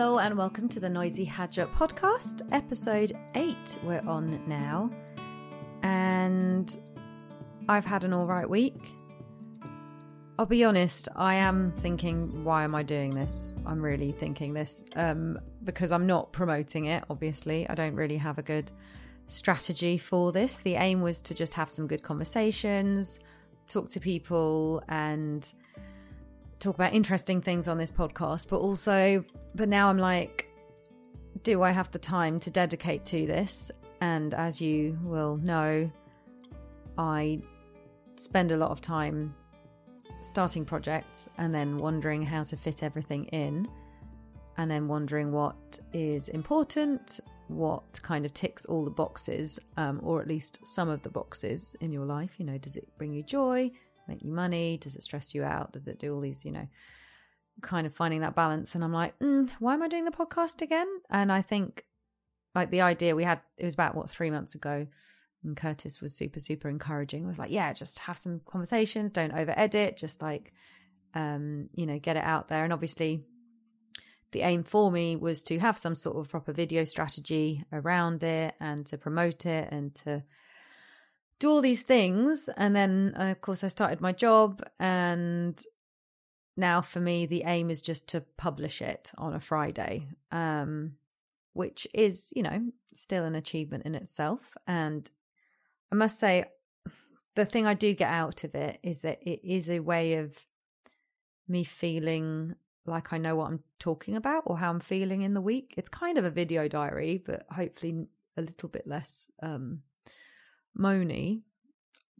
Hello 0.00 0.18
and 0.18 0.34
welcome 0.34 0.66
to 0.70 0.80
the 0.80 0.88
Noisy 0.88 1.26
Hadger 1.26 1.70
podcast, 1.74 2.40
episode 2.52 3.12
8 3.34 3.80
we're 3.82 4.00
on 4.08 4.42
now. 4.48 4.90
And 5.82 6.74
I've 7.68 7.84
had 7.84 8.04
an 8.04 8.14
alright 8.14 8.48
week. 8.48 8.94
I'll 10.38 10.46
be 10.46 10.64
honest, 10.64 11.10
I 11.16 11.34
am 11.34 11.72
thinking, 11.72 12.44
why 12.44 12.64
am 12.64 12.74
I 12.74 12.82
doing 12.82 13.10
this? 13.10 13.52
I'm 13.66 13.82
really 13.82 14.10
thinking 14.10 14.54
this 14.54 14.86
um, 14.96 15.38
because 15.64 15.92
I'm 15.92 16.06
not 16.06 16.32
promoting 16.32 16.86
it, 16.86 17.04
obviously. 17.10 17.68
I 17.68 17.74
don't 17.74 17.94
really 17.94 18.16
have 18.16 18.38
a 18.38 18.42
good 18.42 18.70
strategy 19.26 19.98
for 19.98 20.32
this. 20.32 20.60
The 20.60 20.76
aim 20.76 21.02
was 21.02 21.20
to 21.20 21.34
just 21.34 21.52
have 21.52 21.68
some 21.68 21.86
good 21.86 22.02
conversations, 22.02 23.20
talk 23.66 23.90
to 23.90 24.00
people, 24.00 24.82
and 24.88 25.52
talk 26.58 26.74
about 26.74 26.94
interesting 26.94 27.42
things 27.42 27.68
on 27.68 27.76
this 27.76 27.90
podcast, 27.90 28.48
but 28.48 28.60
also, 28.60 29.22
but 29.54 29.68
now 29.68 29.88
I'm 29.88 29.98
like, 29.98 30.48
do 31.42 31.62
I 31.62 31.70
have 31.70 31.90
the 31.90 31.98
time 31.98 32.40
to 32.40 32.50
dedicate 32.50 33.04
to 33.06 33.26
this? 33.26 33.70
And 34.00 34.34
as 34.34 34.60
you 34.60 34.98
will 35.02 35.36
know, 35.36 35.90
I 36.96 37.40
spend 38.16 38.52
a 38.52 38.56
lot 38.56 38.70
of 38.70 38.80
time 38.80 39.34
starting 40.20 40.64
projects 40.64 41.28
and 41.38 41.54
then 41.54 41.78
wondering 41.78 42.22
how 42.22 42.42
to 42.42 42.56
fit 42.56 42.82
everything 42.82 43.24
in, 43.26 43.68
and 44.58 44.70
then 44.70 44.88
wondering 44.88 45.32
what 45.32 45.78
is 45.92 46.28
important, 46.28 47.20
what 47.48 48.00
kind 48.02 48.26
of 48.26 48.34
ticks 48.34 48.66
all 48.66 48.84
the 48.84 48.90
boxes, 48.90 49.58
um, 49.76 50.00
or 50.02 50.20
at 50.20 50.28
least 50.28 50.58
some 50.62 50.88
of 50.88 51.02
the 51.02 51.08
boxes 51.08 51.74
in 51.80 51.92
your 51.92 52.04
life. 52.04 52.32
You 52.38 52.44
know, 52.44 52.58
does 52.58 52.76
it 52.76 52.86
bring 52.98 53.12
you 53.12 53.22
joy? 53.22 53.70
make 54.10 54.22
you 54.22 54.32
money? 54.32 54.76
Does 54.76 54.96
it 54.96 55.02
stress 55.02 55.34
you 55.34 55.42
out? 55.44 55.72
Does 55.72 55.86
it 55.86 55.98
do 55.98 56.14
all 56.14 56.20
these, 56.20 56.44
you 56.44 56.52
know, 56.52 56.68
kind 57.60 57.86
of 57.86 57.94
finding 57.94 58.20
that 58.20 58.34
balance? 58.34 58.74
And 58.74 58.82
I'm 58.82 58.92
like, 58.92 59.18
mm, 59.18 59.50
why 59.58 59.74
am 59.74 59.82
I 59.82 59.88
doing 59.88 60.04
the 60.04 60.10
podcast 60.10 60.62
again? 60.62 60.88
And 61.10 61.30
I 61.30 61.42
think 61.42 61.84
like 62.54 62.70
the 62.70 62.80
idea 62.80 63.14
we 63.14 63.24
had, 63.24 63.40
it 63.56 63.64
was 63.64 63.74
about 63.74 63.94
what, 63.94 64.10
three 64.10 64.30
months 64.30 64.54
ago. 64.54 64.86
And 65.42 65.56
Curtis 65.56 66.00
was 66.00 66.14
super, 66.14 66.40
super 66.40 66.68
encouraging. 66.68 67.24
It 67.24 67.28
was 67.28 67.38
like, 67.38 67.50
yeah, 67.50 67.72
just 67.72 68.00
have 68.00 68.18
some 68.18 68.40
conversations, 68.44 69.12
don't 69.12 69.32
over 69.32 69.54
edit, 69.56 69.96
just 69.96 70.20
like, 70.20 70.52
um, 71.14 71.70
you 71.74 71.86
know, 71.86 71.98
get 71.98 72.16
it 72.16 72.24
out 72.24 72.48
there. 72.48 72.64
And 72.64 72.72
obviously, 72.72 73.24
the 74.32 74.42
aim 74.42 74.62
for 74.62 74.92
me 74.92 75.16
was 75.16 75.42
to 75.44 75.58
have 75.58 75.78
some 75.78 75.94
sort 75.94 76.16
of 76.16 76.28
proper 76.28 76.52
video 76.52 76.84
strategy 76.84 77.64
around 77.72 78.22
it 78.22 78.54
and 78.60 78.86
to 78.86 78.98
promote 78.98 79.46
it 79.46 79.68
and 79.72 79.94
to 79.96 80.22
do 81.38 81.50
all 81.50 81.60
these 81.60 81.82
things. 81.82 82.48
And 82.56 82.76
then, 82.76 83.14
uh, 83.18 83.30
of 83.30 83.40
course, 83.40 83.64
I 83.64 83.68
started 83.68 84.00
my 84.00 84.12
job. 84.12 84.62
And 84.78 85.60
now 86.60 86.80
for 86.80 87.00
me, 87.00 87.26
the 87.26 87.42
aim 87.46 87.70
is 87.70 87.82
just 87.82 88.06
to 88.08 88.20
publish 88.36 88.80
it 88.82 89.10
on 89.18 89.34
a 89.34 89.40
Friday, 89.40 90.06
um, 90.30 90.92
which 91.54 91.86
is, 91.92 92.30
you 92.36 92.42
know, 92.42 92.70
still 92.94 93.24
an 93.24 93.34
achievement 93.34 93.84
in 93.86 93.94
itself. 93.94 94.56
And 94.66 95.10
I 95.90 95.96
must 95.96 96.20
say, 96.20 96.44
the 97.34 97.44
thing 97.44 97.66
I 97.66 97.74
do 97.74 97.94
get 97.94 98.10
out 98.10 98.44
of 98.44 98.54
it 98.54 98.78
is 98.82 99.00
that 99.00 99.20
it 99.22 99.40
is 99.44 99.70
a 99.70 99.80
way 99.80 100.14
of 100.14 100.36
me 101.48 101.64
feeling 101.64 102.54
like 102.86 103.12
I 103.12 103.18
know 103.18 103.36
what 103.36 103.48
I'm 103.48 103.62
talking 103.78 104.16
about 104.16 104.44
or 104.46 104.58
how 104.58 104.70
I'm 104.70 104.80
feeling 104.80 105.22
in 105.22 105.34
the 105.34 105.40
week. 105.40 105.74
It's 105.76 105.88
kind 105.88 106.18
of 106.18 106.24
a 106.24 106.30
video 106.30 106.68
diary, 106.68 107.22
but 107.24 107.46
hopefully 107.50 108.06
a 108.36 108.42
little 108.42 108.68
bit 108.68 108.86
less 108.86 109.30
um, 109.42 109.82
moany, 110.78 111.42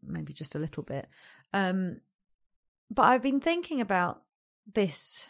maybe 0.02 0.32
just 0.32 0.54
a 0.54 0.58
little 0.58 0.82
bit. 0.82 1.08
Um, 1.52 2.00
but 2.90 3.02
I've 3.02 3.22
been 3.22 3.40
thinking 3.40 3.80
about 3.80 4.22
this 4.74 5.26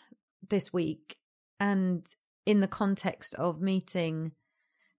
this 0.49 0.73
week 0.73 1.17
and 1.59 2.07
in 2.47 2.61
the 2.61 2.69
context 2.69 3.35
of 3.35 3.61
meeting 3.61 4.33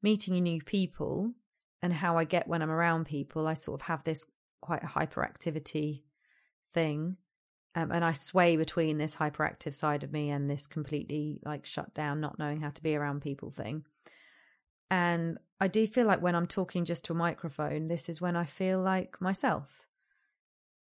meeting 0.02 0.42
new 0.42 0.62
people 0.62 1.34
and 1.82 1.94
how 1.94 2.18
I 2.18 2.24
get 2.24 2.48
when 2.48 2.62
I'm 2.62 2.72
around 2.72 3.06
people, 3.06 3.48
I 3.48 3.56
sort 3.56 3.82
of 3.82 3.88
have 3.88 4.04
this 4.04 4.26
quite 4.62 4.84
hyperactivity 4.84 6.04
thing. 6.74 7.18
Um, 7.74 7.92
and 7.92 8.04
I 8.04 8.14
sway 8.14 8.58
between 8.58 8.98
this 8.98 9.16
hyperactive 9.16 9.76
side 9.76 10.04
of 10.04 10.12
me 10.12 10.30
and 10.30 10.50
this 10.50 10.68
completely 10.68 11.40
like 11.46 11.66
shut 11.66 11.94
down, 11.94 12.20
not 12.20 12.38
knowing 12.38 12.62
how 12.62 12.70
to 12.70 12.84
be 12.84 12.96
around 12.96 13.22
people 13.22 13.50
thing. 13.50 13.86
And 14.90 15.38
I 15.60 15.70
do 15.70 15.88
feel 15.88 16.06
like 16.06 16.22
when 16.22 16.36
I'm 16.36 16.48
talking 16.48 16.84
just 16.84 17.06
to 17.06 17.14
a 17.14 17.16
microphone, 17.16 17.88
this 17.88 18.10
is 18.10 18.20
when 18.20 18.36
I 18.36 18.44
feel 18.44 18.82
like 18.82 19.22
myself. 19.22 19.86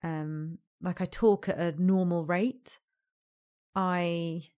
Um, 0.03 0.57
like 0.81 0.99
I 0.99 1.05
talk 1.05 1.47
at 1.47 1.59
a 1.59 1.81
normal 1.81 2.25
rate. 2.25 2.79
I 3.75 4.49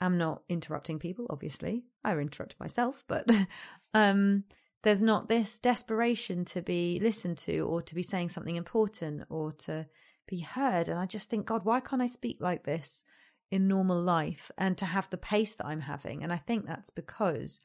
am 0.00 0.18
not 0.18 0.42
interrupting 0.48 0.98
people, 0.98 1.26
obviously. 1.30 1.84
I 2.04 2.12
interrupt 2.16 2.58
myself, 2.58 3.04
but 3.06 3.28
um, 3.94 4.44
there's 4.82 5.02
not 5.02 5.28
this 5.28 5.58
desperation 5.58 6.44
to 6.46 6.62
be 6.62 6.98
listened 7.02 7.38
to 7.38 7.60
or 7.60 7.82
to 7.82 7.94
be 7.94 8.02
saying 8.02 8.30
something 8.30 8.56
important 8.56 9.24
or 9.28 9.52
to 9.52 9.86
be 10.26 10.40
heard. 10.40 10.88
And 10.88 10.98
I 10.98 11.06
just 11.06 11.28
think, 11.28 11.46
God, 11.46 11.64
why 11.64 11.80
can't 11.80 12.00
I 12.00 12.06
speak 12.06 12.38
like 12.40 12.64
this 12.64 13.04
in 13.50 13.68
normal 13.68 14.00
life 14.00 14.50
and 14.56 14.78
to 14.78 14.86
have 14.86 15.10
the 15.10 15.18
pace 15.18 15.56
that 15.56 15.66
I'm 15.66 15.82
having? 15.82 16.22
And 16.22 16.32
I 16.32 16.38
think 16.38 16.66
that's 16.66 16.90
because 16.90 17.60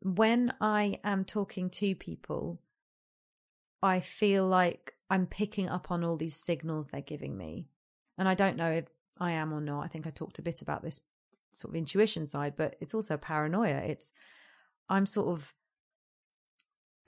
when 0.00 0.52
I 0.60 0.98
am 1.04 1.24
talking 1.24 1.70
to 1.70 1.94
people, 1.94 2.60
I 3.82 4.00
feel 4.00 4.46
like 4.46 4.94
I'm 5.10 5.26
picking 5.26 5.68
up 5.68 5.90
on 5.90 6.02
all 6.02 6.16
these 6.16 6.36
signals 6.36 6.88
they're 6.88 7.00
giving 7.00 7.36
me. 7.36 7.68
And 8.16 8.28
I 8.28 8.34
don't 8.34 8.56
know 8.56 8.70
if 8.72 8.86
I 9.20 9.32
am 9.32 9.52
or 9.52 9.60
not. 9.60 9.84
I 9.84 9.88
think 9.88 10.06
I 10.06 10.10
talked 10.10 10.38
a 10.38 10.42
bit 10.42 10.62
about 10.62 10.82
this 10.82 11.00
sort 11.54 11.72
of 11.72 11.76
intuition 11.76 12.26
side, 12.26 12.54
but 12.56 12.76
it's 12.80 12.94
also 12.94 13.16
paranoia. 13.16 13.78
It's, 13.78 14.12
I'm 14.88 15.06
sort 15.06 15.28
of 15.28 15.54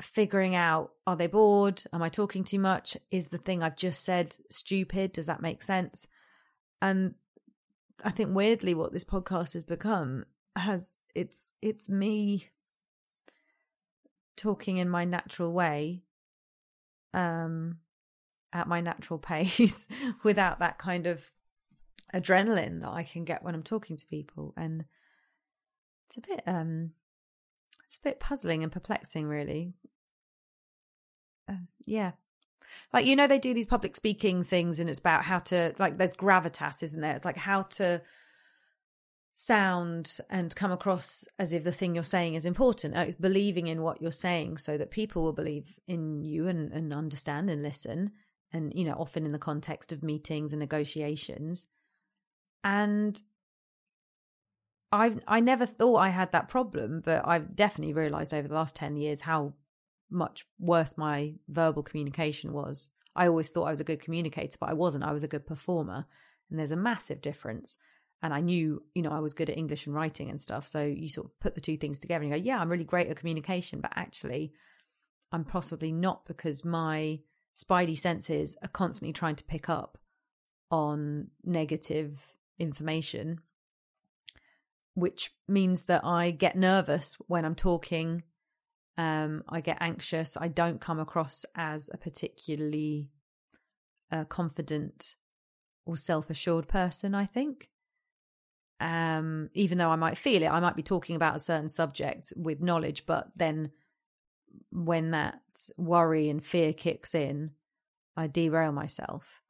figuring 0.02 0.54
out 0.54 0.92
are 1.06 1.16
they 1.16 1.26
bored? 1.26 1.82
Am 1.92 2.02
I 2.02 2.08
talking 2.08 2.44
too 2.44 2.58
much? 2.58 2.96
Is 3.10 3.28
the 3.28 3.38
thing 3.38 3.62
I've 3.62 3.76
just 3.76 4.04
said 4.04 4.36
stupid? 4.50 5.12
Does 5.12 5.26
that 5.26 5.42
make 5.42 5.62
sense? 5.62 6.06
And 6.82 7.14
I 8.04 8.10
think 8.10 8.34
weirdly 8.34 8.74
what 8.74 8.92
this 8.92 9.04
podcast 9.04 9.52
has 9.54 9.64
become 9.64 10.24
has 10.56 11.00
it's 11.14 11.52
it's 11.62 11.88
me 11.88 12.48
talking 14.36 14.78
in 14.78 14.88
my 14.88 15.04
natural 15.04 15.52
way 15.52 16.02
um 17.14 17.78
at 18.52 18.66
my 18.66 18.80
natural 18.80 19.18
pace 19.30 19.86
without 20.22 20.58
that 20.58 20.78
kind 20.78 21.06
of 21.06 21.30
adrenaline 22.14 22.80
that 22.80 22.90
I 22.90 23.02
can 23.02 23.24
get 23.24 23.42
when 23.42 23.54
I'm 23.54 23.62
talking 23.62 23.96
to 23.96 24.06
people 24.06 24.54
and 24.56 24.84
it's 26.08 26.16
a 26.16 26.20
bit 26.20 26.42
um 26.46 26.92
it's 27.86 27.96
a 27.96 28.02
bit 28.02 28.20
puzzling 28.20 28.62
and 28.62 28.72
perplexing 28.72 29.26
really 29.26 29.74
um, 31.48 31.68
yeah 31.86 32.12
like 32.92 33.06
you 33.06 33.16
know 33.16 33.26
they 33.26 33.38
do 33.38 33.54
these 33.54 33.66
public 33.66 33.96
speaking 33.96 34.42
things 34.42 34.80
and 34.80 34.88
it's 34.90 34.98
about 34.98 35.24
how 35.24 35.38
to 35.38 35.74
like 35.78 35.98
there's 35.98 36.14
gravitas 36.14 36.82
isn't 36.82 37.00
there 37.00 37.14
it's 37.14 37.24
like 37.24 37.36
how 37.36 37.62
to 37.62 38.00
sound 39.32 40.18
and 40.28 40.54
come 40.54 40.72
across 40.72 41.24
as 41.38 41.52
if 41.52 41.64
the 41.64 41.72
thing 41.72 41.94
you're 41.94 42.04
saying 42.04 42.34
is 42.34 42.44
important. 42.44 42.96
It's 42.96 43.14
believing 43.14 43.68
in 43.68 43.82
what 43.82 44.02
you're 44.02 44.10
saying 44.10 44.58
so 44.58 44.76
that 44.76 44.90
people 44.90 45.22
will 45.22 45.32
believe 45.32 45.74
in 45.86 46.22
you 46.22 46.48
and, 46.48 46.72
and 46.72 46.92
understand 46.92 47.48
and 47.48 47.62
listen. 47.62 48.12
And, 48.52 48.72
you 48.74 48.84
know, 48.84 48.94
often 48.94 49.24
in 49.24 49.32
the 49.32 49.38
context 49.38 49.92
of 49.92 50.02
meetings 50.02 50.52
and 50.52 50.60
negotiations. 50.60 51.66
And 52.62 53.20
I 54.92 55.16
I 55.26 55.40
never 55.40 55.66
thought 55.66 55.96
I 55.96 56.08
had 56.08 56.32
that 56.32 56.48
problem, 56.48 57.00
but 57.04 57.26
I've 57.26 57.54
definitely 57.54 57.94
realized 57.94 58.34
over 58.34 58.48
the 58.48 58.54
last 58.54 58.76
10 58.76 58.96
years 58.96 59.22
how 59.22 59.54
much 60.10 60.46
worse 60.58 60.98
my 60.98 61.34
verbal 61.48 61.82
communication 61.82 62.52
was. 62.52 62.90
I 63.14 63.28
always 63.28 63.50
thought 63.50 63.64
I 63.64 63.70
was 63.70 63.80
a 63.80 63.84
good 63.84 64.00
communicator, 64.00 64.56
but 64.60 64.70
I 64.70 64.74
wasn't. 64.74 65.04
I 65.04 65.12
was 65.12 65.22
a 65.22 65.28
good 65.28 65.46
performer. 65.46 66.06
And 66.50 66.58
there's 66.58 66.72
a 66.72 66.76
massive 66.76 67.20
difference 67.20 67.76
and 68.22 68.34
I 68.34 68.40
knew, 68.40 68.82
you 68.94 69.02
know, 69.02 69.10
I 69.10 69.20
was 69.20 69.34
good 69.34 69.48
at 69.48 69.56
English 69.56 69.86
and 69.86 69.94
writing 69.94 70.28
and 70.28 70.40
stuff. 70.40 70.68
So 70.68 70.84
you 70.84 71.08
sort 71.08 71.26
of 71.26 71.40
put 71.40 71.54
the 71.54 71.60
two 71.60 71.76
things 71.76 71.98
together 71.98 72.22
and 72.22 72.30
you 72.30 72.38
go, 72.38 72.44
yeah, 72.44 72.58
I'm 72.58 72.68
really 72.68 72.84
great 72.84 73.08
at 73.08 73.16
communication, 73.16 73.80
but 73.80 73.92
actually, 73.94 74.52
I'm 75.32 75.44
possibly 75.44 75.90
not 75.92 76.26
because 76.26 76.64
my 76.64 77.20
spidey 77.56 77.96
senses 77.96 78.56
are 78.62 78.68
constantly 78.68 79.12
trying 79.12 79.36
to 79.36 79.44
pick 79.44 79.68
up 79.68 79.96
on 80.70 81.28
negative 81.44 82.20
information, 82.60 83.40
which 84.94 85.32
means 85.48 85.84
that 85.84 86.04
I 86.04 86.30
get 86.30 86.56
nervous 86.56 87.16
when 87.26 87.44
I'm 87.44 87.54
talking. 87.54 88.22
Um, 88.96 89.42
I 89.48 89.60
get 89.60 89.78
anxious. 89.80 90.36
I 90.38 90.48
don't 90.48 90.80
come 90.80 91.00
across 91.00 91.44
as 91.54 91.88
a 91.92 91.96
particularly 91.96 93.10
uh, 94.12 94.24
confident 94.24 95.14
or 95.86 95.96
self 95.96 96.30
assured 96.30 96.68
person, 96.68 97.14
I 97.14 97.26
think 97.26 97.70
um, 98.80 99.50
even 99.52 99.78
though 99.78 99.90
I 99.90 99.96
might 99.96 100.16
feel 100.16 100.42
it, 100.42 100.48
I 100.48 100.60
might 100.60 100.76
be 100.76 100.82
talking 100.82 101.14
about 101.14 101.36
a 101.36 101.40
certain 101.40 101.68
subject 101.68 102.32
with 102.34 102.62
knowledge, 102.62 103.04
but 103.06 103.28
then 103.36 103.70
when 104.72 105.10
that 105.10 105.40
worry 105.76 106.30
and 106.30 106.44
fear 106.44 106.72
kicks 106.72 107.14
in, 107.14 107.50
I 108.16 108.26
derail 108.26 108.72
myself. 108.72 109.42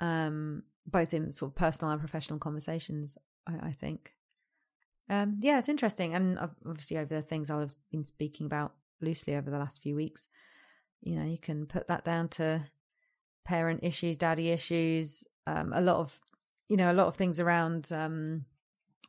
Um, 0.00 0.62
both 0.86 1.12
in 1.12 1.30
sort 1.30 1.52
of 1.52 1.56
personal 1.56 1.92
and 1.92 2.00
professional 2.00 2.38
conversations, 2.38 3.18
I, 3.46 3.68
I 3.68 3.72
think. 3.72 4.12
um, 5.08 5.38
yeah, 5.40 5.58
it's 5.58 5.68
interesting. 5.68 6.14
And 6.14 6.38
obviously, 6.38 6.98
over 6.98 7.14
the 7.14 7.22
things 7.22 7.50
I've 7.50 7.76
been 7.90 8.04
speaking 8.04 8.46
about 8.46 8.74
loosely 9.00 9.36
over 9.36 9.50
the 9.50 9.58
last 9.58 9.82
few 9.82 9.94
weeks, 9.94 10.28
you 11.00 11.14
know, 11.16 11.24
you 11.24 11.38
can 11.38 11.66
put 11.66 11.88
that 11.88 12.04
down 12.04 12.28
to 12.30 12.62
parent 13.44 13.80
issues, 13.82 14.16
daddy 14.16 14.50
issues, 14.50 15.24
um, 15.46 15.72
a 15.72 15.80
lot 15.80 15.98
of, 15.98 16.20
you 16.68 16.76
know, 16.76 16.90
a 16.90 16.94
lot 16.94 17.06
of 17.06 17.14
things 17.14 17.38
around 17.38 17.92
um, 17.92 18.44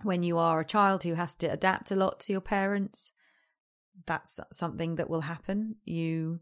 when 0.03 0.21
you 0.21 0.37
are 0.37 0.59
a 0.59 0.65
child 0.65 1.03
who 1.03 1.15
has 1.15 1.35
to 1.35 1.47
adapt 1.47 1.89
a 1.89 1.95
lot 1.95 2.19
to 2.19 2.31
your 2.33 2.41
parents. 2.41 3.13
That's 4.05 4.39
something 4.51 4.95
that 4.95 5.09
will 5.09 5.21
happen. 5.21 5.77
You 5.85 6.41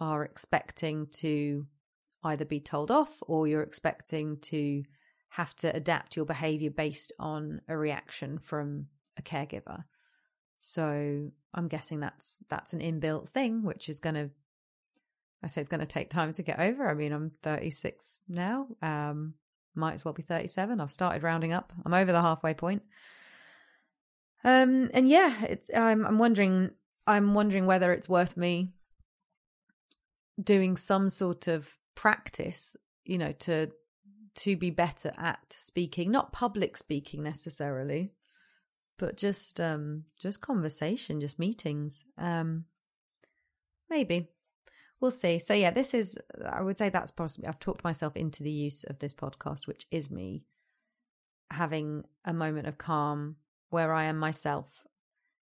are 0.00 0.24
expecting 0.24 1.06
to 1.06 1.66
either 2.26 2.44
be 2.44 2.60
told 2.60 2.90
off 2.90 3.22
or 3.22 3.46
you're 3.46 3.62
expecting 3.62 4.38
to 4.38 4.84
have 5.30 5.54
to 5.56 5.74
adapt 5.74 6.16
your 6.16 6.24
behavior 6.24 6.70
based 6.70 7.12
on 7.18 7.60
a 7.68 7.76
reaction 7.76 8.38
from 8.38 8.86
a 9.18 9.22
caregiver. 9.22 9.84
So 10.58 11.30
I'm 11.54 11.68
guessing 11.68 12.00
that's 12.00 12.38
that's 12.48 12.72
an 12.72 12.80
inbuilt 12.80 13.28
thing, 13.28 13.62
which 13.62 13.88
is 13.88 14.00
going 14.00 14.14
to, 14.14 14.30
I 15.42 15.48
say 15.48 15.60
it's 15.60 15.68
going 15.68 15.80
to 15.80 15.86
take 15.86 16.10
time 16.10 16.32
to 16.34 16.42
get 16.42 16.58
over. 16.60 16.88
I 16.88 16.94
mean, 16.94 17.12
I'm 17.12 17.30
36 17.42 18.22
now. 18.28 18.68
Um, 18.82 19.34
might 19.74 19.94
as 19.94 20.04
well 20.04 20.14
be 20.14 20.22
37. 20.22 20.80
I've 20.80 20.90
started 20.90 21.22
rounding 21.22 21.52
up. 21.52 21.72
I'm 21.84 21.94
over 21.94 22.12
the 22.12 22.22
halfway 22.22 22.54
point. 22.54 22.82
Um, 24.44 24.90
and 24.94 25.08
yeah, 25.08 25.44
it's 25.44 25.70
I'm 25.74 26.06
I'm 26.06 26.18
wondering 26.18 26.70
I'm 27.06 27.34
wondering 27.34 27.66
whether 27.66 27.92
it's 27.92 28.08
worth 28.08 28.36
me 28.36 28.72
doing 30.42 30.76
some 30.76 31.08
sort 31.08 31.48
of 31.48 31.76
practice, 31.96 32.76
you 33.04 33.18
know, 33.18 33.32
to 33.32 33.72
to 34.36 34.56
be 34.56 34.70
better 34.70 35.12
at 35.16 35.40
speaking, 35.50 36.10
not 36.10 36.30
public 36.30 36.76
speaking 36.76 37.22
necessarily, 37.22 38.12
but 38.98 39.16
just 39.16 39.60
um 39.60 40.04
just 40.16 40.40
conversation, 40.40 41.20
just 41.20 41.40
meetings. 41.40 42.04
Um 42.16 42.66
maybe. 43.90 44.28
We'll 45.00 45.10
see. 45.10 45.38
So 45.38 45.52
yeah, 45.52 45.72
this 45.72 45.92
is 45.92 46.16
I 46.48 46.62
would 46.62 46.78
say 46.78 46.88
that's 46.88 47.10
possibly 47.10 47.48
I've 47.48 47.58
talked 47.58 47.82
myself 47.82 48.16
into 48.16 48.44
the 48.44 48.52
use 48.52 48.84
of 48.84 49.00
this 49.00 49.14
podcast, 49.14 49.66
which 49.66 49.86
is 49.90 50.10
me 50.10 50.44
having 51.50 52.04
a 52.24 52.32
moment 52.32 52.66
of 52.66 52.78
calm 52.78 53.36
where 53.70 53.92
I 53.92 54.04
am 54.04 54.18
myself 54.18 54.86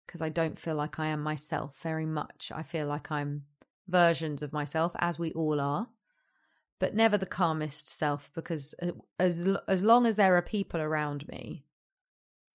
because 0.07 0.23
I 0.23 0.29
don't 0.29 0.59
feel 0.59 0.75
like 0.75 0.99
I 0.99 1.09
am 1.09 1.23
myself 1.23 1.77
very 1.83 2.07
much. 2.07 2.53
I 2.55 2.63
feel 2.63 2.87
like 2.87 3.11
I'm 3.11 3.45
versions 3.89 4.43
of 4.43 4.53
myself 4.53 4.93
as 4.99 5.19
we 5.19 5.33
all 5.33 5.61
are 5.61 5.89
but 6.79 6.95
never 6.95 7.17
the 7.17 7.27
calmest 7.27 7.89
self 7.89 8.31
because 8.35 8.75
uh, 8.83 8.93
as 9.19 9.49
as 9.69 9.83
long 9.83 10.07
as 10.07 10.17
there 10.17 10.37
are 10.37 10.43
people 10.43 10.81
around 10.81 11.27
me 11.29 11.65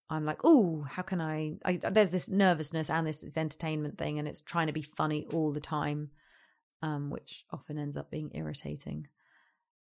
i'm 0.09 0.25
like 0.25 0.39
oh 0.43 0.85
how 0.89 1.01
can 1.01 1.19
I, 1.21 1.53
I 1.65 1.77
there's 1.77 2.11
this 2.11 2.29
nervousness 2.29 2.89
and 2.89 3.07
this, 3.07 3.21
this, 3.21 3.37
entertainment 3.37 3.97
thing 3.97 4.19
and 4.19 4.27
it's 4.27 4.41
trying 4.41 4.67
to 4.67 4.73
be 4.73 4.81
funny 4.81 5.25
all 5.31 5.51
the 5.51 5.59
time 5.59 6.11
um, 6.81 7.09
which 7.09 7.45
often 7.51 7.77
ends 7.77 7.97
up 7.97 8.09
being 8.09 8.31
irritating. 8.33 9.07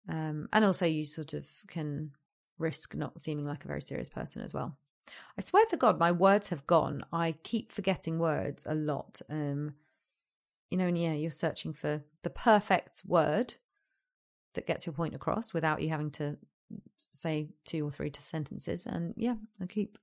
Um, 0.08 0.48
and 0.54 0.64
also 0.64 0.86
you 0.86 1.06
sort 1.06 1.34
of 1.34 1.48
can 1.68 2.12
risk 2.58 2.96
not 2.96 3.20
seeming 3.20 3.46
like 3.46 3.66
a 3.66 3.68
very 3.68 3.82
serious 3.82 4.10
person 4.10 4.42
as 4.42 4.54
well. 4.54 4.78
I 5.38 5.42
swear 5.42 5.66
to 5.70 5.78
god 5.78 6.00
my 6.00 6.12
words 6.12 6.50
have 6.50 6.66
gone. 6.68 7.04
I 7.12 7.36
keep 7.44 7.72
forgetting 7.72 8.20
words 8.20 8.66
a 8.68 8.76
lot. 8.76 9.22
Um, 9.30 9.76
you 10.72 10.78
know 10.78 10.88
and 10.88 10.98
yeah 10.98 11.14
you're 11.14 11.32
searching 11.32 11.74
for 11.74 12.02
the 12.24 12.30
perfect 12.30 13.04
word 13.06 13.54
that 14.56 14.68
gets 14.68 14.86
your 14.86 14.94
point 14.94 15.16
across 15.16 15.54
without 15.54 15.82
you 15.82 15.90
having 15.90 16.12
to 16.12 16.38
say 16.98 17.50
two 17.64 17.86
or 17.86 17.92
three 17.92 18.12
sentences. 18.20 18.86
And 18.86 19.14
yeah, 19.16 19.36
I 19.62 19.66
keep 19.66 19.98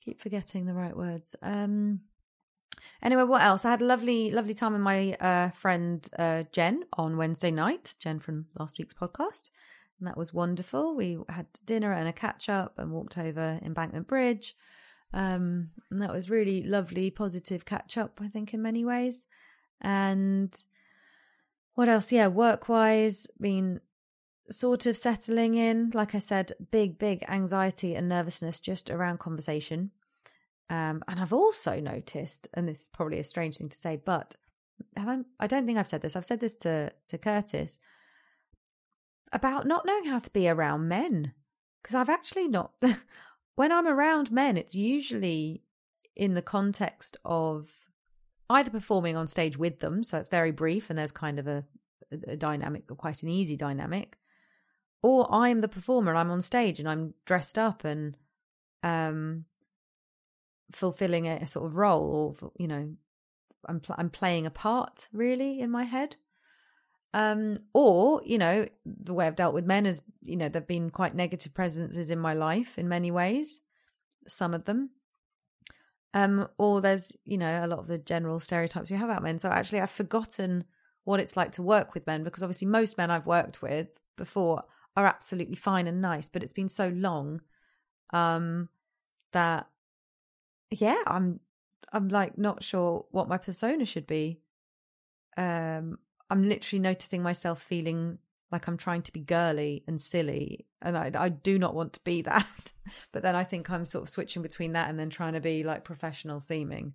keep 0.00 0.20
forgetting 0.20 0.66
the 0.66 0.74
right 0.74 0.96
words. 0.96 1.34
Um 1.42 2.00
anyway, 3.02 3.24
what 3.24 3.42
else? 3.42 3.64
I 3.64 3.70
had 3.70 3.82
a 3.82 3.86
lovely, 3.86 4.30
lovely 4.30 4.54
time 4.54 4.72
with 4.72 4.82
my 4.82 5.14
uh, 5.14 5.50
friend 5.50 6.06
uh, 6.18 6.44
Jen 6.52 6.84
on 6.92 7.16
Wednesday 7.16 7.50
night, 7.50 7.96
Jen 7.98 8.20
from 8.20 8.46
last 8.58 8.78
week's 8.78 8.94
podcast. 8.94 9.50
And 9.98 10.06
that 10.06 10.16
was 10.16 10.34
wonderful. 10.34 10.94
We 10.94 11.18
had 11.28 11.46
dinner 11.64 11.92
and 11.92 12.08
a 12.08 12.12
catch 12.12 12.48
up 12.48 12.78
and 12.78 12.92
walked 12.92 13.16
over 13.16 13.58
Embankment 13.62 14.06
Bridge. 14.06 14.54
Um, 15.14 15.70
and 15.90 16.02
that 16.02 16.12
was 16.12 16.28
really 16.28 16.62
lovely, 16.62 17.10
positive 17.10 17.64
catch 17.64 17.96
up, 17.96 18.20
I 18.22 18.28
think, 18.28 18.52
in 18.52 18.60
many 18.60 18.84
ways. 18.84 19.26
And 19.80 20.54
what 21.76 21.88
else? 21.88 22.10
Yeah, 22.10 22.26
work 22.28 22.68
wise, 22.68 23.26
been 23.38 23.80
sort 24.50 24.86
of 24.86 24.96
settling 24.96 25.54
in. 25.54 25.90
Like 25.94 26.14
I 26.14 26.18
said, 26.18 26.52
big, 26.70 26.98
big 26.98 27.24
anxiety 27.28 27.94
and 27.94 28.08
nervousness 28.08 28.60
just 28.60 28.90
around 28.90 29.20
conversation. 29.20 29.90
Um, 30.70 31.04
and 31.06 31.20
I've 31.20 31.34
also 31.34 31.78
noticed, 31.78 32.48
and 32.54 32.66
this 32.66 32.80
is 32.80 32.88
probably 32.92 33.20
a 33.20 33.24
strange 33.24 33.58
thing 33.58 33.68
to 33.68 33.76
say, 33.76 34.00
but 34.02 34.34
have 34.96 35.08
I, 35.08 35.18
I 35.38 35.46
don't 35.46 35.66
think 35.66 35.78
I've 35.78 35.86
said 35.86 36.00
this. 36.00 36.16
I've 36.16 36.24
said 36.24 36.40
this 36.40 36.56
to 36.56 36.92
to 37.08 37.18
Curtis 37.18 37.78
about 39.32 39.66
not 39.66 39.84
knowing 39.84 40.06
how 40.06 40.18
to 40.18 40.30
be 40.30 40.48
around 40.48 40.88
men 40.88 41.32
because 41.82 41.94
I've 41.94 42.08
actually 42.08 42.48
not. 42.48 42.72
when 43.54 43.70
I'm 43.70 43.86
around 43.86 44.32
men, 44.32 44.56
it's 44.56 44.74
usually 44.74 45.62
in 46.16 46.32
the 46.32 46.42
context 46.42 47.18
of 47.22 47.85
either 48.48 48.70
performing 48.70 49.16
on 49.16 49.26
stage 49.26 49.56
with 49.56 49.80
them, 49.80 50.04
so 50.04 50.18
it's 50.18 50.28
very 50.28 50.52
brief 50.52 50.90
and 50.90 50.98
there's 50.98 51.12
kind 51.12 51.38
of 51.38 51.46
a, 51.46 51.64
a 52.28 52.36
dynamic, 52.36 52.86
quite 52.96 53.22
an 53.22 53.28
easy 53.28 53.56
dynamic, 53.56 54.18
or 55.02 55.26
I'm 55.32 55.60
the 55.60 55.68
performer 55.68 56.10
and 56.10 56.18
I'm 56.18 56.30
on 56.30 56.42
stage 56.42 56.78
and 56.78 56.88
I'm 56.88 57.14
dressed 57.24 57.58
up 57.58 57.84
and 57.84 58.16
um 58.82 59.44
fulfilling 60.72 61.26
a, 61.26 61.36
a 61.36 61.46
sort 61.46 61.66
of 61.66 61.76
role, 61.76 62.36
or 62.40 62.52
you 62.58 62.68
know, 62.68 62.94
I'm 63.68 63.80
pl- 63.80 63.96
I'm 63.98 64.10
playing 64.10 64.46
a 64.46 64.50
part 64.50 65.08
really 65.12 65.60
in 65.60 65.70
my 65.70 65.84
head. 65.84 66.16
Um, 67.14 67.58
or 67.72 68.20
you 68.24 68.36
know, 68.36 68.66
the 68.84 69.14
way 69.14 69.26
I've 69.26 69.36
dealt 69.36 69.54
with 69.54 69.64
men 69.64 69.86
is, 69.86 70.02
you 70.22 70.36
know, 70.36 70.48
there've 70.48 70.66
been 70.66 70.90
quite 70.90 71.14
negative 71.14 71.54
presences 71.54 72.10
in 72.10 72.18
my 72.18 72.34
life 72.34 72.78
in 72.78 72.88
many 72.88 73.10
ways. 73.10 73.60
Some 74.28 74.54
of 74.54 74.64
them, 74.64 74.90
um, 76.16 76.48
or 76.56 76.80
there's, 76.80 77.12
you 77.26 77.36
know, 77.36 77.62
a 77.62 77.68
lot 77.68 77.78
of 77.78 77.88
the 77.88 77.98
general 77.98 78.40
stereotypes 78.40 78.90
we 78.90 78.96
have 78.96 79.10
about 79.10 79.22
men. 79.22 79.38
So 79.38 79.50
actually, 79.50 79.80
I've 79.80 79.90
forgotten 79.90 80.64
what 81.04 81.20
it's 81.20 81.36
like 81.36 81.52
to 81.52 81.62
work 81.62 81.92
with 81.92 82.06
men 82.06 82.24
because 82.24 82.42
obviously 82.42 82.66
most 82.66 82.96
men 82.96 83.10
I've 83.10 83.26
worked 83.26 83.60
with 83.60 84.00
before 84.16 84.64
are 84.96 85.06
absolutely 85.06 85.56
fine 85.56 85.86
and 85.86 86.00
nice, 86.00 86.30
but 86.30 86.42
it's 86.42 86.54
been 86.54 86.70
so 86.70 86.88
long 86.88 87.42
um, 88.14 88.70
that 89.32 89.66
yeah, 90.70 91.02
I'm 91.06 91.38
I'm 91.92 92.08
like 92.08 92.38
not 92.38 92.64
sure 92.64 93.04
what 93.10 93.28
my 93.28 93.36
persona 93.36 93.84
should 93.84 94.06
be. 94.06 94.40
Um, 95.36 95.98
I'm 96.30 96.48
literally 96.48 96.80
noticing 96.80 97.22
myself 97.22 97.60
feeling 97.60 98.20
like 98.52 98.68
I'm 98.68 98.76
trying 98.76 99.02
to 99.02 99.12
be 99.12 99.20
girly 99.20 99.82
and 99.86 100.00
silly, 100.00 100.66
and 100.80 100.96
I, 100.96 101.10
I 101.14 101.28
do 101.28 101.58
not 101.58 101.74
want 101.74 101.94
to 101.94 102.00
be 102.04 102.22
that. 102.22 102.72
but 103.12 103.22
then 103.22 103.34
I 103.34 103.44
think 103.44 103.70
I'm 103.70 103.84
sort 103.84 104.02
of 104.02 104.08
switching 104.08 104.42
between 104.42 104.72
that 104.72 104.88
and 104.88 104.98
then 104.98 105.10
trying 105.10 105.34
to 105.34 105.40
be 105.40 105.64
like 105.64 105.84
professional 105.84 106.40
seeming. 106.40 106.94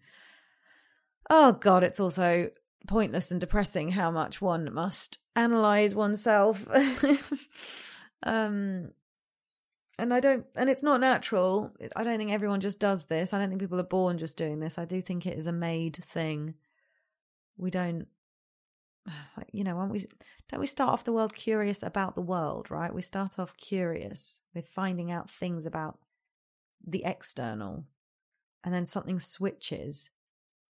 Oh 1.29 1.53
God, 1.53 1.84
it's 1.84 2.00
also 2.00 2.50
pointless 2.88 3.31
and 3.31 3.39
depressing 3.39 3.91
how 3.91 4.12
much 4.12 4.41
one 4.41 4.74
must 4.74 5.20
analyze 5.36 5.93
oneself. 5.96 6.65
um, 8.24 8.91
and 10.00 10.13
I 10.13 10.20
don't, 10.20 10.46
and 10.55 10.70
it's 10.70 10.84
not 10.84 11.00
natural. 11.00 11.72
I 11.96 12.03
don't 12.03 12.17
think 12.17 12.31
everyone 12.31 12.60
just 12.60 12.79
does 12.79 13.05
this. 13.05 13.34
I 13.34 13.39
don't 13.39 13.50
think 13.50 13.62
people 13.62 13.79
are 13.79 13.84
born 13.84 14.17
just 14.17 14.38
doing 14.38 14.60
this. 14.60 14.79
I 14.79 14.86
do 14.86 15.00
think 15.00 15.25
it 15.25 15.38
is 15.38 15.48
a 15.48 15.51
made 15.51 15.98
thing. 16.03 16.55
We 17.58 17.70
don't 17.70 18.08
you 19.51 19.63
know, 19.63 19.75
we 19.86 20.05
don't 20.50 20.60
we 20.60 20.67
start 20.67 20.91
off 20.91 21.03
the 21.03 21.13
world 21.13 21.34
curious 21.34 21.84
about 21.84 22.15
the 22.15 22.22
world, 22.22 22.70
right? 22.70 22.93
We 22.93 23.01
start 23.01 23.39
off 23.39 23.55
curious 23.58 24.41
with 24.53 24.67
finding 24.67 25.12
out 25.12 25.29
things 25.29 25.65
about 25.65 26.00
the 26.86 27.03
external, 27.05 27.86
and 28.63 28.74
then 28.74 28.86
something 28.86 29.20
switches 29.20 30.10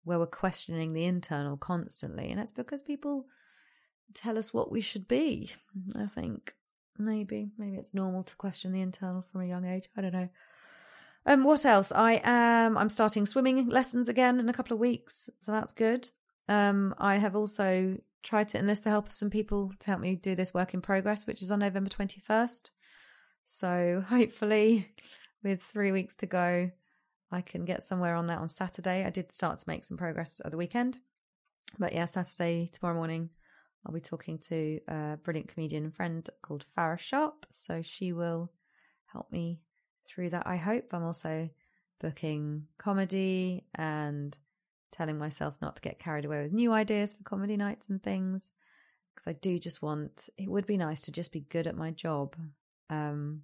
where 0.03 0.19
we're 0.19 0.25
questioning 0.25 0.93
the 0.93 1.05
internal 1.05 1.57
constantly, 1.57 2.31
and 2.31 2.39
it's 2.39 2.51
because 2.51 2.81
people 2.81 3.25
tell 4.13 4.37
us 4.37 4.53
what 4.53 4.71
we 4.71 4.81
should 4.81 5.07
be. 5.07 5.51
I 5.95 6.05
think 6.05 6.55
maybe 6.97 7.51
maybe 7.57 7.77
it's 7.77 7.93
normal 7.93 8.23
to 8.23 8.35
question 8.35 8.71
the 8.71 8.81
internal 8.81 9.23
from 9.31 9.41
a 9.41 9.47
young 9.47 9.65
age. 9.65 9.89
I 9.95 10.01
don't 10.01 10.13
know. 10.13 10.29
Um, 11.25 11.43
what 11.43 11.65
else? 11.65 11.91
I 11.91 12.19
am. 12.23 12.77
I'm 12.77 12.89
starting 12.89 13.25
swimming 13.25 13.69
lessons 13.69 14.09
again 14.09 14.39
in 14.39 14.49
a 14.49 14.53
couple 14.53 14.73
of 14.73 14.79
weeks, 14.79 15.29
so 15.39 15.51
that's 15.51 15.71
good. 15.71 16.09
Um, 16.49 16.95
I 16.97 17.17
have 17.17 17.35
also 17.35 17.97
tried 18.23 18.49
to 18.49 18.59
enlist 18.59 18.83
the 18.83 18.89
help 18.89 19.07
of 19.07 19.13
some 19.13 19.29
people 19.29 19.71
to 19.79 19.87
help 19.87 19.99
me 19.99 20.15
do 20.15 20.35
this 20.35 20.53
work 20.53 20.73
in 20.73 20.81
progress, 20.81 21.25
which 21.25 21.41
is 21.41 21.51
on 21.51 21.59
November 21.59 21.89
21st. 21.89 22.69
So 23.43 24.03
hopefully, 24.09 24.93
with 25.43 25.61
three 25.61 25.91
weeks 25.91 26.15
to 26.17 26.25
go, 26.25 26.71
I 27.31 27.41
can 27.41 27.65
get 27.65 27.83
somewhere 27.83 28.15
on 28.15 28.27
that 28.27 28.39
on 28.39 28.49
Saturday. 28.49 29.05
I 29.05 29.09
did 29.09 29.31
start 29.31 29.57
to 29.59 29.65
make 29.67 29.85
some 29.85 29.97
progress 29.97 30.41
at 30.43 30.51
the 30.51 30.57
weekend. 30.57 30.99
But 31.79 31.93
yeah, 31.93 32.05
Saturday, 32.05 32.69
tomorrow 32.73 32.95
morning, 32.95 33.29
I'll 33.85 33.93
be 33.93 34.01
talking 34.01 34.37
to 34.49 34.79
a 34.87 35.17
brilliant 35.23 35.47
comedian 35.47 35.91
friend 35.91 36.29
called 36.41 36.65
Farah 36.77 36.99
Sharp. 36.99 37.45
So 37.49 37.81
she 37.81 38.11
will 38.11 38.51
help 39.05 39.31
me 39.31 39.61
through 40.07 40.31
that, 40.31 40.45
I 40.45 40.57
hope. 40.57 40.85
I'm 40.91 41.03
also 41.03 41.49
booking 42.01 42.67
comedy 42.77 43.65
and 43.75 44.37
telling 44.91 45.17
myself 45.17 45.55
not 45.61 45.75
to 45.75 45.81
get 45.81 45.99
carried 45.99 46.25
away 46.25 46.43
with 46.43 46.53
new 46.53 46.71
ideas 46.71 47.13
for 47.13 47.23
comedy 47.23 47.57
nights 47.57 47.89
and 47.89 48.01
things 48.01 48.51
because 49.13 49.27
I 49.27 49.33
do 49.33 49.59
just 49.59 49.81
want 49.81 50.29
it 50.37 50.49
would 50.49 50.65
be 50.65 50.77
nice 50.77 51.01
to 51.01 51.11
just 51.11 51.31
be 51.31 51.41
good 51.41 51.67
at 51.67 51.77
my 51.77 51.91
job 51.91 52.35
um 52.89 53.41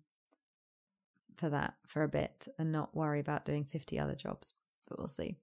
for 1.38 1.50
that 1.50 1.76
for 1.86 2.04
a 2.04 2.08
bit 2.08 2.48
and 2.58 2.72
not 2.72 2.96
worry 2.96 3.20
about 3.20 3.46
doing 3.46 3.64
50 3.64 4.00
other 4.00 4.16
jobs 4.16 4.54
but 4.88 4.98
we'll 4.98 5.08
see 5.08 5.36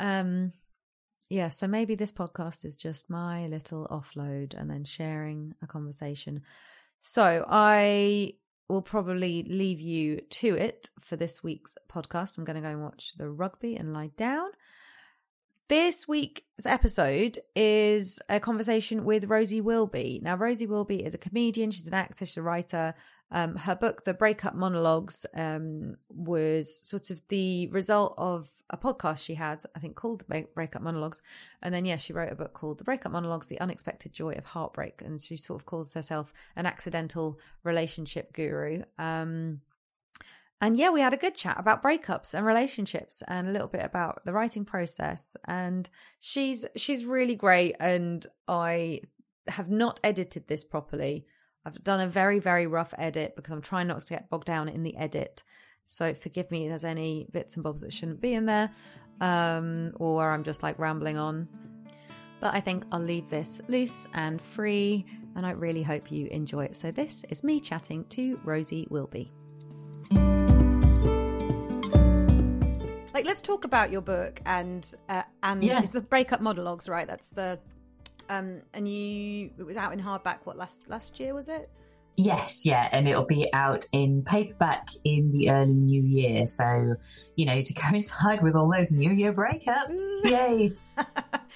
um 0.00 0.52
yeah 1.28 1.48
so 1.48 1.66
maybe 1.66 1.94
this 1.94 2.12
podcast 2.12 2.64
is 2.64 2.76
just 2.76 3.10
my 3.10 3.46
little 3.48 3.86
offload 3.90 4.58
and 4.58 4.70
then 4.70 4.84
sharing 4.84 5.54
a 5.62 5.66
conversation 5.66 6.42
so 7.00 7.44
I 7.48 8.34
will 8.68 8.82
probably 8.82 9.44
leave 9.44 9.80
you 9.80 10.20
to 10.28 10.54
it 10.54 10.90
for 11.00 11.16
this 11.16 11.42
week's 11.42 11.74
podcast. 11.90 12.36
I'm 12.36 12.44
going 12.44 12.56
to 12.56 12.62
go 12.62 12.68
and 12.68 12.82
watch 12.82 13.14
the 13.16 13.30
rugby 13.30 13.76
and 13.76 13.92
lie 13.92 14.10
down. 14.16 14.50
This 15.68 16.08
week's 16.08 16.64
episode 16.64 17.38
is 17.54 18.18
a 18.30 18.40
conversation 18.40 19.04
with 19.04 19.26
Rosie 19.26 19.60
Wilby. 19.60 20.18
Now, 20.22 20.34
Rosie 20.34 20.66
Wilby 20.66 21.04
is 21.04 21.12
a 21.12 21.18
comedian, 21.18 21.70
she's 21.70 21.86
an 21.86 21.92
actor, 21.92 22.24
she's 22.24 22.38
a 22.38 22.42
writer. 22.42 22.94
Um, 23.30 23.54
her 23.54 23.74
book, 23.74 24.04
The 24.04 24.14
Breakup 24.14 24.54
Monologues, 24.54 25.26
um, 25.36 25.96
was 26.08 26.74
sort 26.74 27.10
of 27.10 27.20
the 27.28 27.66
result 27.66 28.14
of 28.16 28.50
a 28.70 28.78
podcast 28.78 29.18
she 29.18 29.34
had, 29.34 29.62
I 29.76 29.78
think 29.78 29.94
called 29.94 30.20
The 30.26 30.46
Breakup 30.54 30.80
Monologues. 30.80 31.20
And 31.62 31.74
then, 31.74 31.84
yeah, 31.84 31.98
she 31.98 32.14
wrote 32.14 32.32
a 32.32 32.36
book 32.36 32.54
called 32.54 32.78
The 32.78 32.84
Breakup 32.84 33.12
Monologues 33.12 33.48
The 33.48 33.60
Unexpected 33.60 34.14
Joy 34.14 34.32
of 34.38 34.46
Heartbreak. 34.46 35.02
And 35.04 35.20
she 35.20 35.36
sort 35.36 35.60
of 35.60 35.66
calls 35.66 35.92
herself 35.92 36.32
an 36.56 36.64
accidental 36.64 37.38
relationship 37.62 38.32
guru. 38.32 38.84
Um, 38.98 39.60
and 40.60 40.76
yeah, 40.76 40.90
we 40.90 41.00
had 41.00 41.12
a 41.12 41.18
good 41.18 41.34
chat 41.34 41.56
about 41.58 41.82
breakups 41.82 42.34
and 42.34 42.44
relationships 42.44 43.22
and 43.28 43.48
a 43.48 43.52
little 43.52 43.68
bit 43.68 43.84
about 43.84 44.24
the 44.24 44.32
writing 44.32 44.64
process. 44.64 45.36
And 45.46 45.88
she's 46.18 46.64
she's 46.74 47.04
really 47.04 47.36
great. 47.36 47.76
And 47.78 48.26
I 48.48 49.02
have 49.46 49.70
not 49.70 50.00
edited 50.02 50.48
this 50.48 50.64
properly. 50.64 51.26
I've 51.64 51.82
done 51.84 52.00
a 52.00 52.08
very, 52.08 52.38
very 52.38 52.66
rough 52.66 52.92
edit 52.98 53.36
because 53.36 53.52
I'm 53.52 53.62
trying 53.62 53.86
not 53.86 54.00
to 54.00 54.08
get 54.08 54.30
bogged 54.30 54.46
down 54.46 54.68
in 54.68 54.82
the 54.82 54.96
edit. 54.96 55.44
So 55.84 56.12
forgive 56.12 56.50
me 56.50 56.64
if 56.64 56.70
there's 56.70 56.84
any 56.84 57.28
bits 57.32 57.54
and 57.54 57.62
bobs 57.62 57.82
that 57.82 57.92
shouldn't 57.92 58.20
be 58.20 58.34
in 58.34 58.46
there, 58.46 58.70
um, 59.20 59.92
or 59.96 60.30
I'm 60.30 60.44
just 60.44 60.62
like 60.62 60.78
rambling 60.78 61.18
on. 61.18 61.48
But 62.40 62.54
I 62.54 62.60
think 62.60 62.84
I'll 62.92 63.00
leave 63.00 63.30
this 63.30 63.60
loose 63.68 64.06
and 64.14 64.40
free, 64.40 65.06
and 65.34 65.46
I 65.46 65.52
really 65.52 65.82
hope 65.82 66.12
you 66.12 66.26
enjoy 66.28 66.66
it. 66.66 66.76
So 66.76 66.90
this 66.90 67.24
is 67.30 67.42
me 67.42 67.58
chatting 67.58 68.04
to 68.10 68.38
Rosie 68.44 68.86
Wilby. 68.90 69.30
Like, 73.18 73.26
let's 73.26 73.42
talk 73.42 73.64
about 73.64 73.90
your 73.90 74.00
book 74.00 74.40
and 74.46 74.86
uh, 75.08 75.24
and 75.42 75.64
yeah. 75.64 75.82
it's 75.82 75.90
the 75.90 76.00
breakup 76.00 76.40
monologues, 76.40 76.88
right? 76.88 77.04
That's 77.04 77.30
the 77.30 77.58
um, 78.28 78.62
and 78.72 78.86
you 78.86 79.50
it 79.58 79.64
was 79.64 79.76
out 79.76 79.92
in 79.92 79.98
hardback. 79.98 80.38
What 80.44 80.56
last 80.56 80.88
last 80.88 81.18
year 81.18 81.34
was 81.34 81.48
it? 81.48 81.68
Yes, 82.16 82.64
yeah, 82.64 82.88
and 82.92 83.08
it'll 83.08 83.26
be 83.26 83.52
out 83.52 83.86
in 83.90 84.22
paperback 84.22 84.90
in 85.02 85.32
the 85.32 85.50
early 85.50 85.74
new 85.74 86.00
year. 86.00 86.46
So, 86.46 86.94
you 87.34 87.44
know, 87.44 87.60
to 87.60 87.74
coincide 87.88 88.40
with 88.40 88.54
all 88.54 88.70
those 88.70 88.92
New 88.92 89.10
Year 89.10 89.32
breakups. 89.32 89.98
Yay! 90.22 90.76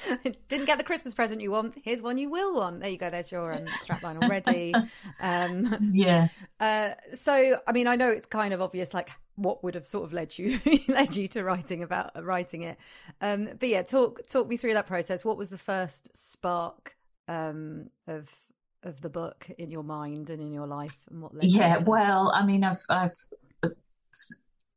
Didn't 0.48 0.66
get 0.66 0.78
the 0.78 0.84
Christmas 0.84 1.14
present 1.14 1.40
you 1.40 1.50
want. 1.50 1.74
Here's 1.82 2.02
one 2.02 2.18
you 2.18 2.30
will 2.30 2.56
want. 2.56 2.80
There 2.80 2.90
you 2.90 2.98
go. 2.98 3.10
There's 3.10 3.30
your 3.30 3.52
um, 3.52 3.66
strapline 3.84 4.22
already. 4.22 4.74
Um, 5.20 5.92
yeah. 5.92 6.28
Uh, 6.60 6.94
so, 7.12 7.58
I 7.66 7.72
mean, 7.72 7.88
I 7.88 7.96
know 7.96 8.08
it's 8.08 8.26
kind 8.26 8.54
of 8.54 8.60
obvious, 8.60 8.94
like 8.94 9.10
what 9.34 9.64
would 9.64 9.74
have 9.74 9.84
sort 9.84 10.04
of 10.04 10.12
led 10.12 10.38
you 10.38 10.60
led 10.88 11.16
you 11.16 11.26
to 11.28 11.42
writing 11.42 11.82
about 11.82 12.12
writing 12.24 12.62
it. 12.62 12.78
Um, 13.20 13.50
but 13.58 13.68
yeah, 13.68 13.82
talk 13.82 14.24
talk 14.28 14.48
me 14.48 14.56
through 14.56 14.74
that 14.74 14.86
process. 14.86 15.24
What 15.24 15.36
was 15.36 15.48
the 15.48 15.58
first 15.58 16.16
spark 16.16 16.96
um, 17.26 17.88
of 18.06 18.28
of 18.84 19.00
the 19.00 19.08
book 19.08 19.48
in 19.58 19.70
your 19.70 19.82
mind 19.82 20.30
and 20.30 20.40
in 20.40 20.52
your 20.52 20.68
life, 20.68 20.98
and 21.10 21.20
what 21.20 21.34
led? 21.34 21.44
Yeah, 21.44 21.78
well, 21.78 22.30
I 22.32 22.44
mean, 22.44 22.62
I've 22.62 22.82
I've 22.88 23.16
uh, 23.64 23.70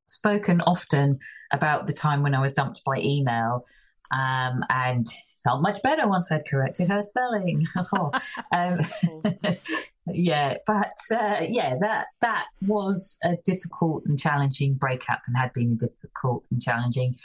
spoken 0.07 0.61
often 0.61 1.19
about 1.51 1.87
the 1.87 1.93
time 1.93 2.23
when 2.23 2.33
I 2.33 2.41
was 2.41 2.53
dumped 2.53 2.83
by 2.83 2.97
email, 2.97 3.65
um, 4.11 4.63
and 4.69 5.07
felt 5.45 5.61
much 5.61 5.81
better 5.83 6.07
once 6.07 6.31
I'd 6.31 6.47
corrected 6.49 6.89
her 6.89 7.01
spelling. 7.01 7.67
um, 8.51 8.81
yeah, 10.07 10.57
but 10.67 10.93
uh, 11.13 11.41
yeah, 11.47 11.75
that 11.79 12.07
that 12.21 12.45
was 12.65 13.17
a 13.23 13.37
difficult 13.45 14.03
and 14.05 14.19
challenging 14.19 14.73
breakup, 14.73 15.21
and 15.27 15.37
had 15.37 15.53
been 15.53 15.71
a 15.71 15.75
difficult 15.75 16.43
and 16.51 16.61
challenging 16.61 17.15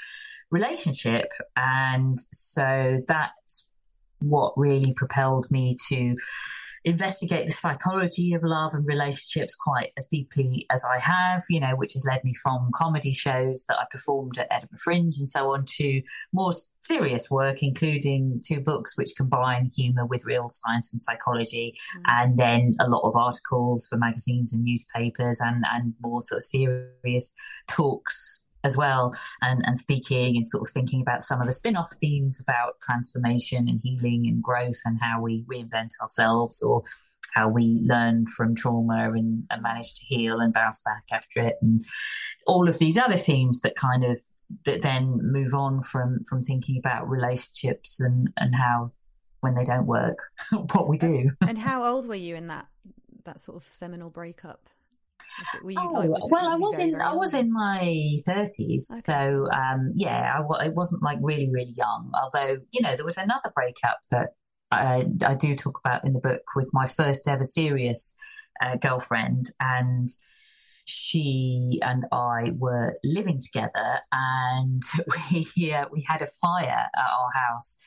relationship, 0.50 1.32
and 1.56 2.18
so 2.20 3.00
that's 3.08 3.68
what 4.20 4.52
really 4.56 4.92
propelled 4.92 5.50
me 5.50 5.74
to 5.88 6.14
investigate 6.84 7.46
the 7.46 7.52
psychology 7.52 8.32
of 8.32 8.42
love 8.42 8.72
and 8.72 8.86
relationships 8.86 9.54
quite 9.54 9.92
as 9.98 10.06
deeply 10.06 10.66
as 10.70 10.84
I 10.84 10.98
have, 10.98 11.44
you 11.50 11.60
know, 11.60 11.76
which 11.76 11.92
has 11.92 12.06
led 12.08 12.24
me 12.24 12.34
from 12.42 12.70
comedy 12.74 13.12
shows 13.12 13.66
that 13.68 13.78
I 13.78 13.84
performed 13.90 14.38
at 14.38 14.48
Edinburgh 14.50 14.78
Fringe 14.82 15.14
and 15.18 15.28
so 15.28 15.52
on 15.52 15.64
to 15.76 16.02
more 16.32 16.52
serious 16.80 17.30
work, 17.30 17.62
including 17.62 18.40
two 18.46 18.60
books 18.60 18.96
which 18.96 19.10
combine 19.16 19.70
humour 19.76 20.06
with 20.06 20.24
real 20.24 20.48
science 20.50 20.92
and 20.92 21.02
psychology, 21.02 21.74
mm. 21.96 22.02
and 22.06 22.38
then 22.38 22.74
a 22.80 22.88
lot 22.88 23.06
of 23.06 23.14
articles 23.14 23.86
for 23.86 23.96
magazines 23.98 24.52
and 24.52 24.64
newspapers 24.64 25.40
and, 25.40 25.64
and 25.72 25.94
more 26.00 26.22
sort 26.22 26.38
of 26.38 26.44
serious 26.44 27.34
talks 27.68 28.46
as 28.64 28.76
well 28.76 29.12
and, 29.42 29.62
and 29.64 29.78
speaking 29.78 30.36
and 30.36 30.46
sort 30.46 30.68
of 30.68 30.72
thinking 30.72 31.00
about 31.00 31.22
some 31.22 31.40
of 31.40 31.46
the 31.46 31.52
spin-off 31.52 31.92
themes 32.00 32.40
about 32.40 32.80
transformation 32.82 33.68
and 33.68 33.80
healing 33.82 34.26
and 34.26 34.42
growth 34.42 34.80
and 34.84 34.98
how 35.00 35.20
we 35.20 35.44
reinvent 35.44 35.90
ourselves 36.00 36.62
or 36.62 36.82
how 37.32 37.48
we 37.48 37.80
learn 37.84 38.26
from 38.26 38.54
trauma 38.54 39.12
and, 39.12 39.44
and 39.50 39.62
manage 39.62 39.94
to 39.94 40.04
heal 40.04 40.40
and 40.40 40.52
bounce 40.52 40.80
back 40.82 41.04
after 41.12 41.40
it 41.40 41.56
and 41.62 41.84
all 42.46 42.68
of 42.68 42.78
these 42.78 42.98
other 42.98 43.16
themes 43.16 43.60
that 43.60 43.76
kind 43.76 44.04
of 44.04 44.18
that 44.64 44.82
then 44.82 45.20
move 45.22 45.54
on 45.54 45.82
from 45.82 46.24
from 46.28 46.42
thinking 46.42 46.76
about 46.76 47.08
relationships 47.08 48.00
and 48.00 48.30
and 48.36 48.54
how 48.56 48.90
when 49.40 49.54
they 49.54 49.62
don't 49.62 49.86
work 49.86 50.30
what 50.72 50.88
we 50.88 50.98
do. 50.98 51.30
And 51.40 51.58
how 51.58 51.84
old 51.84 52.06
were 52.06 52.14
you 52.14 52.34
in 52.34 52.48
that 52.48 52.66
that 53.24 53.40
sort 53.40 53.56
of 53.56 53.68
seminal 53.72 54.10
breakup 54.10 54.68
were 55.62 55.70
you, 55.70 55.78
oh, 55.80 55.92
like, 55.92 56.08
was 56.08 56.28
well, 56.30 56.48
I 56.48 56.56
was 56.56 56.78
in 56.78 56.94
I 57.00 57.14
was 57.14 57.34
in 57.34 57.52
my 57.52 58.16
thirties, 58.26 58.88
okay. 58.90 59.00
so 59.00 59.46
um, 59.50 59.92
yeah, 59.94 60.38
I, 60.38 60.64
I 60.64 60.68
wasn't 60.68 61.02
like 61.02 61.18
really 61.20 61.50
really 61.50 61.72
young. 61.76 62.12
Although 62.14 62.58
you 62.72 62.80
know 62.80 62.96
there 62.96 63.04
was 63.04 63.18
another 63.18 63.52
breakup 63.54 63.98
that 64.10 64.30
I, 64.70 65.06
I 65.26 65.34
do 65.34 65.54
talk 65.56 65.80
about 65.84 66.04
in 66.04 66.12
the 66.12 66.20
book 66.20 66.42
with 66.54 66.70
my 66.72 66.86
first 66.86 67.28
ever 67.28 67.44
serious 67.44 68.16
uh, 68.62 68.76
girlfriend, 68.76 69.46
and 69.60 70.08
she 70.84 71.80
and 71.82 72.04
I 72.12 72.52
were 72.56 72.96
living 73.04 73.40
together, 73.40 74.00
and 74.12 74.82
we 75.32 75.72
uh, 75.72 75.86
we 75.92 76.04
had 76.08 76.22
a 76.22 76.26
fire 76.26 76.86
at 76.94 77.10
our 77.10 77.30
house 77.34 77.78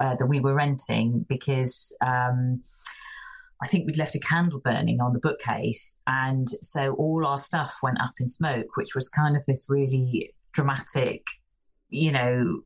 uh, 0.00 0.16
that 0.16 0.26
we 0.26 0.40
were 0.40 0.54
renting 0.54 1.26
because. 1.28 1.96
Um, 2.04 2.62
I 3.62 3.66
think 3.66 3.86
we'd 3.86 3.98
left 3.98 4.14
a 4.14 4.20
candle 4.20 4.60
burning 4.60 5.00
on 5.00 5.12
the 5.12 5.18
bookcase. 5.18 6.00
And 6.06 6.48
so 6.60 6.94
all 6.94 7.26
our 7.26 7.38
stuff 7.38 7.76
went 7.82 8.00
up 8.00 8.14
in 8.20 8.28
smoke, 8.28 8.76
which 8.76 8.94
was 8.94 9.08
kind 9.08 9.36
of 9.36 9.44
this 9.46 9.66
really 9.68 10.34
dramatic, 10.52 11.26
you 11.88 12.12
know, 12.12 12.62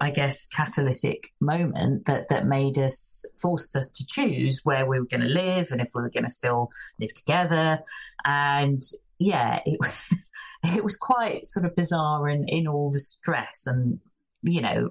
I 0.00 0.10
guess 0.10 0.46
catalytic 0.46 1.32
moment 1.40 2.06
that 2.06 2.28
that 2.30 2.46
made 2.46 2.78
us 2.78 3.24
forced 3.40 3.76
us 3.76 3.90
to 3.90 4.06
choose 4.06 4.60
where 4.64 4.86
we 4.86 4.98
were 4.98 5.06
going 5.06 5.20
to 5.20 5.26
live 5.26 5.70
and 5.70 5.80
if 5.80 5.88
we 5.94 6.02
were 6.02 6.10
going 6.10 6.24
to 6.24 6.30
still 6.30 6.70
live 6.98 7.12
together. 7.12 7.80
And 8.24 8.80
yeah, 9.18 9.60
it 9.66 9.78
it 10.76 10.84
was 10.84 10.96
quite 10.96 11.46
sort 11.46 11.66
of 11.66 11.76
bizarre 11.76 12.28
and 12.28 12.48
in 12.48 12.66
all 12.66 12.90
the 12.90 12.98
stress 12.98 13.66
and 13.66 13.98
you 14.42 14.60
know 14.60 14.90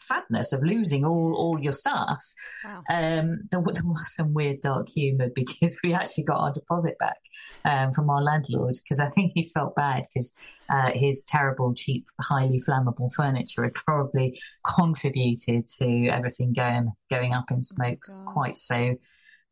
sadness 0.00 0.52
of 0.52 0.62
losing 0.62 1.04
all, 1.04 1.34
all 1.36 1.58
your 1.60 1.72
stuff. 1.72 2.22
Wow. 2.64 2.82
Um, 2.90 3.38
there, 3.50 3.62
there, 3.72 3.84
was 3.84 4.14
some 4.14 4.34
weird 4.34 4.60
dark 4.60 4.88
humour 4.88 5.28
because 5.34 5.78
we 5.82 5.94
actually 5.94 6.24
got 6.24 6.40
our 6.40 6.52
deposit 6.52 6.96
back 6.98 7.18
um, 7.64 7.92
from 7.92 8.10
our 8.10 8.22
landlord 8.22 8.76
because 8.82 9.00
I 9.00 9.08
think 9.08 9.32
he 9.34 9.44
felt 9.44 9.74
bad 9.74 10.04
because 10.12 10.36
uh, 10.70 10.90
his 10.94 11.22
terrible, 11.26 11.74
cheap, 11.74 12.06
highly 12.20 12.60
flammable 12.60 13.12
furniture 13.12 13.64
had 13.64 13.74
probably 13.74 14.38
contributed 14.64 15.66
to 15.78 16.08
everything 16.08 16.52
going 16.52 16.92
going 17.10 17.32
up 17.32 17.50
in 17.50 17.58
oh 17.58 17.62
smokes 17.62 18.22
oh 18.26 18.32
quite 18.32 18.58
so 18.58 18.96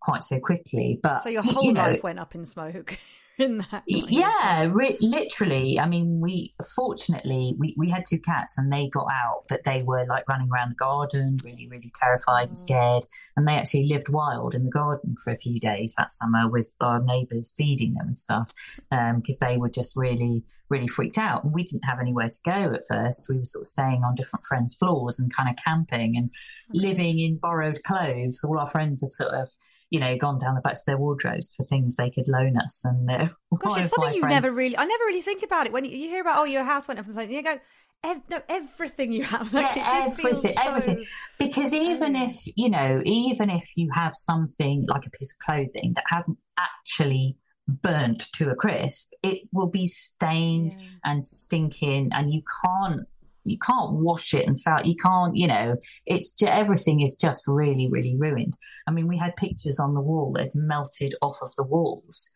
quite 0.01 0.23
so 0.23 0.39
quickly. 0.39 1.01
But 1.03 1.23
so 1.23 1.29
your 1.29 1.43
whole 1.43 1.65
you 1.65 1.73
know, 1.73 1.83
life 1.83 2.03
went 2.03 2.19
up 2.19 2.35
in 2.35 2.45
smoke. 2.45 2.99
in 3.39 3.59
that. 3.59 3.83
Yeah, 3.87 4.71
re- 4.73 4.97
literally. 5.01 5.79
I 5.79 5.87
mean, 5.87 6.21
we 6.21 6.55
fortunately 6.75 7.55
we, 7.59 7.75
we 7.77 7.91
had 7.91 8.05
two 8.09 8.19
cats 8.19 8.57
and 8.59 8.73
they 8.73 8.89
got 8.89 9.09
out, 9.11 9.45
but 9.49 9.65
they 9.65 9.83
were 9.83 10.05
like 10.07 10.29
running 10.29 10.49
around 10.53 10.71
the 10.71 10.77
garden, 10.77 11.39
really, 11.45 11.69
really 11.71 11.91
terrified 11.95 12.49
and 12.49 12.57
mm. 12.57 12.57
scared. 12.57 13.05
And 13.37 13.47
they 13.47 13.55
actually 13.55 13.87
lived 13.87 14.09
wild 14.09 14.55
in 14.55 14.65
the 14.65 14.71
garden 14.71 15.17
for 15.23 15.33
a 15.33 15.39
few 15.39 15.61
days 15.61 15.95
that 15.99 16.11
summer 16.11 16.49
with 16.49 16.75
our 16.81 17.03
neighbours 17.03 17.53
feeding 17.57 17.95
them 17.95 18.09
and 18.09 18.19
stuff, 18.19 18.53
because 18.91 19.43
um, 19.43 19.49
they 19.49 19.57
were 19.57 19.71
just 19.71 19.97
really 19.97 20.45
really 20.69 20.89
freaked 20.89 21.19
out. 21.19 21.45
And 21.45 21.53
we 21.53 21.63
didn't 21.63 21.85
have 21.85 22.01
anywhere 22.01 22.29
to 22.29 22.39
go 22.45 22.75
at 22.75 22.87
first. 22.89 23.29
We 23.29 23.39
were 23.39 23.45
sort 23.45 23.63
of 23.63 23.69
staying 23.69 24.03
on 24.03 24.15
different 24.15 24.45
friends' 24.45 24.75
floors 24.75 25.19
and 25.19 25.35
kind 25.35 25.49
of 25.49 25.57
camping 25.65 26.17
and 26.17 26.31
okay. 26.71 26.89
living 26.89 27.21
in 27.21 27.37
borrowed 27.37 27.83
clothes. 27.85 28.43
All 28.43 28.59
our 28.59 28.67
friends 28.67 29.03
had 29.03 29.13
sort 29.13 29.33
of 29.33 29.51
you 29.91 30.01
know, 30.01 30.17
gone 30.17 30.39
down 30.39 30.55
the 30.55 30.61
backs 30.61 30.81
of 30.81 30.87
their 30.87 30.99
wardrobes 30.99 31.53
for 31.57 31.65
things 31.65 31.97
they 31.97 32.11
could 32.11 32.29
loan 32.29 32.57
us. 32.57 32.85
And 32.85 33.11
uh, 33.11 33.29
gosh, 33.59 33.81
it's 33.81 33.91
something 33.91 34.15
you 34.15 34.21
friends... 34.21 34.43
never 34.43 34.55
really, 34.55 34.77
I 34.77 34.85
never 34.85 35.05
really 35.05 35.23
think 35.23 35.43
about 35.43 35.67
it 35.67 35.73
when 35.73 35.85
you, 35.85 35.91
hear 35.91 36.21
about, 36.21 36.39
oh, 36.39 36.45
your 36.45 36.65
house 36.65 36.89
went 36.89 36.99
up 36.99 37.07
from 37.07 37.15
something. 37.15 37.31
You 37.31 37.43
go, 37.43 37.59
Ev- 38.05 38.23
no, 38.31 38.41
everything 38.49 39.13
you 39.13 39.25
have. 39.25 39.53
Like, 39.53 39.77
yeah, 39.77 40.07
everything, 40.07 40.53
so... 40.53 40.63
everything. 40.63 41.05
Because 41.39 41.75
even 41.75 42.15
if 42.15 42.37
you 42.57 42.69
know, 42.69 43.01
even 43.05 43.51
if 43.51 43.69
you 43.77 43.89
have 43.95 44.13
something 44.15 44.87
like 44.89 45.07
a 45.07 45.11
piece 45.11 45.33
of 45.33 45.39
clothing 45.45 45.93
that 45.95 46.05
hasn't 46.09 46.39
actually 46.59 47.37
burnt 47.67 48.29
to 48.35 48.51
a 48.51 48.55
crisp, 48.55 49.13
it 49.23 49.49
will 49.53 49.69
be 49.69 49.87
stained 49.87 50.73
yeah. 50.79 50.89
and 51.05 51.25
stinking, 51.25 52.11
and 52.13 52.33
you 52.33 52.43
can't 52.65 53.07
you 53.47 53.59
can't 53.59 53.93
wash 53.93 54.35
it 54.35 54.47
and 54.47 54.57
sell. 54.57 54.85
You 54.85 54.97
can't, 54.97 55.37
you 55.37 55.47
know, 55.47 55.77
it's 56.05 56.33
just, 56.33 56.51
everything 56.51 57.01
is 57.01 57.17
just 57.21 57.45
really, 57.47 57.89
really 57.91 58.17
ruined. 58.17 58.57
I 58.87 58.91
mean, 58.91 59.09
we 59.09 59.19
had 59.19 59.37
pictures 59.37 59.79
on 59.81 59.95
the 59.95 60.01
wall 60.01 60.33
that 60.37 60.55
melted 60.55 61.15
off 61.23 61.39
of 61.43 61.55
the 61.57 61.65
walls. 61.65 62.35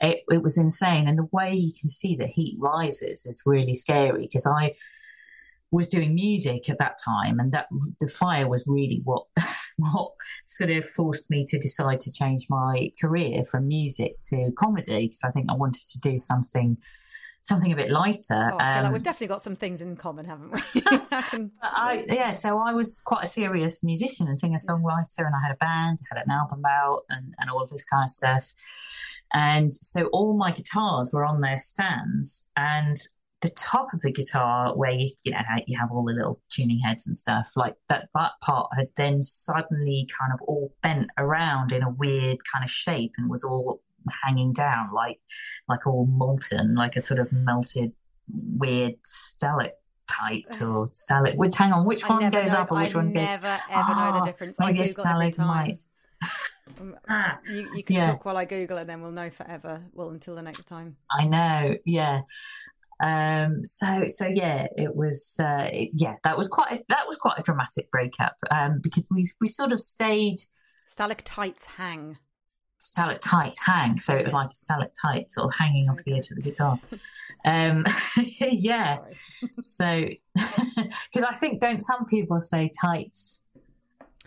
It, 0.00 0.22
it, 0.28 0.42
was 0.42 0.56
insane, 0.56 1.08
and 1.08 1.18
the 1.18 1.28
way 1.32 1.52
you 1.54 1.72
can 1.78 1.90
see 1.90 2.14
the 2.14 2.28
heat 2.28 2.56
rises 2.60 3.26
is 3.26 3.42
really 3.44 3.74
scary 3.74 4.22
because 4.22 4.46
I 4.46 4.76
was 5.72 5.88
doing 5.88 6.14
music 6.14 6.70
at 6.70 6.78
that 6.78 6.98
time, 7.04 7.40
and 7.40 7.50
that 7.50 7.66
the 7.98 8.06
fire 8.06 8.48
was 8.48 8.64
really 8.68 9.00
what 9.02 9.26
what 9.76 10.12
sort 10.46 10.70
of 10.70 10.88
forced 10.88 11.30
me 11.30 11.44
to 11.48 11.58
decide 11.58 12.00
to 12.02 12.12
change 12.12 12.46
my 12.48 12.92
career 13.00 13.44
from 13.44 13.66
music 13.66 14.20
to 14.22 14.52
comedy 14.56 15.08
because 15.08 15.24
I 15.24 15.30
think 15.30 15.46
I 15.50 15.54
wanted 15.54 15.82
to 15.90 16.00
do 16.00 16.16
something 16.16 16.78
something 17.48 17.72
a 17.72 17.76
bit 17.76 17.90
lighter. 17.90 18.50
Oh, 18.52 18.58
I 18.58 18.74
feel 18.74 18.78
um, 18.78 18.84
like 18.84 18.92
we've 18.92 19.02
definitely 19.02 19.28
got 19.28 19.42
some 19.42 19.56
things 19.56 19.80
in 19.80 19.96
common, 19.96 20.26
haven't 20.26 20.52
we? 20.52 20.60
I 20.86 21.48
I, 21.62 22.04
yeah, 22.06 22.30
so 22.30 22.58
I 22.58 22.72
was 22.72 23.00
quite 23.00 23.24
a 23.24 23.28
serious 23.28 23.82
musician 23.82 24.28
and 24.28 24.38
singer 24.38 24.58
songwriter, 24.58 25.26
and 25.26 25.34
I 25.34 25.46
had 25.46 25.52
a 25.52 25.56
band, 25.56 25.98
had 26.12 26.22
an 26.22 26.30
album 26.30 26.62
out, 26.68 27.02
and, 27.08 27.34
and 27.38 27.50
all 27.50 27.62
of 27.62 27.70
this 27.70 27.84
kind 27.84 28.04
of 28.04 28.10
stuff. 28.10 28.52
And 29.32 29.74
so 29.74 30.06
all 30.06 30.36
my 30.36 30.52
guitars 30.52 31.10
were 31.12 31.24
on 31.24 31.40
their 31.40 31.58
stands, 31.58 32.50
and 32.56 32.96
the 33.40 33.50
top 33.50 33.88
of 33.94 34.00
the 34.00 34.12
guitar 34.12 34.76
where 34.76 34.90
you 34.90 35.10
you 35.22 35.32
know 35.32 35.38
you 35.66 35.78
have 35.78 35.90
all 35.92 36.04
the 36.04 36.12
little 36.12 36.40
tuning 36.50 36.80
heads 36.80 37.06
and 37.06 37.16
stuff 37.16 37.48
like 37.54 37.76
that 37.88 38.08
that 38.14 38.32
part 38.42 38.68
had 38.76 38.88
then 38.96 39.22
suddenly 39.22 40.08
kind 40.18 40.32
of 40.32 40.40
all 40.42 40.74
bent 40.82 41.08
around 41.16 41.70
in 41.70 41.82
a 41.82 41.90
weird 41.90 42.38
kind 42.52 42.64
of 42.64 42.70
shape 42.70 43.12
and 43.16 43.30
was 43.30 43.44
all 43.44 43.80
hanging 44.24 44.52
down 44.52 44.92
like 44.92 45.20
like 45.68 45.86
all 45.86 46.06
molten 46.06 46.74
like 46.74 46.96
a 46.96 47.00
sort 47.00 47.20
of 47.20 47.32
melted 47.32 47.92
weird 48.56 48.94
stalactite 49.04 50.62
or 50.62 50.88
stalactite 50.92 51.38
which 51.38 51.56
hang 51.56 51.72
on 51.72 51.84
which 51.84 52.04
I 52.04 52.08
one 52.08 52.30
goes 52.30 52.52
know, 52.52 52.58
up 52.58 52.72
or 52.72 52.78
which 52.78 52.94
I 52.94 52.98
one 52.98 53.12
goes 53.12 53.26
never 53.26 53.46
ever 53.46 53.60
oh, 53.70 53.94
know 53.94 54.12
the 54.12 54.18
ah, 54.18 54.24
difference 54.24 54.58
maybe 54.58 54.80
I 54.80 54.82
a 54.82 54.86
stalagmite 54.86 55.78
um, 56.80 56.96
ah, 57.08 57.38
you, 57.50 57.68
you 57.74 57.82
can 57.82 57.96
yeah. 57.96 58.10
talk 58.10 58.24
while 58.24 58.36
I 58.36 58.44
Google 58.44 58.78
it, 58.78 58.86
then 58.86 59.02
we'll 59.02 59.12
know 59.12 59.30
forever. 59.30 59.82
Well, 59.92 60.10
until 60.10 60.34
the 60.34 60.42
next 60.42 60.64
time. 60.64 60.96
I 61.10 61.24
know, 61.24 61.76
yeah. 61.84 62.22
Um, 63.02 63.64
so 63.64 64.08
so 64.08 64.26
yeah, 64.26 64.66
it 64.76 64.94
was 64.96 65.38
uh, 65.40 65.68
it, 65.72 65.90
yeah 65.94 66.16
that 66.24 66.36
was 66.36 66.48
quite 66.48 66.72
a, 66.72 66.84
that 66.88 67.06
was 67.06 67.16
quite 67.16 67.38
a 67.38 67.42
dramatic 67.42 67.90
breakup 67.92 68.34
um, 68.50 68.80
because 68.82 69.06
we 69.10 69.30
we 69.40 69.46
sort 69.46 69.72
of 69.72 69.80
stayed 69.80 70.40
stalactites 70.88 71.64
hang 71.64 72.18
stalactites 72.78 73.60
hang, 73.64 73.98
so 73.98 74.14
it 74.14 74.24
was 74.24 74.32
like 74.32 74.50
a 74.50 74.54
stalactite 74.54 75.30
sort 75.30 75.48
of 75.48 75.54
hanging 75.58 75.88
off 75.88 76.02
the 76.04 76.16
edge 76.16 76.30
of 76.30 76.36
the 76.36 76.42
guitar. 76.42 76.78
Um, 77.44 77.84
yeah, 78.40 78.98
so 79.62 80.08
because 80.34 81.24
I 81.28 81.34
think 81.34 81.60
don't 81.60 81.82
some 81.82 82.06
people 82.06 82.40
say 82.40 82.70
tights 82.80 83.44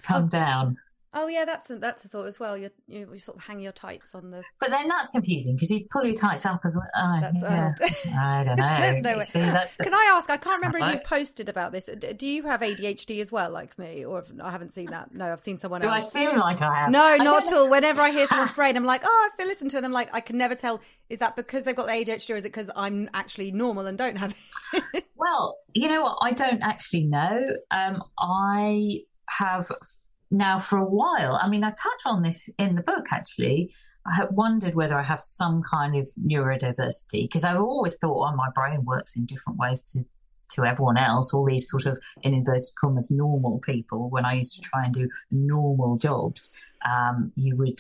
come 0.02 0.26
oh. 0.26 0.30
down? 0.30 0.78
Oh 1.14 1.28
yeah, 1.28 1.44
that's 1.44 1.70
a, 1.70 1.78
that's 1.78 2.06
a 2.06 2.08
thought 2.08 2.28
as 2.28 2.40
well. 2.40 2.58
You 2.58 2.70
you 2.88 3.06
sort 3.18 3.38
of 3.38 3.44
hang 3.44 3.60
your 3.60 3.74
tights 3.74 4.16
on 4.16 4.32
the. 4.32 4.44
But 4.62 4.70
then 4.70 4.88
that's 4.88 5.10
confusing 5.10 5.56
because 5.56 5.70
you 5.70 5.86
pull 5.92 6.06
your 6.06 6.16
tights 6.16 6.46
up 6.46 6.62
as 6.64 6.78
well. 6.78 6.88
Oh, 6.96 7.20
yeah. 7.42 7.74
I 8.18 8.44
don't 8.46 8.56
know. 9.04 9.16
no 9.16 9.22
See, 9.24 9.40
Can 9.40 9.94
I 9.94 10.14
ask? 10.16 10.30
I 10.30 10.38
can't 10.38 10.62
remember 10.62 10.88
if 10.88 10.94
you 10.94 11.00
posted 11.04 11.50
about 11.50 11.74
this. 11.74 11.90
Do 12.18 12.28
you 12.28 12.44
have 12.44 12.62
ADHD 12.62 13.20
as 13.20 13.30
well, 13.30 13.50
like 13.52 13.78
me, 13.78 14.06
or 14.06 14.24
I 14.42 14.52
haven't 14.52 14.72
seen 14.72 14.86
that? 14.88 15.14
No, 15.14 15.34
I've 15.34 15.42
seen 15.42 15.58
someone 15.58 15.82
Do 15.82 15.90
else. 15.90 16.14
Do 16.14 16.20
I 16.20 16.24
seem 16.28 16.40
like 16.40 16.62
I 16.62 16.76
have? 16.76 16.92
No, 16.92 17.04
I 17.04 17.18
not 17.18 17.48
at 17.48 17.54
all. 17.54 17.70
Whenever 17.70 18.02
I 18.02 18.12
hear 18.12 18.28
someone's 18.28 18.54
brain, 18.62 18.78
I'm 18.78 18.86
like, 18.86 19.02
oh, 19.04 19.30
I 19.34 19.36
feel 19.36 19.48
listen 19.48 19.68
to 19.70 19.76
them. 19.78 19.86
I'm 19.86 19.92
like, 19.92 20.10
I 20.14 20.22
can 20.22 20.38
never 20.38 20.56
tell. 20.56 20.80
Is 21.10 21.20
that 21.20 21.36
because 21.36 21.64
they've 21.64 21.76
got 21.76 21.90
ADHD, 21.90 22.30
or 22.30 22.38
is 22.38 22.46
it 22.46 22.54
because 22.54 22.70
I'm 22.74 23.10
actually 23.14 23.52
normal 23.52 23.86
and 23.86 23.98
don't 23.98 24.16
have 24.16 24.34
it? 24.94 25.04
well, 25.18 25.58
you 25.74 25.90
know 25.90 26.04
what? 26.04 26.20
I 26.22 26.32
don't 26.32 26.62
actually 26.62 27.04
know. 27.04 27.50
Um, 27.70 28.02
I 28.18 29.00
have 29.28 29.70
now 30.32 30.60
for 30.60 30.78
a 30.78 30.86
while. 30.86 31.40
I 31.42 31.48
mean, 31.48 31.64
I 31.64 31.70
touch 31.70 32.02
on 32.06 32.24
this 32.24 32.50
in 32.58 32.76
the 32.76 32.82
book 32.82 33.08
actually. 33.12 33.74
I 34.06 34.26
wondered 34.32 34.74
whether 34.74 34.98
I 34.98 35.04
have 35.04 35.22
some 35.22 35.62
kind 35.62 35.96
of 35.96 36.10
neurodiversity 36.20 37.24
because 37.24 37.44
I've 37.44 37.62
always 37.62 37.98
thought, 37.98 38.32
oh, 38.32 38.36
my 38.36 38.50
brain 38.56 38.84
works 38.84 39.16
in 39.16 39.26
different 39.26 39.60
ways 39.60 39.84
to 39.94 40.06
to 40.56 40.66
everyone 40.66 40.98
else. 40.98 41.34
All 41.34 41.46
these 41.46 41.70
sort 41.70 41.86
of 41.86 42.02
in 42.24 42.34
inverted 42.34 42.66
commas 42.80 43.12
normal 43.12 43.60
people. 43.60 44.10
When 44.10 44.26
I 44.26 44.34
used 44.34 44.54
to 44.56 44.62
try 44.62 44.86
and 44.86 44.94
do 44.94 45.10
normal 45.30 45.98
jobs, 45.98 46.54
um, 46.86 47.32
you 47.36 47.56
would, 47.58 47.80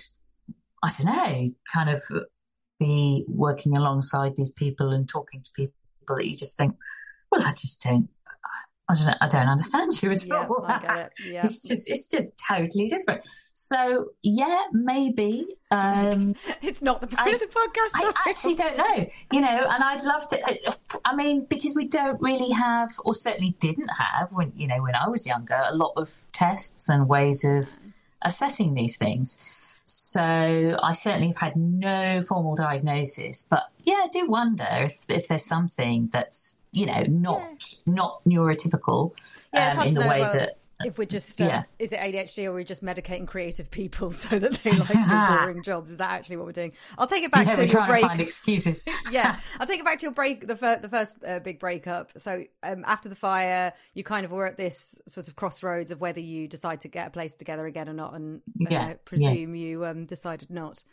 I 0.83 0.91
don't 0.97 1.13
know, 1.13 1.47
kind 1.73 1.89
of 1.89 2.01
be 2.79 3.25
working 3.27 3.75
alongside 3.75 4.35
these 4.35 4.51
people 4.51 4.91
and 4.91 5.07
talking 5.07 5.41
to 5.41 5.51
people 5.55 5.73
that 6.07 6.25
you 6.25 6.35
just 6.35 6.57
think, 6.57 6.75
well, 7.31 7.43
I 7.43 7.51
just 7.51 7.81
don't 7.83 8.09
I 8.91 8.95
don't, 8.95 9.17
I 9.21 9.27
don't 9.27 9.47
understand 9.47 10.01
you 10.01 10.11
at 10.11 10.25
yeah, 10.25 10.47
all. 10.47 10.65
I 10.67 10.79
get 10.79 10.97
it. 10.97 11.11
Yeah. 11.31 11.41
It's 11.43 11.67
just, 11.67 11.89
it's 11.89 12.09
just 12.09 12.43
totally 12.47 12.87
different. 12.87 13.21
So 13.53 14.07
yeah, 14.21 14.65
maybe. 14.71 15.47
Um, 15.69 16.35
it's 16.61 16.81
not 16.81 16.99
the 17.01 17.07
point 17.07 17.19
I, 17.19 17.31
of 17.31 17.39
the 17.39 17.45
podcast. 17.47 17.89
I 17.93 18.13
actually 18.27 18.55
don't 18.55 18.77
know, 18.77 19.09
you 19.31 19.41
know, 19.41 19.67
and 19.69 19.83
I'd 19.83 20.03
love 20.03 20.27
to. 20.27 20.69
Uh, 20.69 20.73
I 21.05 21.15
mean, 21.15 21.45
because 21.45 21.73
we 21.75 21.87
don't 21.87 22.21
really 22.21 22.51
have, 22.51 22.91
or 23.05 23.15
certainly 23.15 23.55
didn't 23.59 23.89
have, 23.97 24.31
when 24.31 24.51
you 24.55 24.67
know, 24.67 24.81
when 24.81 24.95
I 24.95 25.07
was 25.07 25.25
younger, 25.25 25.61
a 25.63 25.75
lot 25.75 25.93
of 25.95 26.27
tests 26.33 26.89
and 26.89 27.07
ways 27.07 27.45
of 27.45 27.69
assessing 28.21 28.73
these 28.73 28.97
things. 28.97 29.41
So 29.83 30.21
I 30.21 30.91
certainly 30.93 31.27
have 31.29 31.37
had 31.37 31.55
no 31.55 32.21
formal 32.21 32.55
diagnosis, 32.55 33.47
but 33.49 33.63
yeah, 33.83 34.01
I 34.03 34.07
do 34.11 34.27
wonder 34.27 34.67
if 34.69 35.05
if 35.09 35.27
there's 35.27 35.45
something 35.45 36.09
that's 36.13 36.63
you 36.71 36.85
know 36.85 37.03
not 37.07 37.41
yeah. 37.85 37.93
not 37.93 38.21
neurotypical 38.25 39.13
yeah, 39.53 39.73
um, 39.73 39.87
in 39.87 39.93
the 39.93 40.01
way 40.01 40.19
well. 40.21 40.33
that 40.33 40.57
if 40.85 40.97
we're 40.97 41.05
just 41.05 41.41
uh, 41.41 41.45
yeah. 41.45 41.63
is 41.79 41.91
it 41.91 41.99
ADHD 41.99 42.45
or 42.45 42.53
we're 42.53 42.63
just 42.63 42.83
medicating 42.83 43.27
creative 43.27 43.69
people 43.71 44.11
so 44.11 44.39
that 44.39 44.61
they 44.63 44.71
like 44.71 44.87
do 44.87 45.07
boring 45.09 45.63
jobs? 45.63 45.91
Is 45.91 45.97
that 45.97 46.11
actually 46.11 46.37
what 46.37 46.45
we're 46.45 46.51
doing? 46.51 46.73
I'll 46.97 47.07
take 47.07 47.23
it 47.23 47.31
back 47.31 47.47
yeah, 47.47 47.55
to 47.55 47.67
your 47.67 47.87
break. 47.87 48.11
To 48.11 48.21
excuses. 48.21 48.83
yeah, 49.11 49.39
I'll 49.59 49.67
take 49.67 49.79
it 49.79 49.85
back 49.85 49.99
to 49.99 50.03
your 50.03 50.13
break. 50.13 50.47
The, 50.47 50.55
fir- 50.55 50.79
the 50.79 50.89
first 50.89 51.17
uh, 51.25 51.39
big 51.39 51.59
breakup. 51.59 52.11
So 52.17 52.43
um, 52.63 52.83
after 52.85 53.09
the 53.09 53.15
fire, 53.15 53.73
you 53.93 54.03
kind 54.03 54.25
of 54.25 54.31
were 54.31 54.47
at 54.47 54.57
this 54.57 54.99
sort 55.07 55.27
of 55.27 55.35
crossroads 55.35 55.91
of 55.91 56.01
whether 56.01 56.19
you 56.19 56.47
decide 56.47 56.81
to 56.81 56.87
get 56.87 57.07
a 57.07 57.11
place 57.11 57.35
together 57.35 57.65
again 57.65 57.89
or 57.89 57.93
not, 57.93 58.13
and 58.13 58.41
uh, 58.61 58.67
yeah, 58.69 58.93
presume 59.05 59.55
you 59.55 59.85
um, 59.85 60.05
decided 60.05 60.49
not. 60.49 60.83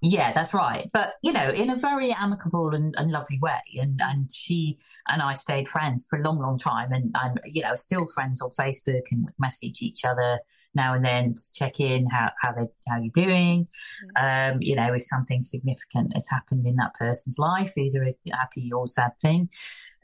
Yeah, 0.00 0.32
that's 0.32 0.54
right. 0.54 0.88
But 0.92 1.14
you 1.22 1.32
know, 1.32 1.50
in 1.50 1.70
a 1.70 1.76
very 1.76 2.12
amicable 2.12 2.74
and, 2.74 2.94
and 2.96 3.10
lovely 3.10 3.38
way, 3.40 3.60
and 3.74 4.00
and 4.02 4.32
she 4.32 4.78
and 5.08 5.20
I 5.20 5.34
stayed 5.34 5.68
friends 5.68 6.06
for 6.08 6.18
a 6.18 6.22
long, 6.22 6.38
long 6.38 6.58
time, 6.58 6.92
and 6.92 7.14
I'm 7.14 7.36
you 7.44 7.62
know 7.62 7.74
still 7.76 8.06
friends 8.06 8.40
on 8.40 8.50
Facebook 8.50 9.02
and 9.10 9.24
we 9.24 9.32
message 9.38 9.82
each 9.82 10.04
other 10.04 10.40
now 10.74 10.94
and 10.94 11.04
then 11.04 11.34
to 11.34 11.52
check 11.54 11.80
in 11.80 12.06
how 12.06 12.30
how 12.40 12.52
they 12.52 12.66
how 12.88 12.98
you're 12.98 13.10
doing. 13.12 13.68
Mm-hmm. 14.16 14.54
Um, 14.54 14.62
you 14.62 14.74
know, 14.74 14.94
if 14.94 15.02
something 15.02 15.42
significant 15.42 16.14
has 16.14 16.28
happened 16.30 16.66
in 16.66 16.76
that 16.76 16.94
person's 16.94 17.38
life, 17.38 17.76
either 17.76 18.02
a 18.04 18.14
happy 18.32 18.70
or 18.72 18.86
sad 18.86 19.12
thing. 19.20 19.50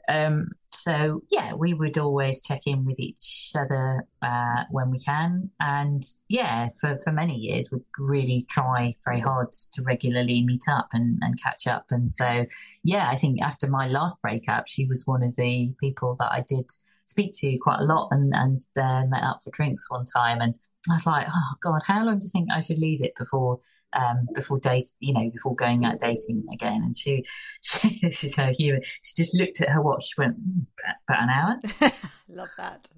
Um, 0.07 0.49
so 0.75 1.23
yeah, 1.29 1.53
we 1.53 1.73
would 1.73 1.97
always 1.97 2.43
check 2.43 2.61
in 2.65 2.85
with 2.85 2.99
each 2.99 3.51
other 3.55 4.05
uh, 4.21 4.63
when 4.69 4.91
we 4.91 4.99
can, 4.99 5.49
and 5.59 6.03
yeah, 6.27 6.69
for, 6.79 6.99
for 7.03 7.11
many 7.11 7.35
years 7.35 7.69
we'd 7.71 7.83
really 7.97 8.45
try 8.49 8.95
very 9.05 9.19
hard 9.19 9.51
to 9.73 9.83
regularly 9.83 10.43
meet 10.43 10.63
up 10.69 10.89
and, 10.93 11.19
and 11.21 11.41
catch 11.41 11.67
up. 11.67 11.85
And 11.89 12.09
so 12.09 12.45
yeah, 12.83 13.09
I 13.09 13.15
think 13.15 13.41
after 13.41 13.67
my 13.67 13.87
last 13.87 14.21
breakup, 14.21 14.67
she 14.67 14.85
was 14.85 15.05
one 15.05 15.23
of 15.23 15.35
the 15.35 15.73
people 15.79 16.15
that 16.19 16.31
I 16.31 16.43
did 16.47 16.69
speak 17.05 17.31
to 17.35 17.57
quite 17.57 17.79
a 17.79 17.85
lot, 17.85 18.09
and 18.11 18.33
and 18.35 18.57
uh, 18.77 19.05
met 19.07 19.23
up 19.23 19.39
for 19.43 19.51
drinks 19.51 19.89
one 19.89 20.05
time, 20.05 20.41
and 20.41 20.55
I 20.89 20.93
was 20.93 21.05
like, 21.05 21.27
oh 21.29 21.53
God, 21.61 21.81
how 21.85 22.05
long 22.05 22.19
do 22.19 22.25
you 22.25 22.31
think 22.31 22.49
I 22.51 22.61
should 22.61 22.79
leave 22.79 23.03
it 23.03 23.13
before 23.17 23.59
um, 23.95 24.27
before 24.33 24.59
date, 24.59 24.91
you 24.99 25.13
know, 25.13 25.29
before 25.31 25.55
going 25.55 25.85
out 25.85 25.99
dating 25.99 26.45
again. 26.53 26.81
And 26.83 26.95
she, 26.95 27.23
she 27.61 27.99
this 28.01 28.23
is 28.23 28.35
her 28.35 28.51
humour. 28.55 28.81
She 29.01 29.23
just 29.23 29.35
looked 29.35 29.61
at 29.61 29.69
her 29.69 29.81
watch, 29.81 30.11
went 30.17 30.37
mm, 30.39 30.65
about 31.07 31.23
an 31.23 31.29
hour. 31.29 31.91
Love 32.29 32.49
that. 32.57 32.89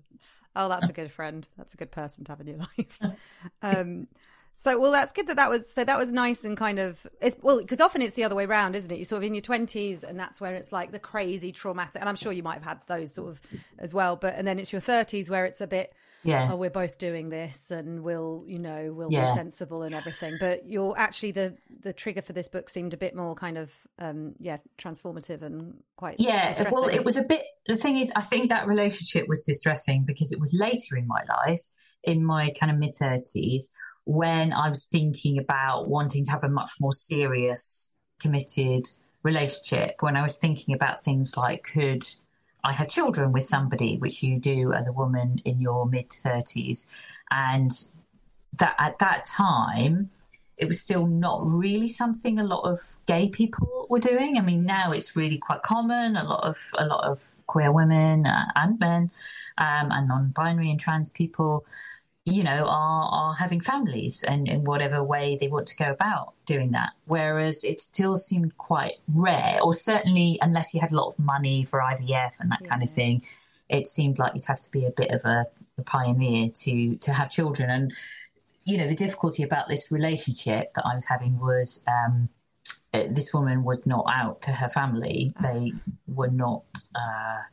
Oh, 0.56 0.70
that's 0.70 0.90
a 0.90 0.94
good 0.94 1.12
friend. 1.12 1.48
That's 1.58 1.76
a 1.76 1.78
good 1.78 1.92
person 1.92 2.24
to 2.26 2.32
have 2.32 2.42
in 2.42 2.48
your 2.48 2.58
life. 2.78 3.00
Um, 3.62 4.08
so, 4.60 4.80
well, 4.80 4.92
that's 4.92 5.14
good 5.14 5.28
that 5.28 5.36
that 5.36 5.50
was 5.52 5.72
so 5.72 5.84
that 5.86 5.98
was 6.00 6.12
nice 6.12 6.44
and 6.44 6.58
kind 6.58 6.80
of 6.80 7.06
it's 7.22 7.36
well 7.42 7.60
because 7.62 7.80
often 7.80 8.02
it's 8.02 8.16
the 8.16 8.24
other 8.24 8.36
way 8.36 8.46
around, 8.46 8.76
isn't 8.76 8.92
it? 8.92 8.98
You're 8.98 9.06
sort 9.06 9.20
of 9.22 9.28
in 9.28 9.36
your 9.36 9.42
twenties, 9.42 10.04
and 10.04 10.20
that's 10.20 10.42
where 10.42 10.56
it's 10.56 10.72
like 10.72 10.92
the 10.92 11.00
crazy 11.00 11.52
traumatic. 11.52 12.02
And 12.02 12.10
I'm 12.10 12.16
sure 12.16 12.32
you 12.32 12.42
might 12.44 12.56
have 12.56 12.64
had 12.64 12.80
those 12.88 13.14
sort 13.14 13.30
of 13.30 13.42
as 13.78 13.94
well, 13.94 14.16
but 14.16 14.34
and 14.36 14.48
then 14.48 14.58
it's 14.60 14.72
your 14.74 14.82
thirties 14.82 15.30
where 15.30 15.46
it's 15.46 15.62
a 15.62 15.68
bit 15.68 15.94
Yeah. 16.24 16.50
oh, 16.52 16.56
we're 16.56 16.72
both 16.72 16.98
doing 16.98 17.30
this 17.30 17.70
and 17.72 18.04
we'll, 18.04 18.44
you 18.48 18.58
know, 18.58 18.92
we'll 18.92 19.12
Yeah. 19.12 19.28
be 19.28 19.32
sensible 19.32 19.84
and 19.84 19.94
everything. 19.94 20.38
But 20.38 20.68
you're 20.68 20.98
actually 20.98 21.32
the 21.34 21.56
the 21.84 21.94
trigger 21.94 22.24
for 22.24 22.34
this 22.34 22.50
book 22.50 22.68
seemed 22.70 22.96
a 22.96 22.98
bit 22.98 23.16
more 23.16 23.36
kind 23.36 23.58
of, 23.60 23.72
um, 24.00 24.34
yeah, 24.40 24.58
transformative 24.80 25.44
and 25.44 25.76
quite 25.96 26.16
Yeah, 26.20 26.48
distressing. 26.48 26.74
well, 26.74 26.88
it 26.90 27.06
was 27.06 27.16
a 27.18 27.24
bit. 27.24 27.44
The 27.68 27.78
thing 27.78 27.98
is, 28.00 28.12
I 28.16 28.22
think 28.22 28.50
that 28.50 28.66
relationship 28.68 29.28
was 29.28 29.44
distressing 29.44 30.04
because 30.04 30.32
it 30.32 30.40
was 30.40 30.52
later 30.60 30.98
in 30.98 31.06
my 31.08 31.22
life, 31.30 31.62
in 32.04 32.26
my 32.26 32.52
kind 32.60 32.72
of 32.72 32.78
mid 32.80 32.96
30s, 32.96 33.70
when 34.08 34.54
I 34.54 34.70
was 34.70 34.86
thinking 34.86 35.38
about 35.38 35.90
wanting 35.90 36.24
to 36.24 36.32
have 36.32 36.44
a 36.46 36.50
much 36.50 36.72
more 36.80 36.94
serious, 36.94 37.98
committed 38.22 38.90
relationship. 39.22 39.98
When 40.00 40.16
I 40.16 40.24
was 40.24 40.38
thinking 40.38 40.74
about 40.74 41.04
things 41.04 41.36
like, 41.36 41.64
could 41.64 42.08
I 42.64 42.72
have 42.72 42.88
children 42.88 43.34
with 43.34 43.44
somebody, 43.44 43.98
which 43.98 44.24
you 44.24 44.40
do 44.40 44.72
as 44.72 44.88
a 44.88 44.94
woman 44.94 45.42
in 45.44 45.60
your 45.60 45.86
mid 45.86 46.10
30s, 46.10 46.88
and 47.32 47.72
that 48.58 48.76
at 48.80 48.98
that 49.00 49.26
time 49.26 50.10
it 50.58 50.68
was 50.68 50.80
still 50.80 51.06
not 51.06 51.46
really 51.46 51.90
something 51.90 52.40
a 52.40 52.44
lot 52.44 52.62
of 52.62 52.80
gay 53.06 53.30
people 53.30 53.88
were 53.90 54.00
doing. 54.00 54.38
I 54.38 54.42
mean, 54.42 54.66
now 54.66 54.92
it's 54.92 55.16
really 55.18 55.38
quite 55.38 55.62
common. 55.62 56.16
A 56.16 56.24
lot 56.24 56.44
of 56.44 56.58
a 56.78 56.86
lot 56.86 57.04
of 57.04 57.38
queer 57.46 57.72
women 57.72 58.26
uh, 58.26 58.46
and 58.56 58.80
men 58.80 59.12
um, 59.58 59.92
and 59.92 60.08
non-binary 60.08 60.72
and 60.72 60.80
trans 60.80 61.10
people, 61.10 61.66
you 62.28 62.44
know, 62.44 62.66
are 62.68 63.10
are 63.10 63.34
having 63.36 63.62
families 63.62 64.22
and 64.24 64.50
in 64.50 64.66
whatever 64.66 65.02
way 65.02 65.38
they 65.40 65.48
want 65.48 65.66
to 65.68 65.78
go 65.78 65.92
about 65.92 66.34
doing 66.46 66.72
that. 66.72 66.92
Whereas 67.06 67.64
it 67.64 67.80
still 67.80 68.18
seemed 68.18 68.58
quite 68.58 68.96
rare, 69.08 69.60
or 69.64 69.74
certainly 69.74 70.38
unless 70.42 70.74
you 70.74 70.82
had 70.82 70.92
a 70.92 70.96
lot 70.96 71.08
of 71.08 71.18
money 71.20 71.64
for 71.64 71.80
IVF 71.80 72.34
and 72.40 72.52
that 72.52 72.66
kind 72.66 72.84
of 72.84 72.90
thing, 72.90 73.24
it 73.70 73.88
seemed 73.88 74.20
like 74.20 74.34
you'd 74.36 74.46
have 74.46 74.60
to 74.60 74.72
be 74.72 74.86
a 74.86 74.92
bit 74.92 75.12
of 75.12 75.24
a, 75.24 75.48
a 75.78 75.84
pioneer 75.84 76.50
to 76.50 76.98
to 76.98 77.14
have 77.14 77.30
children 77.30 77.70
and 77.70 77.94
you 78.66 78.78
know, 78.78 78.86
the 78.86 78.96
difficulty 78.96 79.44
about 79.44 79.70
this 79.70 79.94
relationship 79.94 80.74
that 80.74 80.86
I 80.86 80.94
was 80.94 81.06
having 81.06 81.40
was 81.40 81.86
um, 81.88 82.28
uh, 82.94 83.04
this 83.10 83.34
woman 83.34 83.64
was 83.64 83.88
not 83.88 84.06
out 84.14 84.42
to 84.42 84.52
her 84.52 84.68
family. 84.68 85.32
They 85.42 85.72
were 86.06 86.28
not, 86.28 86.66
uh, 86.94 87.44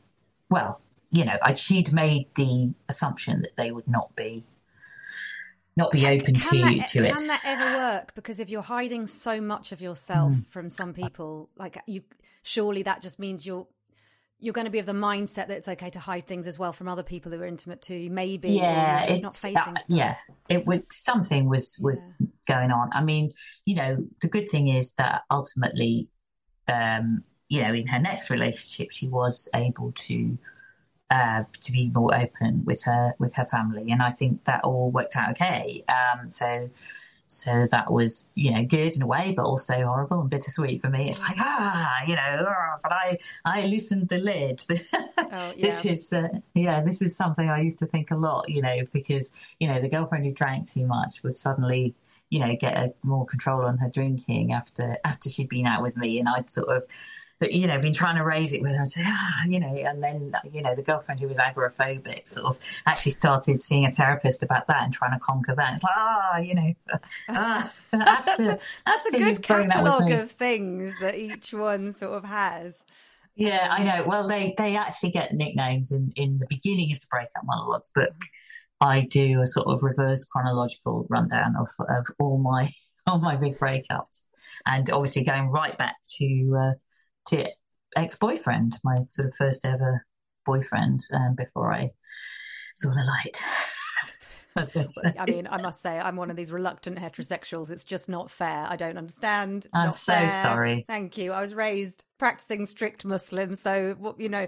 well, 0.49 0.81
you 1.11 1.23
know, 1.23 1.37
I, 1.41 1.53
she'd 1.53 1.93
made 1.93 2.27
the 2.35 2.73
assumption 2.89 3.43
that 3.43 3.55
they 3.55 3.71
would 3.71 3.87
not 3.87 4.13
be 4.17 4.43
not 5.77 5.91
be 5.91 6.07
open 6.07 6.33
to 6.35 6.39
can 6.39 6.77
that, 6.77 6.87
to 6.87 6.97
can 7.03 7.05
it. 7.15 7.19
that 7.27 7.41
ever 7.43 7.77
work? 7.77 8.15
Because 8.15 8.39
if 8.39 8.49
you're 8.49 8.61
hiding 8.61 9.07
so 9.07 9.41
much 9.41 9.71
of 9.71 9.81
yourself 9.81 10.33
Hmm. 10.33 10.39
from 10.49 10.69
some 10.69 10.93
people, 10.93 11.49
like 11.57 11.77
you, 11.87 12.01
surely 12.43 12.83
that 12.83 13.01
just 13.01 13.19
means 13.19 13.45
you're 13.45 13.67
you're 14.37 14.53
going 14.53 14.65
to 14.65 14.71
be 14.71 14.79
of 14.79 14.85
the 14.85 14.91
mindset 14.91 15.47
that 15.47 15.51
it's 15.51 15.67
okay 15.69 15.89
to 15.89 15.99
hide 15.99 16.27
things 16.27 16.45
as 16.45 16.59
well 16.59 16.73
from 16.73 16.89
other 16.89 17.03
people 17.03 17.31
who 17.31 17.39
are 17.41 17.45
intimate 17.45 17.81
to 17.81 17.95
you. 17.95 18.11
Maybe, 18.11 18.49
yeah, 18.51 19.05
it's 19.07 19.39
facing 19.41 19.73
that- 19.73 19.83
yeah. 19.87 20.15
It 20.49 20.67
was 20.67 20.81
something 20.91 21.47
was 21.49 21.79
was 21.81 22.17
going 22.45 22.69
on. 22.69 22.89
I 22.93 23.01
mean, 23.01 23.31
you 23.65 23.75
know, 23.75 24.05
the 24.21 24.27
good 24.27 24.49
thing 24.49 24.67
is 24.67 24.93
that 24.95 25.21
ultimately, 25.31 26.09
um, 26.67 27.23
you 27.47 27.61
know, 27.61 27.73
in 27.73 27.87
her 27.87 27.99
next 27.99 28.29
relationship, 28.29 28.91
she 28.91 29.07
was 29.07 29.49
able 29.55 29.93
to 29.93 30.37
uh, 31.09 31.43
to 31.61 31.71
be 31.71 31.89
more 31.93 32.15
open 32.15 32.63
with 32.65 32.83
her 32.83 33.15
with 33.19 33.33
her 33.35 33.45
family, 33.45 33.91
and 33.91 34.01
I 34.01 34.11
think 34.11 34.43
that 34.45 34.63
all 34.63 34.91
worked 34.91 35.15
out 35.15 35.31
okay. 35.31 35.83
Um, 35.87 36.29
so. 36.29 36.69
So 37.27 37.65
that 37.71 37.91
was, 37.91 38.29
you 38.35 38.51
know, 38.51 38.63
good 38.63 38.95
in 38.95 39.01
a 39.01 39.07
way, 39.07 39.33
but 39.35 39.45
also 39.45 39.73
horrible 39.83 40.21
and 40.21 40.29
bittersweet 40.29 40.79
for 40.79 40.91
me. 40.91 41.09
It's 41.09 41.19
like, 41.19 41.37
ah, 41.39 42.01
you 42.07 42.15
know, 42.15 42.45
ah, 42.47 42.77
but 42.83 42.91
I, 42.91 43.17
I 43.43 43.65
loosened 43.65 44.09
the 44.09 44.19
lid. 44.19 44.61
Oh, 45.17 45.53
This 45.59 45.85
is, 45.85 46.13
uh, 46.13 46.27
yeah, 46.53 46.81
this 46.81 47.01
is 47.01 47.15
something 47.17 47.49
I 47.49 47.61
used 47.61 47.79
to 47.79 47.87
think 47.87 48.11
a 48.11 48.15
lot, 48.15 48.47
you 48.47 48.61
know, 48.61 48.83
because, 48.93 49.33
you 49.59 49.67
know, 49.67 49.81
the 49.81 49.89
girlfriend 49.89 50.23
who 50.23 50.31
drank 50.31 50.69
too 50.69 50.85
much 50.85 51.23
would 51.23 51.35
suddenly, 51.35 51.95
you 52.29 52.39
know, 52.39 52.55
get 52.55 52.77
a, 52.77 52.93
more 53.01 53.25
control 53.25 53.65
on 53.65 53.79
her 53.79 53.89
drinking 53.89 54.53
after 54.53 54.97
after 55.03 55.27
she'd 55.27 55.49
been 55.49 55.65
out 55.65 55.81
with 55.81 55.97
me, 55.97 56.19
and 56.19 56.29
I'd 56.29 56.49
sort 56.49 56.69
of, 56.69 56.85
but 57.45 57.53
you 57.53 57.67
know, 57.67 57.77
been 57.79 57.93
trying 57.93 58.15
to 58.15 58.23
raise 58.23 58.53
it 58.53 58.61
with 58.63 58.71
her 58.71 58.79
and 58.79 58.89
say, 58.89 59.03
ah, 59.05 59.45
you 59.47 59.59
know, 59.59 59.67
and 59.67 60.01
then 60.01 60.33
you 60.51 60.63
know, 60.63 60.73
the 60.73 60.81
girlfriend 60.81 61.19
who 61.19 61.27
was 61.27 61.37
agoraphobic 61.37 62.27
sort 62.27 62.47
of 62.47 62.57
actually 62.87 63.11
started 63.11 63.61
seeing 63.61 63.85
a 63.85 63.91
therapist 63.91 64.41
about 64.41 64.65
that 64.65 64.81
and 64.81 64.91
trying 64.91 65.11
to 65.11 65.19
conquer 65.19 65.53
that. 65.53 65.75
It's 65.75 65.83
like, 65.83 65.93
ah, 65.95 66.37
you 66.37 66.55
know, 66.55 66.73
ah, 67.29 67.71
That's 67.91 68.39
after, 68.39 68.43
a, 68.49 68.59
that's 68.83 69.05
a 69.05 69.11
good 69.11 69.27
you've 69.27 69.41
grown 69.43 69.67
that 69.67 69.83
with 69.83 69.91
catalogue 69.91 70.11
of 70.11 70.31
things 70.31 70.95
that 71.01 71.19
each 71.19 71.53
one 71.53 71.93
sort 71.93 72.13
of 72.13 72.25
has. 72.25 72.83
Yeah, 73.35 73.67
I 73.69 73.83
know. 73.83 74.07
Well, 74.07 74.27
they 74.27 74.55
they 74.57 74.75
actually 74.75 75.11
get 75.11 75.35
nicknames 75.35 75.91
in 75.91 76.13
in 76.15 76.39
the 76.39 76.47
beginning 76.49 76.91
of 76.93 76.99
the 76.99 77.07
breakup 77.11 77.43
monologues 77.43 77.91
book. 77.93 78.15
I 78.81 79.01
do 79.01 79.41
a 79.41 79.45
sort 79.45 79.67
of 79.67 79.83
reverse 79.83 80.25
chronological 80.25 81.05
rundown 81.11 81.53
of 81.59 81.67
of 81.87 82.07
all 82.19 82.39
my 82.39 82.73
all 83.05 83.19
my 83.19 83.35
big 83.35 83.59
breakups, 83.59 84.25
and 84.65 84.89
obviously 84.89 85.23
going 85.23 85.51
right 85.51 85.77
back 85.77 85.97
to 86.17 86.57
uh, 86.59 86.73
to 87.27 87.49
ex 87.95 88.15
boyfriend, 88.17 88.77
my 88.83 88.95
sort 89.09 89.27
of 89.29 89.35
first 89.35 89.65
ever 89.65 90.05
boyfriend, 90.45 90.99
um, 91.13 91.35
before 91.35 91.73
I 91.73 91.91
saw 92.75 92.89
the 92.89 93.03
light. 93.03 93.41
As 94.57 94.71
they 94.71 94.87
say. 94.87 95.13
I 95.19 95.25
mean, 95.25 95.47
I 95.47 95.61
must 95.61 95.81
say, 95.81 95.99
I'm 95.99 96.15
one 96.15 96.29
of 96.31 96.37
these 96.37 96.49
reluctant 96.49 96.97
heterosexuals. 96.97 97.69
It's 97.71 97.83
just 97.83 98.07
not 98.07 98.31
fair. 98.31 98.65
I 98.69 98.77
don't 98.77 98.97
understand. 98.97 99.65
It's 99.65 99.73
I'm 99.73 99.91
so 99.91 100.13
fair. 100.13 100.29
sorry. 100.29 100.85
Thank 100.87 101.17
you. 101.17 101.33
I 101.33 101.41
was 101.41 101.53
raised 101.53 102.05
practicing 102.19 102.65
strict 102.65 103.03
Muslim, 103.03 103.55
so 103.55 104.15
you 104.17 104.29
know. 104.29 104.47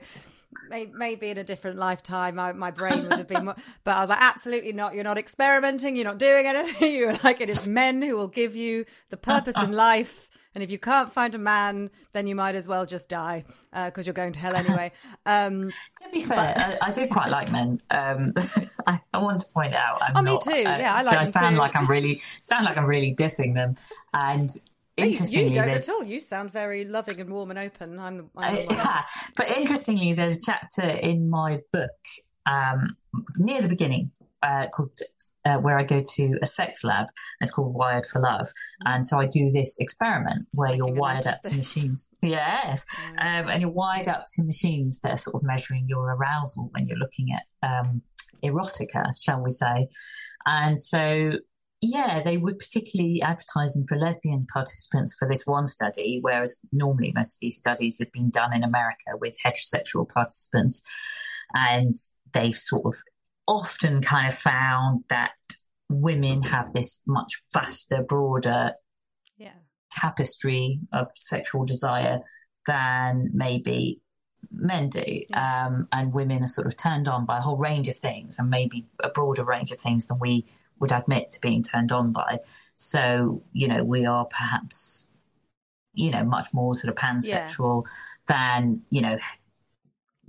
may- 0.70 0.86
Maybe 0.94 1.28
in 1.28 1.38
a 1.38 1.44
different 1.44 1.78
lifetime, 1.78 2.40
I, 2.40 2.54
my 2.54 2.72
brain 2.72 3.04
would 3.04 3.18
have 3.18 3.28
been 3.28 3.46
more. 3.46 3.56
But 3.84 3.98
I 3.98 4.00
was 4.00 4.10
like, 4.10 4.22
absolutely 4.22 4.72
not. 4.72 4.96
You're 4.96 5.04
not 5.04 5.18
experimenting. 5.18 5.98
You're 5.98 6.06
not 6.06 6.20
doing 6.20 6.46
anything. 6.48 6.94
You're 7.00 7.18
like, 7.22 7.42
it 7.42 7.50
is 7.50 7.68
men 7.68 8.02
who 8.02 8.16
will 8.16 8.30
give 8.30 8.56
you 8.56 8.86
the 9.10 9.18
purpose 9.18 9.56
in 9.58 9.74
life. 9.74 10.30
And 10.56 10.64
if 10.64 10.72
you 10.72 10.80
can't 10.80 11.14
find 11.14 11.36
a 11.36 11.38
man, 11.38 11.92
then 12.14 12.26
you 12.28 12.36
might 12.36 12.56
as 12.56 12.68
well 12.68 12.86
just 12.86 13.10
die 13.10 13.46
because 13.74 14.08
you're 14.08 14.14
going 14.14 14.34
to 14.34 14.40
hell 14.40 14.56
anyway. 14.56 14.92
Um, 15.26 15.72
To 16.04 16.10
be 16.14 16.24
fair, 16.24 16.54
I, 16.58 16.78
I 16.90 16.92
do 16.94 17.06
quite 17.08 17.30
like 17.30 17.52
men. 17.52 17.82
Um, 17.92 18.34
I, 18.88 19.00
I 19.14 19.18
want 19.20 19.40
to 19.42 19.48
point 19.52 19.74
out. 19.76 20.02
I'm 20.02 20.16
Oh, 20.18 20.22
me 20.22 20.32
not, 20.32 20.42
too. 20.42 20.52
uh, 20.52 20.78
Yeah, 20.78 20.96
I 20.96 21.02
like 21.02 21.18
I 21.18 21.24
sound 21.24 21.56
too. 21.56 21.60
like 21.60 21.76
I'm 21.76 21.86
really 21.88 22.22
sound 22.42 22.66
like 22.66 22.78
I'm 22.78 22.86
really 22.86 23.14
dissing 23.14 23.54
them. 23.54 23.76
And 24.14 24.50
you, 24.96 25.04
you 25.06 25.10
interestingly, 25.12 25.52
don't 25.52 25.68
there's 25.68 25.90
at 25.90 25.94
all. 25.94 26.04
You 26.04 26.20
sound 26.22 26.52
very 26.52 26.86
loving 26.86 27.20
and 27.20 27.30
warm 27.30 27.52
and 27.52 27.60
open. 27.60 28.00
I'm, 28.00 28.30
I'm 28.38 28.56
Uh, 28.56 28.60
yeah, 28.72 29.02
but 29.36 29.50
interestingly, 29.52 30.14
there's 30.14 30.38
a 30.38 30.42
chapter 30.46 30.88
in 30.88 31.30
my 31.30 31.60
book 31.74 31.92
um, 32.46 32.96
near 33.36 33.62
the 33.62 33.68
beginning 33.68 34.12
uh, 34.42 34.68
called 34.74 34.98
uh, 35.48 35.58
where 35.58 35.78
I 35.78 35.84
go 35.84 36.02
to 36.16 36.38
a 36.42 36.46
sex 36.46 36.84
lab. 36.84 37.08
It's 37.40 37.52
called 37.52 37.74
Wired 37.74 38.06
for 38.06 38.22
Love, 38.22 38.50
and 38.86 39.08
so 39.08 39.20
I 39.20 39.26
do 39.26 39.50
this 39.50 39.78
experiment 39.80 40.48
where 40.54 40.74
you're 40.74 40.94
wired 40.94 41.28
up 41.28 41.42
to 41.44 41.56
machines. 41.56 42.14
Yes, 42.22 42.86
um, 43.20 43.48
and 43.50 43.62
you're 43.62 43.72
wired 43.72 44.08
up 44.08 44.26
to 44.36 44.44
machines 44.44 45.00
that 45.02 45.12
are 45.12 45.18
sort 45.18 45.36
of 45.36 45.44
measuring 45.44 45.86
your 45.88 46.16
arousal 46.16 46.70
when 46.74 46.88
you're 46.88 46.98
looking 46.98 47.28
at 47.34 47.44
um, 47.68 48.02
erotica, 48.44 49.06
shall 49.18 49.44
we 49.44 49.52
say? 49.52 49.88
And 50.46 50.80
so 50.80 51.34
yeah, 51.82 52.24
they 52.24 52.38
were 52.38 52.56
particularly 52.56 53.22
advertising 53.22 53.86
for 53.88 53.98
lesbian 53.98 54.48
participants 54.52 55.16
for 55.18 55.28
this 55.28 55.44
one 55.46 55.68
study, 55.68 56.18
whereas 56.22 56.60
normally 56.72 57.14
most 57.16 57.36
of 57.36 57.40
these 57.40 57.58
studies 57.58 58.00
have 58.00 58.12
been 58.12 58.32
done 58.32 58.54
in 58.54 58.64
America 58.64 59.12
with 59.14 59.36
heterosexual 59.46 60.10
participants. 60.10 60.82
And 61.54 61.94
they've 62.34 62.58
sort 62.58 62.86
of 62.86 63.00
often 63.48 64.02
kind 64.02 64.28
of 64.28 64.38
found 64.38 65.04
that 65.10 65.32
women 65.90 66.44
have 66.44 66.74
this 66.74 67.02
much 67.08 67.42
vaster, 67.54 68.04
broader 68.04 68.74
Yeah. 69.38 69.54
tapestry 69.92 70.80
of 70.92 71.12
sexual 71.16 71.66
desire 71.66 72.22
than 72.66 73.30
maybe 73.34 74.02
men 74.52 74.90
do. 74.90 75.22
Um, 75.34 75.88
and 75.92 76.14
women 76.14 76.44
are 76.44 76.48
sort 76.48 76.68
of 76.68 76.76
turned 76.76 77.08
on 77.08 77.26
by 77.26 77.38
a 77.38 77.42
whole 77.42 77.58
range 77.58 77.88
of 77.88 77.98
things 77.98 78.38
and 78.38 78.50
maybe 78.50 78.86
a 79.02 79.10
broader 79.10 79.44
range 79.44 79.72
of 79.72 79.80
things 79.80 80.08
than 80.08 80.20
we 80.20 80.46
would 80.80 80.92
admit 80.92 81.32
to 81.32 81.42
being 81.42 81.64
turned 81.64 81.92
on 81.92 82.12
by. 82.12 82.40
So, 82.76 83.44
you 83.54 83.68
know, 83.68 83.84
we 83.84 84.06
are 84.06 84.26
perhaps, 84.26 85.10
you 85.94 86.12
know, 86.12 86.24
much 86.24 86.54
more 86.54 86.76
sort 86.76 86.92
of 86.92 86.96
pansexual 87.02 87.86
than, 88.28 88.82
you 88.90 89.02
know, 89.02 89.18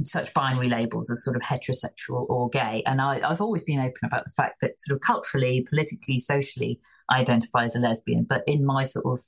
such 0.04 0.32
binary 0.32 0.68
labels 0.68 1.10
as 1.10 1.24
sort 1.24 1.36
of 1.36 1.42
heterosexual 1.42 2.28
or 2.28 2.48
gay. 2.50 2.82
And 2.86 3.00
I, 3.00 3.20
have 3.28 3.40
always 3.40 3.64
been 3.64 3.80
open 3.80 4.04
about 4.04 4.24
the 4.24 4.30
fact 4.30 4.60
that 4.62 4.80
sort 4.80 4.96
of 4.96 5.00
culturally, 5.00 5.66
politically, 5.68 6.18
socially, 6.18 6.80
I 7.10 7.18
identify 7.18 7.64
as 7.64 7.74
a 7.74 7.80
lesbian, 7.80 8.24
but 8.24 8.44
in 8.46 8.64
my 8.64 8.84
sort 8.84 9.06
of 9.06 9.24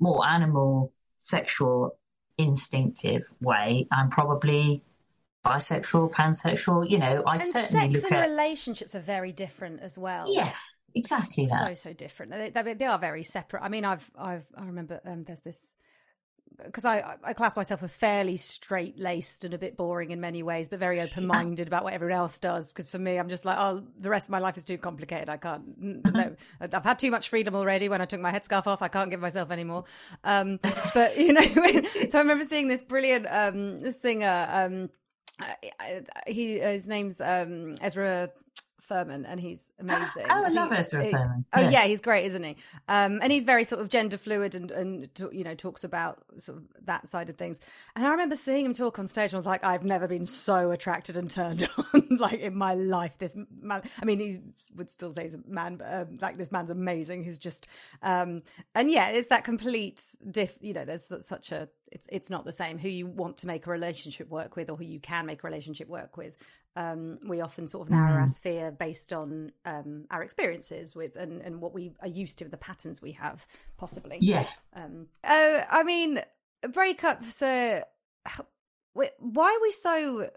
more 0.00 0.26
animal, 0.26 0.92
sexual, 1.18 1.98
instinctive 2.38 3.22
way, 3.40 3.86
I'm 3.92 4.08
probably 4.08 4.82
bisexual, 5.44 6.12
pansexual. 6.12 6.88
You 6.88 6.98
know, 6.98 7.22
I 7.26 7.34
and 7.34 7.42
certainly 7.42 7.94
sex 7.94 8.02
look 8.04 8.12
and 8.12 8.22
at 8.22 8.30
relationships 8.30 8.94
are 8.94 9.00
very 9.00 9.32
different 9.32 9.80
as 9.80 9.98
well. 9.98 10.26
yeah, 10.28 10.52
exactly 10.94 11.46
that. 11.46 11.68
so 11.68 11.74
so 11.74 11.92
different. 11.92 12.32
They, 12.32 12.62
they, 12.62 12.74
they 12.74 12.84
are 12.84 12.98
very 12.98 13.22
separate. 13.22 13.62
I 13.62 13.68
mean, 13.68 13.84
I've 13.84 14.10
I've 14.18 14.46
I 14.56 14.64
remember 14.64 15.00
um, 15.04 15.24
there's 15.24 15.40
this 15.40 15.74
because 16.64 16.84
I 16.84 17.16
I 17.22 17.32
class 17.32 17.56
myself 17.56 17.82
as 17.82 17.96
fairly 17.96 18.36
straight 18.36 18.98
laced 18.98 19.44
and 19.44 19.54
a 19.54 19.58
bit 19.58 19.76
boring 19.76 20.10
in 20.10 20.20
many 20.20 20.42
ways, 20.42 20.68
but 20.68 20.78
very 20.78 21.00
open 21.00 21.26
minded 21.26 21.66
about 21.66 21.84
what 21.84 21.92
everyone 21.92 22.16
else 22.16 22.38
does. 22.38 22.68
Because 22.72 22.88
for 22.88 22.98
me, 22.98 23.18
I'm 23.18 23.28
just 23.28 23.44
like, 23.44 23.58
oh, 23.58 23.82
the 23.98 24.08
rest 24.08 24.26
of 24.26 24.30
my 24.30 24.38
life 24.38 24.56
is 24.56 24.64
too 24.64 24.78
complicated. 24.78 25.28
I 25.28 25.36
can't. 25.36 26.06
No, 26.16 26.34
I've 26.60 26.84
had 26.84 26.98
too 26.98 27.10
much 27.10 27.28
freedom 27.28 27.54
already. 27.54 27.88
When 27.88 28.00
I 28.00 28.04
took 28.06 28.20
my 28.20 28.32
headscarf 28.32 28.66
off, 28.66 28.82
I 28.82 28.88
can't 28.88 29.10
give 29.10 29.20
myself 29.20 29.50
any 29.50 29.64
more. 29.64 29.84
Um, 30.24 30.58
but 30.94 31.18
you 31.18 31.32
know, 31.32 31.42
so 32.10 32.18
I 32.18 32.18
remember 32.18 32.44
seeing 32.44 32.68
this 32.68 32.82
brilliant 32.82 33.26
um, 33.28 33.92
singer. 33.92 34.48
Um, 34.50 34.90
he 36.26 36.58
his 36.58 36.86
name's 36.86 37.20
um, 37.20 37.74
Ezra 37.80 38.30
Furman, 38.86 39.24
and 39.26 39.40
he's 39.40 39.70
amazing. 39.78 40.26
Oh, 40.30 40.44
I 40.44 40.48
love 40.48 40.72
Ezra 40.72 41.04
he- 41.04 41.10
Furman. 41.12 41.44
Oh 41.52 41.60
Yeah. 41.60 41.70
yeah, 41.70 41.84
he's 41.84 42.00
great, 42.00 42.26
isn't 42.26 42.42
he? 42.42 42.56
Um, 42.88 43.20
and 43.22 43.32
he's 43.32 43.44
very 43.44 43.64
sort 43.64 43.80
of 43.80 43.88
gender 43.88 44.18
fluid 44.18 44.54
and 44.54 44.70
and 44.70 45.08
you 45.32 45.44
know 45.44 45.54
talks 45.54 45.84
about 45.84 46.22
sort 46.38 46.58
of 46.58 46.64
that 46.84 47.08
side 47.08 47.28
of 47.28 47.36
things. 47.36 47.60
And 47.94 48.06
I 48.06 48.10
remember 48.10 48.36
seeing 48.36 48.64
him 48.64 48.72
talk 48.74 48.98
on 48.98 49.06
stage, 49.08 49.32
and 49.32 49.36
I 49.36 49.38
was 49.38 49.46
like, 49.46 49.64
I've 49.64 49.84
never 49.84 50.06
been 50.08 50.26
so 50.26 50.70
attracted 50.70 51.16
and 51.16 51.30
turned 51.30 51.66
on 51.94 52.08
like 52.18 52.40
in 52.40 52.54
my 52.56 52.74
life. 52.74 53.12
This 53.18 53.36
man, 53.60 53.82
I 54.00 54.04
mean, 54.04 54.20
he 54.20 54.40
would 54.76 54.90
still 54.90 55.12
say 55.14 55.24
he's 55.24 55.34
a 55.34 55.40
man, 55.46 55.76
but 55.76 55.92
um, 55.92 56.18
like 56.20 56.36
this 56.36 56.52
man's 56.52 56.70
amazing. 56.70 57.24
He's 57.24 57.38
just, 57.38 57.66
um, 58.02 58.42
and 58.74 58.90
yeah, 58.90 59.08
it's 59.08 59.28
that 59.28 59.42
complete 59.44 60.02
diff. 60.30 60.56
You 60.60 60.74
know, 60.74 60.84
there's 60.84 61.10
such 61.20 61.52
a 61.52 61.68
it's 61.92 62.06
it's 62.10 62.30
not 62.30 62.44
the 62.44 62.52
same 62.52 62.78
who 62.78 62.88
you 62.88 63.06
want 63.06 63.38
to 63.38 63.46
make 63.46 63.66
a 63.66 63.70
relationship 63.70 64.28
work 64.28 64.56
with 64.56 64.68
or 64.70 64.76
who 64.76 64.84
you 64.84 65.00
can 65.00 65.24
make 65.24 65.42
a 65.42 65.46
relationship 65.46 65.88
work 65.88 66.16
with. 66.16 66.34
Um, 66.76 67.18
we 67.26 67.40
often 67.40 67.66
sort 67.66 67.86
of 67.86 67.90
narrow 67.90 68.20
our 68.20 68.28
sphere 68.28 68.70
based 68.70 69.12
on 69.12 69.52
um, 69.64 70.04
our 70.10 70.22
experiences 70.22 70.94
with 70.94 71.16
and, 71.16 71.40
and 71.40 71.60
what 71.60 71.72
we 71.72 71.92
are 72.00 72.08
used 72.08 72.38
to, 72.38 72.44
the 72.44 72.58
patterns 72.58 73.00
we 73.00 73.12
have, 73.12 73.46
possibly. 73.78 74.18
Yeah. 74.20 74.46
Um, 74.74 75.06
uh, 75.24 75.62
I 75.70 75.82
mean, 75.82 76.20
breakups. 76.62 77.42
Uh, 77.42 77.84
why 79.18 79.46
are 79.46 79.62
we 79.62 79.72
so 79.72 80.30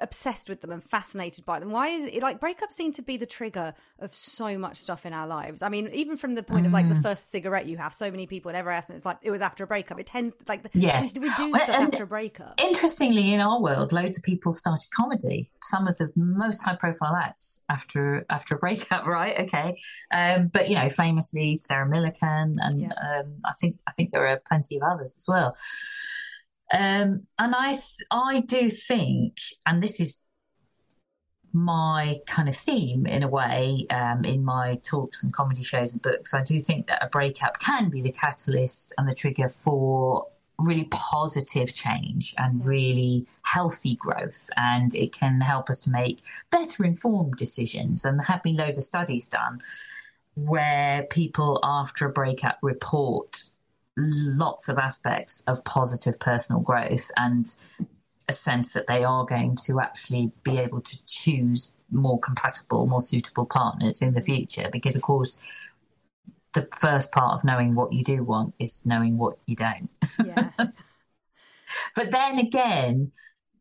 obsessed 0.00 0.48
with 0.48 0.60
them 0.60 0.70
and 0.70 0.82
fascinated 0.82 1.44
by 1.44 1.58
them? 1.58 1.70
Why 1.70 1.88
is 1.88 2.04
it 2.12 2.22
like 2.22 2.40
breakups 2.40 2.72
seem 2.72 2.92
to 2.92 3.02
be 3.02 3.16
the 3.16 3.26
trigger 3.26 3.74
of 3.98 4.14
so 4.14 4.58
much 4.58 4.76
stuff 4.78 5.06
in 5.06 5.12
our 5.12 5.26
lives? 5.26 5.62
I 5.62 5.68
mean, 5.68 5.88
even 5.92 6.16
from 6.16 6.34
the 6.34 6.42
point 6.42 6.66
of 6.66 6.72
like 6.72 6.88
the 6.88 6.94
Mm. 6.94 7.02
first 7.02 7.30
cigarette 7.30 7.66
you 7.66 7.76
have, 7.78 7.94
so 7.94 8.10
many 8.10 8.26
people 8.26 8.52
never 8.52 8.70
ask 8.70 8.88
me. 8.90 8.96
It's 8.96 9.04
like 9.06 9.18
it 9.22 9.30
was 9.30 9.40
after 9.42 9.64
a 9.64 9.66
breakup. 9.66 9.98
It 9.98 10.06
tends 10.06 10.36
to, 10.36 10.44
like 10.48 10.62
Yeah. 10.74 11.00
we, 11.00 11.20
we 11.20 11.30
do 11.36 11.50
Well, 11.52 11.60
stuff 11.62 11.76
after 11.80 12.02
a 12.04 12.06
breakup. 12.06 12.60
Interestingly, 12.60 13.32
in 13.32 13.40
our 13.40 13.60
world, 13.60 13.92
loads 13.92 14.16
of 14.16 14.22
people 14.22 14.52
started 14.52 14.88
comedy. 14.94 15.50
Some 15.62 15.86
of 15.88 15.96
the 15.98 16.10
most 16.16 16.62
high-profile 16.62 17.16
acts 17.16 17.64
after 17.68 18.24
after 18.30 18.56
a 18.56 18.58
breakup, 18.58 19.06
right? 19.18 19.38
Okay, 19.40 19.78
um, 20.12 20.48
but 20.48 20.68
you 20.68 20.74
know, 20.76 20.88
famously 20.88 21.54
Sarah 21.54 21.88
Millican, 21.88 22.56
and 22.60 22.80
Yeah. 22.82 22.92
um, 23.20 23.36
I 23.44 23.52
think 23.60 23.76
I 23.86 23.92
think 23.92 24.12
there 24.12 24.26
are 24.26 24.40
plenty 24.48 24.76
of 24.76 24.82
others 24.82 25.16
as 25.16 25.24
well. 25.28 25.56
Um, 26.72 27.26
and 27.38 27.54
I 27.54 27.72
th- 27.72 28.08
I 28.10 28.40
do 28.40 28.70
think, 28.70 29.36
and 29.66 29.82
this 29.82 30.00
is 30.00 30.26
my 31.52 32.20
kind 32.26 32.48
of 32.48 32.56
theme 32.56 33.06
in 33.06 33.22
a 33.22 33.28
way 33.28 33.86
um, 33.90 34.24
in 34.24 34.42
my 34.44 34.80
talks 34.82 35.22
and 35.22 35.32
comedy 35.32 35.62
shows 35.62 35.92
and 35.92 36.00
books. 36.00 36.32
I 36.32 36.42
do 36.42 36.58
think 36.58 36.86
that 36.86 37.04
a 37.04 37.08
breakup 37.08 37.58
can 37.58 37.90
be 37.90 38.00
the 38.00 38.12
catalyst 38.12 38.94
and 38.96 39.08
the 39.08 39.14
trigger 39.14 39.50
for 39.50 40.26
really 40.58 40.88
positive 40.90 41.74
change 41.74 42.34
and 42.38 42.64
really 42.64 43.26
healthy 43.42 43.96
growth. 43.96 44.48
And 44.56 44.94
it 44.94 45.12
can 45.12 45.40
help 45.40 45.68
us 45.68 45.80
to 45.82 45.90
make 45.90 46.22
better 46.50 46.84
informed 46.84 47.36
decisions. 47.36 48.04
And 48.04 48.18
there 48.18 48.26
have 48.26 48.42
been 48.42 48.56
loads 48.56 48.78
of 48.78 48.84
studies 48.84 49.28
done 49.28 49.62
where 50.34 51.02
people 51.04 51.60
after 51.62 52.06
a 52.06 52.12
breakup 52.12 52.58
report 52.62 53.44
lots 53.96 54.68
of 54.68 54.78
aspects 54.78 55.42
of 55.46 55.64
positive 55.64 56.18
personal 56.18 56.62
growth 56.62 57.10
and 57.16 57.46
a 58.28 58.32
sense 58.32 58.72
that 58.72 58.86
they 58.86 59.04
are 59.04 59.24
going 59.24 59.56
to 59.66 59.80
actually 59.80 60.32
be 60.42 60.58
able 60.58 60.80
to 60.80 61.04
choose 61.06 61.72
more 61.90 62.18
compatible, 62.18 62.86
more 62.86 63.00
suitable 63.00 63.46
partners 63.46 64.00
in 64.00 64.14
the 64.14 64.22
future. 64.22 64.68
Because, 64.72 64.96
of 64.96 65.02
course, 65.02 65.42
the 66.54 66.68
first 66.78 67.12
part 67.12 67.34
of 67.34 67.44
knowing 67.44 67.74
what 67.74 67.92
you 67.92 68.02
do 68.02 68.24
want 68.24 68.54
is 68.58 68.86
knowing 68.86 69.18
what 69.18 69.38
you 69.46 69.56
don't. 69.56 69.90
Yeah. 70.24 70.50
But 71.94 72.10
then 72.10 72.38
again, 72.38 73.12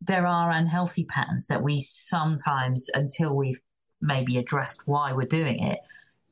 there 0.02 0.26
are 0.26 0.52
unhealthy 0.52 1.06
patterns 1.06 1.48
that 1.48 1.64
we 1.64 1.80
sometimes, 1.80 2.90
until 2.94 3.36
we've 3.36 3.62
maybe 4.02 4.38
addressed 4.38 4.88
why 4.88 5.14
we're 5.14 5.28
doing 5.28 5.60
it, 5.60 5.80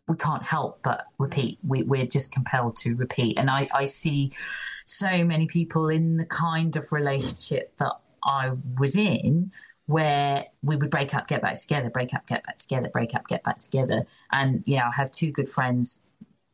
we 0.10 0.17
can't 0.17 0.43
help 0.43 0.80
but 0.84 1.06
repeat. 1.19 1.60
We, 1.65 1.84
we're 1.84 2.08
just 2.08 2.34
compelled 2.34 2.76
to 2.78 2.95
repeat. 2.95 3.38
And 3.38 3.50
I, 3.50 3.67
I 3.74 3.86
see 3.86 4.34
so 4.86 5.24
many 5.24 5.45
people 5.45 5.88
in 5.88 6.17
the 6.17 6.26
kind 6.26 6.76
of 6.76 6.91
relationship 6.91 7.78
that 7.78 7.93
I 8.24 8.52
was 8.78 8.95
in 8.95 9.52
where 9.86 10.48
we 10.63 10.76
would 10.76 10.89
break 10.89 11.13
up, 11.13 11.28
get 11.28 11.41
back 11.41 11.58
together, 11.58 11.89
break 11.89 12.13
up, 12.13 12.26
get 12.28 12.43
back 12.43 12.58
together, 12.58 12.89
break 12.89 13.13
up, 13.15 13.28
get 13.28 13.43
back 13.43 13.60
together. 13.60 14.06
And, 14.32 14.63
you 14.65 14.78
know, 14.78 14.86
I 14.86 14.95
have 14.95 15.12
two 15.12 15.32
good 15.32 15.50
friends 15.50 16.08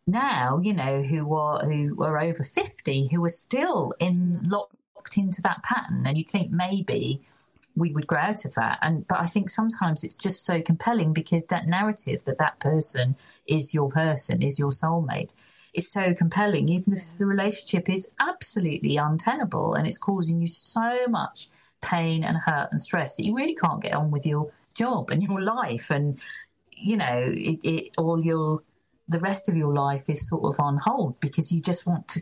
now, 0.05 0.59
you 0.61 0.73
know, 0.73 1.01
who 1.01 1.33
are 1.33 1.65
who 1.65 2.03
are 2.03 2.19
over 2.19 2.43
50 2.43 3.07
who 3.07 3.23
are 3.23 3.29
still 3.29 3.93
in 3.99 4.39
locked 4.43 5.17
into 5.17 5.41
that 5.41 5.63
pattern. 5.63 6.05
And 6.05 6.17
you'd 6.17 6.29
think 6.29 6.51
maybe 6.51 7.21
we 7.75 7.91
would 7.91 8.07
grow 8.07 8.19
out 8.19 8.45
of 8.45 8.55
that. 8.55 8.79
And 8.81 9.07
but 9.07 9.19
I 9.19 9.25
think 9.25 9.49
sometimes 9.49 10.03
it's 10.03 10.15
just 10.15 10.45
so 10.45 10.61
compelling 10.61 11.13
because 11.13 11.47
that 11.47 11.67
narrative 11.67 12.23
that 12.25 12.37
that 12.37 12.59
person 12.59 13.15
is 13.47 13.73
your 13.73 13.89
person, 13.89 14.41
is 14.41 14.57
your 14.57 14.71
soulmate, 14.71 15.35
is 15.73 15.91
so 15.91 16.13
compelling, 16.13 16.69
even 16.69 16.93
if 16.93 17.17
the 17.17 17.25
relationship 17.25 17.89
is 17.89 18.13
absolutely 18.19 18.97
untenable 18.97 19.73
and 19.73 19.85
it's 19.85 19.97
causing 19.97 20.39
you 20.39 20.47
so 20.47 21.05
much 21.07 21.49
pain 21.81 22.23
and 22.23 22.37
hurt 22.37 22.69
and 22.71 22.81
stress 22.81 23.15
that 23.15 23.25
you 23.25 23.35
really 23.35 23.55
can't 23.55 23.81
get 23.81 23.93
on 23.93 24.09
with 24.09 24.25
your 24.25 24.51
job 24.73 25.11
and 25.11 25.21
your 25.21 25.41
life 25.41 25.89
and 25.89 26.19
you 26.71 26.97
know 26.97 27.23
it, 27.23 27.59
it 27.63 27.91
all 27.97 28.23
your 28.23 28.61
the 29.07 29.19
rest 29.19 29.47
of 29.47 29.55
your 29.55 29.73
life 29.73 30.09
is 30.09 30.27
sort 30.27 30.43
of 30.43 30.59
on 30.59 30.77
hold 30.77 31.19
because 31.19 31.51
you 31.51 31.61
just 31.61 31.85
want 31.85 32.07
to 32.07 32.21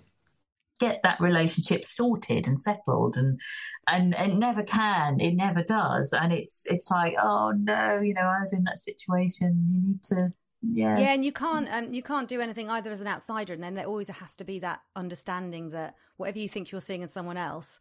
get 0.80 1.02
that 1.04 1.20
relationship 1.20 1.86
sorted 1.86 2.48
and 2.48 2.60
settled 2.60 3.18
and 3.18 3.40
and 3.88 4.14
it 4.14 4.36
never 4.36 4.64
can 4.64 5.20
it 5.20 5.36
never 5.36 5.64
does. 5.64 6.14
And 6.14 6.32
it's 6.32 6.66
it's 6.68 6.90
like 6.90 7.16
oh 7.22 7.52
no 7.52 8.00
you 8.00 8.14
know 8.14 8.22
i 8.22 8.40
was 8.40 8.54
in 8.54 8.64
that 8.64 8.80
situation 8.80 9.68
you 9.72 9.82
need 9.90 10.04
to 10.04 10.34
yeah. 10.66 10.98
Yeah 10.98 11.14
and 11.14 11.26
you 11.26 11.34
can't 11.34 11.68
um, 11.70 11.94
you 11.94 12.02
can't 12.02 12.30
do 12.30 12.40
anything 12.40 12.70
either 12.70 12.92
as 12.92 13.02
an 13.02 13.08
outsider 13.08 13.54
and 13.54 13.62
then 13.62 13.76
there 13.76 13.86
always 13.86 14.08
has 14.08 14.36
to 14.38 14.46
be 14.46 14.60
that 14.60 14.80
understanding 14.96 15.72
that 15.72 15.96
whatever 16.16 16.40
you 16.40 16.48
think 16.48 16.72
you're 16.72 16.80
seeing 16.80 17.02
in 17.02 17.10
someone 17.10 17.36
else 17.36 17.80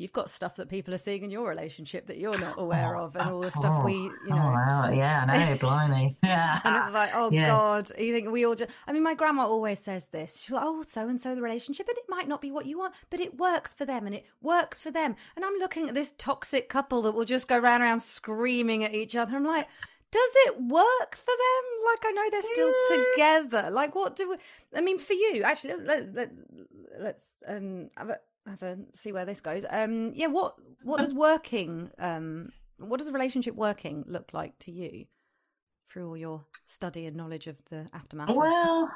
you've 0.00 0.12
got 0.12 0.30
stuff 0.30 0.56
that 0.56 0.68
people 0.68 0.94
are 0.94 0.98
seeing 0.98 1.22
in 1.22 1.30
your 1.30 1.48
relationship 1.48 2.06
that 2.06 2.18
you're 2.18 2.38
not 2.38 2.58
aware 2.58 2.96
of 2.96 3.16
and 3.16 3.30
all 3.30 3.40
the 3.40 3.50
stuff 3.50 3.84
we 3.84 3.94
you 3.94 4.12
oh, 4.26 4.34
know 4.34 4.36
wow. 4.36 4.90
yeah 4.92 5.24
i 5.28 5.38
know 5.38 5.56
blimey 5.56 6.16
yeah 6.22 6.60
and 6.64 6.76
it's 6.76 6.94
like, 6.94 7.10
oh 7.14 7.30
Yeah. 7.30 7.46
God, 7.46 7.90
you 7.98 8.12
think 8.12 8.30
we 8.30 8.44
all 8.44 8.54
just. 8.54 8.70
I 8.86 8.92
mean, 8.92 9.02
my 9.02 9.14
grandma 9.14 9.46
always 9.46 9.80
says 9.80 10.06
this. 10.06 10.38
She's 10.38 10.50
like, 10.50 10.62
oh, 10.64 10.82
so 10.82 11.08
and 11.08 11.20
so 11.20 11.34
the 11.34 11.42
relationship, 11.42 11.88
and 11.88 11.96
it 11.96 12.04
might 12.08 12.28
not 12.28 12.40
be 12.40 12.50
what 12.50 12.66
you 12.66 12.78
want, 12.78 12.94
but 13.08 13.20
it 13.20 13.38
works 13.38 13.74
for 13.74 13.84
them, 13.84 14.06
and 14.06 14.14
it 14.14 14.26
works 14.40 14.78
for 14.78 14.90
them. 14.90 15.16
And 15.36 15.44
I'm 15.44 15.54
looking 15.54 15.88
at 15.88 15.94
this 15.94 16.14
toxic 16.18 16.68
couple 16.68 17.02
that 17.02 17.12
will 17.12 17.24
just 17.24 17.48
go 17.48 17.58
round 17.58 17.82
around 17.82 18.00
screaming 18.00 18.84
at 18.84 18.94
each 18.94 19.16
other. 19.16 19.36
I'm 19.36 19.44
like, 19.44 19.68
does 20.10 20.32
it 20.46 20.60
work 20.60 21.16
for 21.16 21.32
them? 21.32 21.64
Like, 21.86 22.04
I 22.04 22.12
know 22.12 22.30
they're 22.30 22.42
still 22.42 22.72
together. 22.90 23.70
Like, 23.70 23.94
what 23.94 24.16
do 24.16 24.30
we, 24.30 24.36
I 24.74 24.80
mean 24.80 24.98
for 24.98 25.14
you? 25.14 25.42
Actually, 25.44 25.74
let, 25.84 26.14
let, 26.14 26.30
let's 26.98 27.42
um 27.46 27.90
have 28.50 28.62
a 28.62 28.78
see 28.94 29.12
where 29.12 29.24
this 29.24 29.40
goes. 29.40 29.64
Um, 29.70 30.12
yeah, 30.14 30.26
what 30.26 30.54
what 30.82 31.00
does 31.00 31.14
working 31.14 31.90
um 31.98 32.50
what 32.78 32.98
does 32.98 33.08
a 33.08 33.12
relationship 33.12 33.54
working 33.54 34.04
look 34.06 34.30
like 34.32 34.58
to 34.60 34.72
you? 34.72 35.06
through 35.92 36.08
all 36.08 36.16
your 36.16 36.44
study 36.66 37.06
and 37.06 37.16
knowledge 37.16 37.46
of 37.46 37.56
the 37.70 37.86
aftermath? 37.92 38.30
Well, 38.30 38.90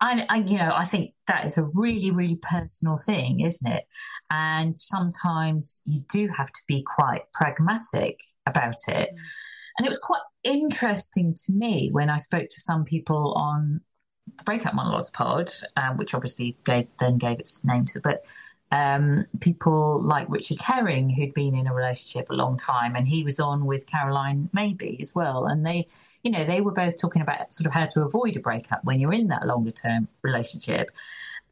I, 0.00 0.26
I, 0.28 0.36
you 0.38 0.58
know, 0.58 0.72
I 0.74 0.84
think 0.84 1.12
that 1.28 1.44
is 1.46 1.58
a 1.58 1.64
really, 1.74 2.10
really 2.10 2.38
personal 2.42 2.96
thing, 2.96 3.40
isn't 3.40 3.70
it? 3.70 3.84
And 4.30 4.76
sometimes 4.76 5.82
you 5.86 6.00
do 6.10 6.28
have 6.36 6.48
to 6.48 6.60
be 6.66 6.82
quite 6.82 7.22
pragmatic 7.32 8.18
about 8.46 8.76
it. 8.88 9.10
Mm. 9.12 9.18
And 9.78 9.86
it 9.86 9.88
was 9.88 9.98
quite 9.98 10.22
interesting 10.44 11.34
to 11.46 11.52
me 11.52 11.90
when 11.92 12.10
I 12.10 12.18
spoke 12.18 12.48
to 12.50 12.60
some 12.60 12.84
people 12.84 13.32
on 13.36 13.80
the 14.36 14.44
Breakup 14.44 14.74
Monologues 14.74 15.10
pod, 15.10 15.50
um, 15.76 15.96
which 15.96 16.14
obviously 16.14 16.58
gave, 16.64 16.88
then 16.98 17.18
gave 17.18 17.40
its 17.40 17.64
name 17.64 17.86
to, 17.86 18.00
but 18.00 18.24
um, 18.72 19.26
people 19.40 20.02
like 20.02 20.26
Richard 20.30 20.60
Herring, 20.62 21.10
who'd 21.10 21.34
been 21.34 21.54
in 21.54 21.66
a 21.66 21.74
relationship 21.74 22.30
a 22.30 22.34
long 22.34 22.56
time, 22.56 22.96
and 22.96 23.06
he 23.06 23.22
was 23.22 23.38
on 23.38 23.66
with 23.66 23.86
Caroline 23.86 24.48
Maybe 24.54 24.98
as 25.00 25.14
well. 25.14 25.44
And 25.44 25.64
they, 25.64 25.86
you 26.22 26.30
know, 26.30 26.44
they 26.44 26.62
were 26.62 26.72
both 26.72 26.98
talking 26.98 27.20
about 27.20 27.52
sort 27.52 27.66
of 27.66 27.74
how 27.74 27.84
to 27.84 28.00
avoid 28.00 28.34
a 28.38 28.40
breakup 28.40 28.82
when 28.82 28.98
you're 28.98 29.12
in 29.12 29.28
that 29.28 29.46
longer 29.46 29.72
term 29.72 30.08
relationship. 30.22 30.90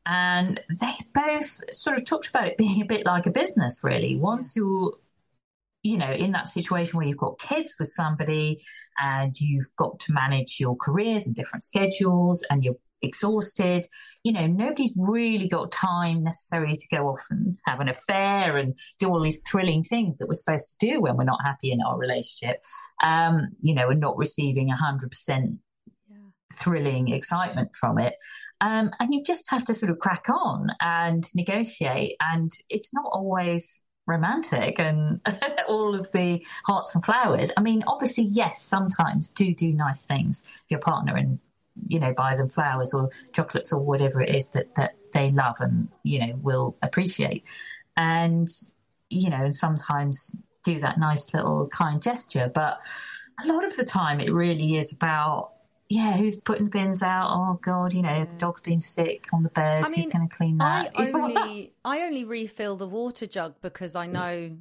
And 0.06 0.60
they 0.70 0.94
both 1.12 1.74
sort 1.74 1.98
of 1.98 2.06
talked 2.06 2.28
about 2.28 2.48
it 2.48 2.56
being 2.56 2.80
a 2.80 2.86
bit 2.86 3.04
like 3.04 3.26
a 3.26 3.30
business, 3.30 3.80
really. 3.84 4.16
Once 4.16 4.56
you're, 4.56 4.94
you 5.82 5.98
know, 5.98 6.10
in 6.10 6.32
that 6.32 6.48
situation 6.48 6.96
where 6.96 7.06
you've 7.06 7.18
got 7.18 7.38
kids 7.38 7.76
with 7.78 7.88
somebody 7.88 8.62
and 8.98 9.38
you've 9.38 9.68
got 9.76 10.00
to 10.00 10.14
manage 10.14 10.58
your 10.58 10.74
careers 10.74 11.26
and 11.26 11.36
different 11.36 11.62
schedules 11.62 12.46
and 12.50 12.64
you're 12.64 12.78
exhausted. 13.02 13.84
You 14.22 14.32
know, 14.32 14.46
nobody's 14.46 14.94
really 14.96 15.48
got 15.48 15.72
time 15.72 16.22
necessarily 16.24 16.74
to 16.74 16.96
go 16.96 17.08
off 17.08 17.24
and 17.30 17.56
have 17.66 17.80
an 17.80 17.88
affair 17.88 18.58
and 18.58 18.78
do 18.98 19.08
all 19.08 19.22
these 19.22 19.40
thrilling 19.50 19.82
things 19.82 20.18
that 20.18 20.28
we're 20.28 20.34
supposed 20.34 20.68
to 20.78 20.86
do 20.86 21.00
when 21.00 21.16
we're 21.16 21.24
not 21.24 21.44
happy 21.44 21.72
in 21.72 21.80
our 21.80 21.98
relationship. 21.98 22.62
Um, 23.02 23.48
you 23.62 23.74
know, 23.74 23.88
and 23.88 24.00
not 24.00 24.16
receiving 24.16 24.70
a 24.70 24.76
100% 24.76 25.58
thrilling 26.54 27.08
excitement 27.08 27.74
from 27.74 27.98
it. 27.98 28.14
Um, 28.60 28.90
and 29.00 29.12
you 29.12 29.22
just 29.24 29.50
have 29.50 29.64
to 29.64 29.74
sort 29.74 29.90
of 29.90 29.98
crack 29.98 30.26
on 30.28 30.68
and 30.80 31.24
negotiate. 31.34 32.16
And 32.20 32.50
it's 32.68 32.92
not 32.92 33.06
always 33.10 33.84
romantic 34.06 34.78
and 34.78 35.20
all 35.68 35.94
of 35.94 36.10
the 36.12 36.44
hearts 36.66 36.94
and 36.94 37.04
flowers. 37.04 37.52
I 37.56 37.62
mean, 37.62 37.82
obviously, 37.86 38.24
yes, 38.24 38.60
sometimes 38.60 39.30
do 39.30 39.54
do 39.54 39.72
nice 39.72 40.04
things 40.04 40.42
for 40.42 40.64
your 40.70 40.80
partner 40.80 41.16
and 41.16 41.38
you 41.86 41.98
know, 41.98 42.12
buy 42.12 42.36
them 42.36 42.48
flowers 42.48 42.92
or 42.94 43.10
chocolates 43.32 43.72
or 43.72 43.80
whatever 43.80 44.20
it 44.20 44.34
is 44.34 44.48
that, 44.50 44.74
that 44.74 44.94
they 45.12 45.30
love 45.30 45.56
and, 45.60 45.88
you 46.02 46.18
know, 46.18 46.34
will 46.42 46.76
appreciate. 46.82 47.44
And, 47.96 48.48
you 49.08 49.30
know, 49.30 49.44
and 49.44 49.54
sometimes 49.54 50.36
do 50.62 50.78
that 50.80 50.98
nice 50.98 51.32
little 51.32 51.68
kind 51.68 52.02
gesture. 52.02 52.50
But 52.52 52.78
a 53.42 53.48
lot 53.48 53.64
of 53.64 53.76
the 53.76 53.84
time 53.84 54.20
it 54.20 54.32
really 54.32 54.76
is 54.76 54.92
about, 54.92 55.52
yeah, 55.88 56.16
who's 56.16 56.36
putting 56.38 56.64
the 56.64 56.70
bins 56.70 57.02
out? 57.02 57.30
Oh 57.30 57.58
God, 57.60 57.92
you 57.92 58.02
know, 58.02 58.24
the 58.24 58.36
dog's 58.36 58.62
been 58.62 58.80
sick 58.80 59.26
on 59.32 59.42
the 59.42 59.48
bed. 59.48 59.84
I 59.84 59.88
mean, 59.88 59.96
who's 59.96 60.08
going 60.08 60.28
to 60.28 60.36
clean 60.36 60.58
that? 60.58 60.92
I 60.94 61.10
only, 61.10 61.72
I 61.84 62.02
only 62.02 62.24
refill 62.24 62.76
the 62.76 62.86
water 62.86 63.26
jug 63.26 63.54
because 63.60 63.96
I 63.96 64.06
know 64.06 64.56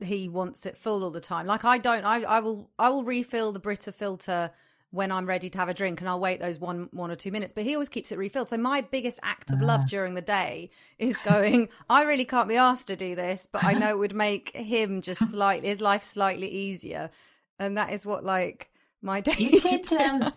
he 0.00 0.28
wants 0.28 0.64
it 0.64 0.78
full 0.78 1.04
all 1.04 1.10
the 1.10 1.20
time. 1.20 1.46
Like 1.46 1.64
I 1.64 1.78
don't, 1.78 2.04
I, 2.04 2.22
I 2.22 2.40
will, 2.40 2.70
I 2.78 2.88
will 2.88 3.04
refill 3.04 3.52
the 3.52 3.60
Brita 3.60 3.92
filter 3.92 4.52
when 4.94 5.10
I'm 5.10 5.26
ready 5.26 5.50
to 5.50 5.58
have 5.58 5.68
a 5.68 5.74
drink 5.74 6.00
and 6.00 6.08
I'll 6.08 6.20
wait 6.20 6.38
those 6.38 6.58
one 6.58 6.88
one 6.92 7.10
or 7.10 7.16
two 7.16 7.32
minutes. 7.32 7.52
But 7.52 7.64
he 7.64 7.74
always 7.74 7.88
keeps 7.88 8.12
it 8.12 8.18
refilled. 8.18 8.48
So 8.48 8.56
my 8.56 8.80
biggest 8.80 9.18
act 9.22 9.50
of 9.50 9.60
love 9.60 9.82
ah. 9.84 9.88
during 9.88 10.14
the 10.14 10.22
day 10.22 10.70
is 10.98 11.18
going, 11.18 11.68
I 11.90 12.04
really 12.04 12.24
can't 12.24 12.48
be 12.48 12.56
asked 12.56 12.86
to 12.86 12.96
do 12.96 13.16
this, 13.16 13.48
but 13.50 13.64
I 13.64 13.74
know 13.74 13.90
it 13.90 13.98
would 13.98 14.14
make 14.14 14.54
him 14.54 15.02
just 15.02 15.26
slightly 15.32 15.68
his 15.68 15.80
life 15.80 16.04
slightly 16.04 16.48
easier. 16.48 17.10
And 17.58 17.76
that 17.76 17.92
is 17.92 18.06
what 18.06 18.24
like 18.24 18.70
my 19.02 19.20
day 19.20 19.34
you 19.36 19.60
could, 19.60 19.92
um, 19.94 20.32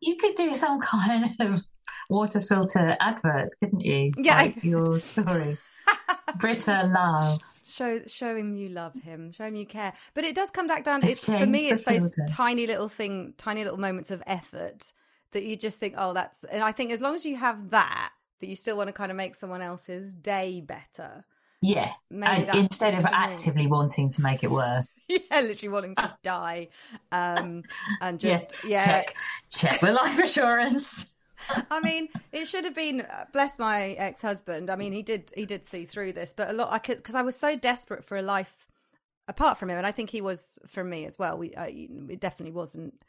you 0.00 0.16
could 0.16 0.34
do 0.34 0.54
some 0.54 0.80
kind 0.80 1.34
of 1.40 1.62
water 2.08 2.40
filter 2.40 2.96
advert, 3.00 3.50
couldn't 3.60 3.84
you? 3.84 4.12
Yeah. 4.16 4.36
Like 4.36 4.64
your 4.64 4.98
story. 4.98 5.58
Brita 6.38 6.90
love 6.92 7.40
show 7.74 8.00
show 8.06 8.36
him 8.36 8.54
you 8.54 8.68
love 8.68 8.94
him 8.94 9.32
show 9.32 9.44
him 9.44 9.56
you 9.56 9.66
care. 9.66 9.92
But 10.14 10.24
it 10.24 10.34
does 10.34 10.50
come 10.50 10.66
back 10.66 10.84
down 10.84 11.02
it's, 11.02 11.24
for 11.24 11.46
me 11.46 11.68
it's 11.68 11.82
those 11.82 12.16
tiny 12.28 12.66
little 12.66 12.88
thing 12.88 13.34
tiny 13.36 13.64
little 13.64 13.80
moments 13.80 14.10
of 14.10 14.22
effort 14.26 14.92
that 15.32 15.44
you 15.44 15.56
just 15.56 15.80
think 15.80 15.94
oh 15.98 16.12
that's 16.12 16.44
and 16.44 16.62
i 16.62 16.70
think 16.70 16.92
as 16.92 17.00
long 17.00 17.14
as 17.14 17.26
you 17.26 17.36
have 17.36 17.70
that 17.70 18.12
that 18.40 18.46
you 18.46 18.56
still 18.56 18.76
want 18.76 18.88
to 18.88 18.92
kind 18.92 19.10
of 19.10 19.16
make 19.16 19.34
someone 19.34 19.62
else's 19.62 20.14
day 20.14 20.60
better. 20.60 21.24
Yeah 21.62 21.92
and 22.10 22.50
instead 22.54 22.94
of 22.94 23.06
actively 23.06 23.66
wanting 23.66 24.10
to 24.10 24.22
make 24.22 24.44
it 24.44 24.50
worse. 24.50 25.04
Yeah 25.08 25.40
literally 25.40 25.70
wanting 25.70 25.94
to 25.94 26.02
just 26.02 26.22
die 26.22 26.68
um 27.10 27.62
and 28.00 28.20
just 28.20 28.64
yeah, 28.64 28.78
yeah. 28.78 28.84
check 28.84 29.16
check 29.50 29.80
the 29.80 29.92
life 29.92 30.22
assurance 30.22 31.13
I 31.70 31.80
mean, 31.80 32.08
it 32.32 32.46
should 32.46 32.64
have 32.64 32.74
been 32.74 33.02
uh, 33.02 33.26
bless 33.32 33.58
my 33.58 33.90
ex 33.90 34.22
husband. 34.22 34.70
I 34.70 34.76
mean, 34.76 34.92
he 34.92 35.02
did 35.02 35.32
he 35.36 35.46
did 35.46 35.64
see 35.64 35.84
through 35.84 36.12
this, 36.12 36.32
but 36.32 36.50
a 36.50 36.52
lot 36.52 36.72
I 36.72 36.78
could 36.78 36.98
because 36.98 37.14
I 37.14 37.22
was 37.22 37.36
so 37.36 37.56
desperate 37.56 38.04
for 38.04 38.16
a 38.16 38.22
life 38.22 38.66
apart 39.28 39.58
from 39.58 39.70
him, 39.70 39.78
and 39.78 39.86
I 39.86 39.92
think 39.92 40.10
he 40.10 40.20
was 40.20 40.58
for 40.66 40.84
me 40.84 41.04
as 41.04 41.18
well. 41.18 41.38
We 41.38 41.54
uh, 41.54 41.66
it 41.68 42.20
definitely 42.20 42.52
wasn't 42.52 43.02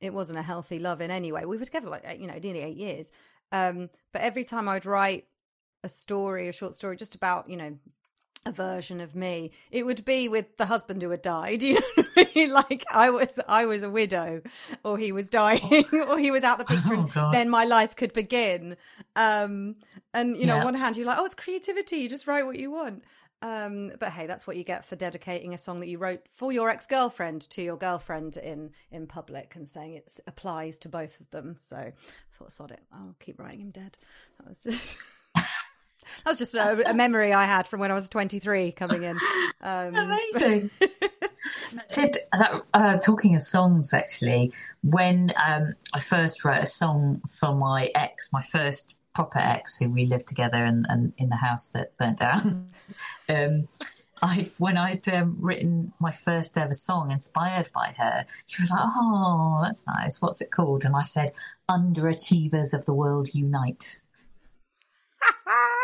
it 0.00 0.12
wasn't 0.12 0.38
a 0.38 0.42
healthy 0.42 0.78
love 0.78 1.00
in 1.00 1.10
any 1.10 1.32
way. 1.32 1.44
We 1.44 1.56
were 1.56 1.64
together 1.64 1.90
like 1.90 2.04
you 2.18 2.26
know 2.26 2.38
nearly 2.42 2.60
eight 2.60 2.76
years, 2.76 3.12
um, 3.52 3.90
but 4.12 4.22
every 4.22 4.44
time 4.44 4.68
I'd 4.68 4.86
write 4.86 5.26
a 5.84 5.88
story, 5.88 6.48
a 6.48 6.52
short 6.52 6.74
story, 6.74 6.96
just 6.96 7.14
about 7.14 7.48
you 7.48 7.56
know 7.56 7.78
a 8.46 8.52
version 8.52 9.00
of 9.00 9.14
me, 9.14 9.50
it 9.70 9.84
would 9.84 10.04
be 10.04 10.28
with 10.28 10.56
the 10.56 10.66
husband 10.66 11.02
who 11.02 11.10
had 11.10 11.22
died. 11.22 11.62
You 11.68 11.74
know, 11.74 11.80
I 12.16 12.30
mean? 12.34 12.52
like 12.52 12.84
I 12.92 13.10
was, 13.10 13.28
I 13.48 13.66
was 13.66 13.82
a 13.82 13.90
widow, 13.90 14.42
or 14.84 14.98
he 14.98 15.12
was 15.12 15.28
dying, 15.28 15.84
or 15.92 16.18
he 16.18 16.30
was 16.30 16.42
out 16.42 16.58
the 16.58 16.64
picture, 16.64 16.94
oh, 16.94 17.08
and 17.16 17.34
then 17.34 17.48
my 17.48 17.64
life 17.64 17.94
could 17.94 18.12
begin. 18.12 18.76
Um, 19.16 19.76
and 20.14 20.36
you 20.36 20.46
know, 20.46 20.54
yeah. 20.54 20.60
on 20.60 20.64
one 20.64 20.74
hand, 20.74 20.96
you're 20.96 21.06
like, 21.06 21.18
oh, 21.18 21.24
it's 21.24 21.34
creativity. 21.34 21.96
You 21.96 22.08
just 22.08 22.26
write 22.26 22.44
what 22.46 22.58
you 22.58 22.70
want. 22.70 23.04
Um, 23.40 23.92
but 24.00 24.10
hey, 24.10 24.26
that's 24.26 24.46
what 24.46 24.56
you 24.56 24.64
get 24.64 24.84
for 24.84 24.96
dedicating 24.96 25.54
a 25.54 25.58
song 25.58 25.80
that 25.80 25.88
you 25.88 25.98
wrote 25.98 26.22
for 26.32 26.50
your 26.50 26.70
ex 26.70 26.86
girlfriend 26.86 27.42
to 27.50 27.62
your 27.62 27.76
girlfriend 27.76 28.36
in 28.36 28.70
in 28.90 29.06
public 29.06 29.54
and 29.54 29.68
saying 29.68 29.94
it 29.94 30.12
applies 30.26 30.78
to 30.78 30.88
both 30.88 31.20
of 31.20 31.30
them. 31.30 31.56
So 31.56 31.76
I 31.76 31.92
thought, 32.36 32.52
sod 32.52 32.72
it, 32.72 32.82
I'll 32.92 33.14
keep 33.20 33.38
writing 33.38 33.60
him 33.60 33.70
dead. 33.70 33.96
That 34.38 34.48
was 34.48 34.62
just. 34.62 34.96
That 36.24 36.30
was 36.30 36.38
just 36.38 36.54
a, 36.54 36.90
a, 36.90 36.94
memory 36.94 37.32
I 37.32 37.44
had 37.44 37.66
from 37.66 37.80
when 37.80 37.90
I 37.90 37.94
was 37.94 38.08
23 38.08 38.72
coming 38.72 39.02
in. 39.02 39.18
Um, 39.60 39.96
Amazing. 39.96 40.70
Did 41.92 42.16
that, 42.32 42.62
uh, 42.74 42.98
talking 42.98 43.34
of 43.34 43.42
songs, 43.42 43.92
actually, 43.92 44.52
when 44.82 45.32
um, 45.44 45.74
I 45.92 46.00
first 46.00 46.44
wrote 46.44 46.62
a 46.62 46.66
song 46.66 47.22
for 47.30 47.54
my 47.54 47.90
ex, 47.94 48.32
my 48.32 48.42
first 48.42 48.96
proper 49.14 49.38
ex, 49.38 49.78
who 49.78 49.90
we 49.90 50.06
lived 50.06 50.28
together 50.28 50.64
and, 50.64 50.86
and 50.88 51.12
in 51.18 51.28
the 51.28 51.36
house 51.36 51.68
that 51.68 51.96
burnt 51.98 52.18
down. 52.18 52.68
um, 53.28 53.68
I 54.22 54.50
when 54.58 54.76
I'd 54.76 55.08
um, 55.08 55.36
written 55.38 55.92
my 56.00 56.12
first 56.12 56.58
ever 56.58 56.72
song 56.72 57.10
inspired 57.10 57.70
by 57.72 57.94
her, 57.98 58.26
she 58.46 58.62
was 58.62 58.70
like, 58.70 58.80
"Oh, 58.82 59.60
that's 59.62 59.86
nice. 59.86 60.20
What's 60.20 60.40
it 60.40 60.50
called?" 60.50 60.84
And 60.84 60.96
I 60.96 61.02
said, 61.02 61.30
"Underachievers 61.70 62.74
of 62.74 62.84
the 62.84 62.94
World 62.94 63.34
Unite." 63.34 63.98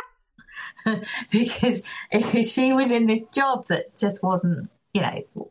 because 1.31 1.85
she 2.51 2.73
was 2.73 2.91
in 2.91 3.07
this 3.07 3.27
job 3.29 3.67
that 3.69 3.97
just 3.97 4.23
wasn't, 4.23 4.71
you 4.93 5.01
know, 5.01 5.51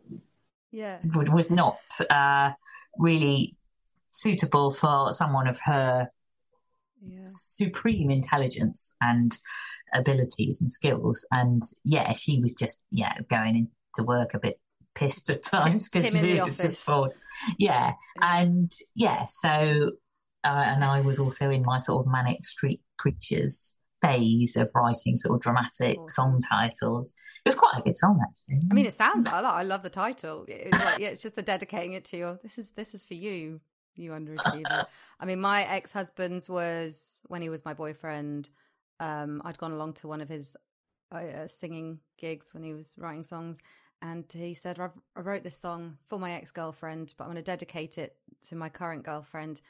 yeah, 0.71 0.99
was 1.03 1.51
not 1.51 1.79
uh, 2.09 2.51
really 2.97 3.55
suitable 4.11 4.71
for 4.71 5.11
someone 5.11 5.47
of 5.47 5.59
her 5.65 6.09
yeah. 7.05 7.21
supreme 7.25 8.09
intelligence 8.09 8.95
and 9.01 9.37
abilities 9.93 10.61
and 10.61 10.71
skills. 10.71 11.25
And 11.31 11.61
yeah, 11.83 12.13
she 12.13 12.39
was 12.41 12.53
just, 12.53 12.83
yeah, 12.91 13.13
going 13.29 13.55
into 13.55 14.07
work 14.07 14.33
a 14.33 14.39
bit 14.39 14.59
pissed 14.95 15.29
at 15.29 15.43
times 15.43 15.89
because 15.89 16.19
she 16.19 16.39
was 16.39 16.57
just 16.57 16.85
bored. 16.85 17.11
Yeah. 17.57 17.93
yeah. 18.15 18.27
And 18.39 18.71
yeah, 18.95 19.25
so, 19.27 19.91
uh, 20.43 20.63
and 20.65 20.83
I 20.83 21.01
was 21.01 21.19
also 21.19 21.49
in 21.49 21.63
my 21.63 21.77
sort 21.77 22.05
of 22.05 22.11
manic 22.11 22.45
street 22.45 22.81
preachers 22.97 23.75
phase 24.03 24.55
of 24.55 24.69
writing 24.75 25.15
sort 25.15 25.35
of 25.35 25.41
dramatic 25.41 25.97
song 26.09 26.39
titles. 26.49 27.15
It 27.45 27.49
was 27.49 27.55
quite 27.55 27.77
a 27.77 27.81
good 27.81 27.95
song, 27.95 28.19
actually. 28.21 28.67
I 28.69 28.73
mean, 28.73 28.85
it 28.85 28.93
sounds. 28.93 29.29
I, 29.29 29.39
like, 29.39 29.53
I 29.53 29.63
love 29.63 29.83
the 29.83 29.89
title. 29.89 30.45
It's 30.47 30.77
like, 30.77 30.99
yeah, 30.99 31.09
it's 31.09 31.21
just 31.21 31.35
the 31.35 31.41
dedicating 31.41 31.93
it 31.93 32.05
to 32.05 32.17
your. 32.17 32.39
This 32.43 32.57
is 32.57 32.71
this 32.71 32.93
is 32.93 33.03
for 33.03 33.13
you, 33.13 33.61
you 33.95 34.11
underachiever. 34.11 34.85
I 35.19 35.25
mean, 35.25 35.39
my 35.39 35.63
ex 35.63 35.91
husband's 35.91 36.49
was 36.49 37.21
when 37.27 37.41
he 37.41 37.49
was 37.49 37.65
my 37.65 37.73
boyfriend. 37.73 38.49
Um, 38.99 39.41
I'd 39.45 39.57
gone 39.57 39.71
along 39.71 39.93
to 39.93 40.07
one 40.07 40.21
of 40.21 40.29
his 40.29 40.55
uh, 41.11 41.47
singing 41.47 41.99
gigs 42.17 42.53
when 42.53 42.63
he 42.63 42.73
was 42.73 42.93
writing 42.97 43.23
songs, 43.23 43.59
and 44.01 44.25
he 44.31 44.53
said, 44.53 44.79
"I 44.79 45.19
wrote 45.19 45.43
this 45.43 45.57
song 45.57 45.97
for 46.09 46.19
my 46.19 46.33
ex 46.33 46.51
girlfriend, 46.51 47.13
but 47.17 47.25
I'm 47.25 47.31
going 47.31 47.37
to 47.37 47.43
dedicate 47.43 47.97
it 47.97 48.17
to 48.49 48.55
my 48.55 48.69
current 48.69 49.03
girlfriend." 49.03 49.61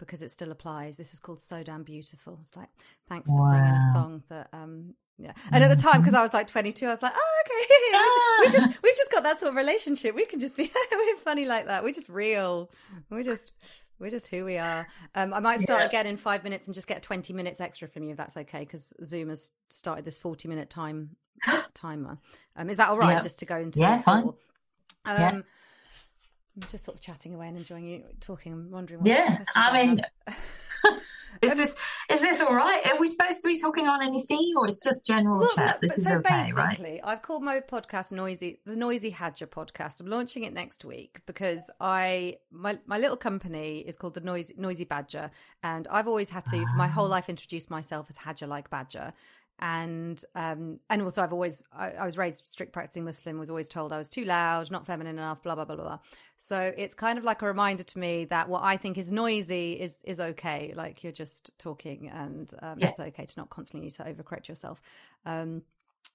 Because 0.00 0.22
it 0.22 0.32
still 0.32 0.50
applies. 0.50 0.96
This 0.96 1.12
is 1.14 1.20
called 1.20 1.38
So 1.38 1.62
Damn 1.62 1.84
Beautiful. 1.84 2.38
It's 2.40 2.56
like, 2.56 2.70
thanks 3.08 3.30
for 3.30 3.38
wow. 3.38 3.50
singing 3.50 3.74
a 3.74 3.92
song 3.92 4.22
that, 4.28 4.48
um, 4.52 4.94
yeah. 5.18 5.32
And 5.52 5.62
at 5.62 5.68
the 5.68 5.80
time, 5.80 6.00
because 6.00 6.14
I 6.14 6.22
was 6.22 6.32
like 6.32 6.46
22, 6.46 6.86
I 6.86 6.90
was 6.90 7.02
like, 7.02 7.12
oh, 7.14 7.42
okay. 7.44 7.56
Ah. 7.92 8.38
we 8.40 8.50
just, 8.52 8.82
we've 8.82 8.96
just 8.96 9.12
got 9.12 9.22
that 9.24 9.38
sort 9.38 9.50
of 9.50 9.56
relationship. 9.56 10.14
We 10.14 10.24
can 10.24 10.40
just 10.40 10.56
be, 10.56 10.72
we're 10.92 11.16
funny 11.18 11.44
like 11.44 11.66
that. 11.66 11.84
We're 11.84 11.92
just 11.92 12.08
real. 12.08 12.70
We're 13.10 13.22
just, 13.22 13.52
we're 13.98 14.10
just 14.10 14.28
who 14.28 14.44
we 14.44 14.56
are. 14.56 14.88
Um, 15.14 15.34
I 15.34 15.40
might 15.40 15.60
start 15.60 15.80
yeah. 15.80 15.86
again 15.86 16.06
in 16.06 16.16
five 16.16 16.42
minutes 16.42 16.66
and 16.66 16.74
just 16.74 16.86
get 16.88 17.02
20 17.02 17.32
minutes 17.32 17.60
extra 17.60 17.86
from 17.86 18.04
you 18.04 18.12
if 18.12 18.16
that's 18.16 18.36
okay, 18.36 18.60
because 18.60 18.94
Zoom 19.04 19.28
has 19.28 19.52
started 19.68 20.04
this 20.04 20.18
40 20.18 20.48
minute 20.48 20.70
time 20.70 21.16
timer. 21.74 22.18
Um, 22.56 22.70
is 22.70 22.78
that 22.78 22.88
all 22.88 22.98
right 22.98 23.14
yeah. 23.14 23.20
just 23.20 23.38
to 23.40 23.46
go 23.46 23.56
into 23.56 23.80
Yeah, 23.80 24.00
fine. 24.00 24.24
Um, 25.04 25.18
yeah. 25.18 25.40
Just 26.68 26.84
sort 26.84 26.96
of 26.96 27.00
chatting 27.02 27.34
away 27.34 27.48
and 27.48 27.56
enjoying 27.56 27.86
you 27.86 28.04
talking 28.20 28.52
and 28.52 28.70
wondering. 28.70 29.00
yeah, 29.04 29.42
I 29.56 29.72
mean, 29.86 30.00
Is 31.42 31.54
this 31.56 31.78
is 32.10 32.20
this 32.20 32.40
all 32.40 32.54
right? 32.54 32.84
Are 32.90 32.98
we 32.98 33.06
supposed 33.06 33.40
to 33.42 33.48
be 33.48 33.58
talking 33.58 33.86
on 33.86 34.02
any 34.02 34.20
theme, 34.22 34.56
or 34.58 34.66
it's 34.66 34.82
just 34.82 35.06
general 35.06 35.38
Well, 35.38 35.48
chat? 35.54 35.78
This 35.80 35.96
is 35.96 36.06
so 36.06 36.16
okay, 36.18 36.52
right? 36.52 36.70
basically, 36.70 37.02
I've 37.02 37.22
called 37.22 37.42
my 37.42 37.60
podcast 37.60 38.12
"Noisy," 38.12 38.60
the 38.66 38.74
Noisy 38.76 39.10
Hadger 39.12 39.46
podcast. 39.46 40.00
I'm 40.00 40.06
launching 40.08 40.42
it 40.42 40.52
next 40.52 40.84
week 40.84 41.20
because 41.26 41.70
I 41.80 42.38
my 42.50 42.78
my 42.84 42.98
little 42.98 43.16
company 43.16 43.78
is 43.78 43.96
called 43.96 44.14
the 44.14 44.20
Noisy 44.20 44.54
Noisy 44.58 44.84
Badger, 44.84 45.30
and 45.62 45.86
I've 45.88 46.08
always 46.08 46.28
had 46.30 46.44
to 46.46 46.60
for 46.66 46.76
my 46.76 46.88
whole 46.88 47.06
Ah. 47.06 47.10
life 47.16 47.28
introduce 47.28 47.70
myself 47.70 48.06
as 48.10 48.16
Hadger 48.18 48.48
like 48.48 48.68
Badger. 48.68 49.12
And 49.62 50.24
um 50.34 50.80
and 50.88 51.02
also 51.02 51.22
I've 51.22 51.32
always 51.32 51.62
I, 51.72 51.90
I 51.92 52.04
was 52.06 52.16
raised 52.16 52.46
strict 52.46 52.72
practicing 52.72 53.04
Muslim, 53.04 53.38
was 53.38 53.50
always 53.50 53.68
told 53.68 53.92
I 53.92 53.98
was 53.98 54.08
too 54.10 54.24
loud, 54.24 54.70
not 54.70 54.86
feminine 54.86 55.18
enough, 55.18 55.42
blah 55.42 55.54
blah 55.54 55.64
blah 55.66 55.76
blah 55.76 55.84
blah. 55.84 55.98
So 56.38 56.72
it's 56.78 56.94
kind 56.94 57.18
of 57.18 57.24
like 57.24 57.42
a 57.42 57.46
reminder 57.46 57.82
to 57.82 57.98
me 57.98 58.24
that 58.26 58.48
what 58.48 58.62
I 58.62 58.76
think 58.78 58.96
is 58.96 59.12
noisy 59.12 59.72
is 59.72 60.02
is 60.04 60.18
okay. 60.20 60.72
Like 60.74 61.02
you're 61.04 61.12
just 61.12 61.56
talking, 61.58 62.08
and 62.08 62.52
um, 62.62 62.78
Yeah. 62.78 62.88
it's 62.90 63.00
okay 63.00 63.26
to 63.26 63.34
not 63.38 63.50
constantly 63.50 63.86
need 63.86 63.94
to 63.96 64.04
overcorrect 64.04 64.48
yourself. 64.48 64.80
Um, 65.26 65.62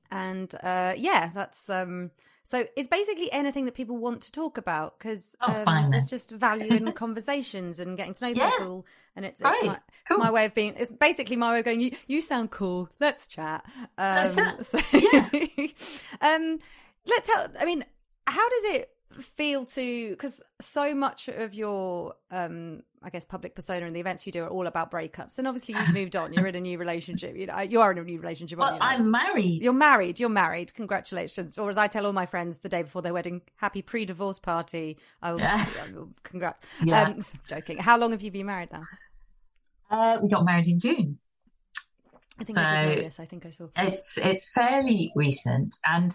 and 0.09 0.53
uh, 0.63 0.93
yeah, 0.97 1.29
that's 1.33 1.69
um, 1.69 2.11
so 2.45 2.65
it's 2.77 2.87
basically 2.87 3.31
anything 3.31 3.65
that 3.65 3.73
people 3.73 3.97
want 3.97 4.21
to 4.21 4.31
talk 4.31 4.57
about 4.57 4.97
because 4.97 5.35
Oh, 5.41 5.63
um, 5.67 5.91
just 6.07 6.31
value 6.31 6.71
in 6.73 6.91
conversations 7.03 7.79
and 7.79 7.97
getting 7.97 8.13
to 8.13 8.25
know 8.25 8.33
Yeah. 8.39 8.51
people. 8.51 8.85
And 9.15 9.25
it's, 9.25 9.41
it's, 9.41 9.65
my, 9.65 9.79
it's 10.09 10.19
my 10.19 10.29
way 10.31 10.45
of 10.45 10.53
being. 10.53 10.73
It's 10.77 10.91
basically 10.91 11.35
my 11.35 11.51
way 11.53 11.59
of 11.59 11.65
going. 11.65 11.81
You 11.81 11.91
you 12.07 12.21
sound 12.21 12.51
cool. 12.51 12.89
Let's 12.99 13.27
chat. 13.27 13.65
Um, 13.97 14.15
Let's 14.15 14.35
chat. 14.35 14.65
So, 14.65 14.79
Yeah. 14.93 15.29
um, 16.21 16.59
let's 17.05 17.27
tell. 17.27 17.47
I 17.59 17.65
mean, 17.65 17.83
how 18.27 18.47
does 18.49 18.63
it 18.75 18.94
feel 19.21 19.65
to? 19.65 20.09
Because 20.11 20.41
so 20.61 20.93
much 20.95 21.27
of 21.27 21.53
your, 21.53 22.15
um, 22.31 22.83
I 23.03 23.09
guess, 23.09 23.25
public 23.25 23.55
persona 23.55 23.85
and 23.85 23.95
the 23.95 23.99
events 23.99 24.25
you 24.25 24.31
do 24.31 24.43
are 24.43 24.49
all 24.49 24.67
about 24.67 24.91
breakups. 24.91 25.37
And 25.37 25.47
obviously, 25.47 25.75
you've 25.75 25.93
moved 25.93 26.15
on. 26.15 26.33
You're 26.33 26.47
in 26.47 26.55
a 26.55 26.61
new 26.61 26.77
relationship. 26.77 27.35
You 27.35 27.47
know, 27.47 27.59
you 27.59 27.81
are 27.81 27.91
in 27.91 27.97
a 27.97 28.03
new 28.03 28.19
relationship. 28.19 28.57
Well, 28.59 28.73
you? 28.73 28.79
I'm 28.81 29.11
married. 29.11 29.63
You're 29.63 29.73
married. 29.73 30.19
You're 30.19 30.29
married. 30.29 30.73
Congratulations. 30.73 31.57
Or 31.57 31.69
as 31.69 31.77
I 31.77 31.87
tell 31.87 32.05
all 32.05 32.13
my 32.13 32.25
friends 32.25 32.59
the 32.59 32.69
day 32.69 32.81
before 32.83 33.01
their 33.01 33.13
wedding, 33.13 33.41
happy 33.57 33.81
pre-divorce 33.81 34.39
party. 34.39 34.97
I 35.21 35.31
will, 35.33 35.39
Yeah. 35.39 35.65
I 35.87 35.91
will- 35.93 36.13
congrats. 36.23 36.65
Yeah. 36.83 37.03
Um, 37.03 37.21
joking. 37.47 37.77
How 37.77 37.97
long 37.97 38.11
have 38.11 38.21
you 38.21 38.31
been 38.31 38.47
married 38.47 38.69
now? 38.71 38.83
Uh, 39.89 40.19
we 40.21 40.29
got 40.29 40.43
married 40.45 40.67
in 40.67 40.79
June. 40.79 41.19
I 42.39 42.43
think 42.43 42.57
I 42.57 42.85
did 42.85 42.95
know 42.97 43.03
this. 43.03 43.19
I 43.19 43.25
think 43.25 43.45
I 43.45 43.49
saw. 43.51 43.67
It's 43.77 44.17
it's 44.17 44.51
fairly 44.53 45.11
recent, 45.15 45.73
and 45.87 46.11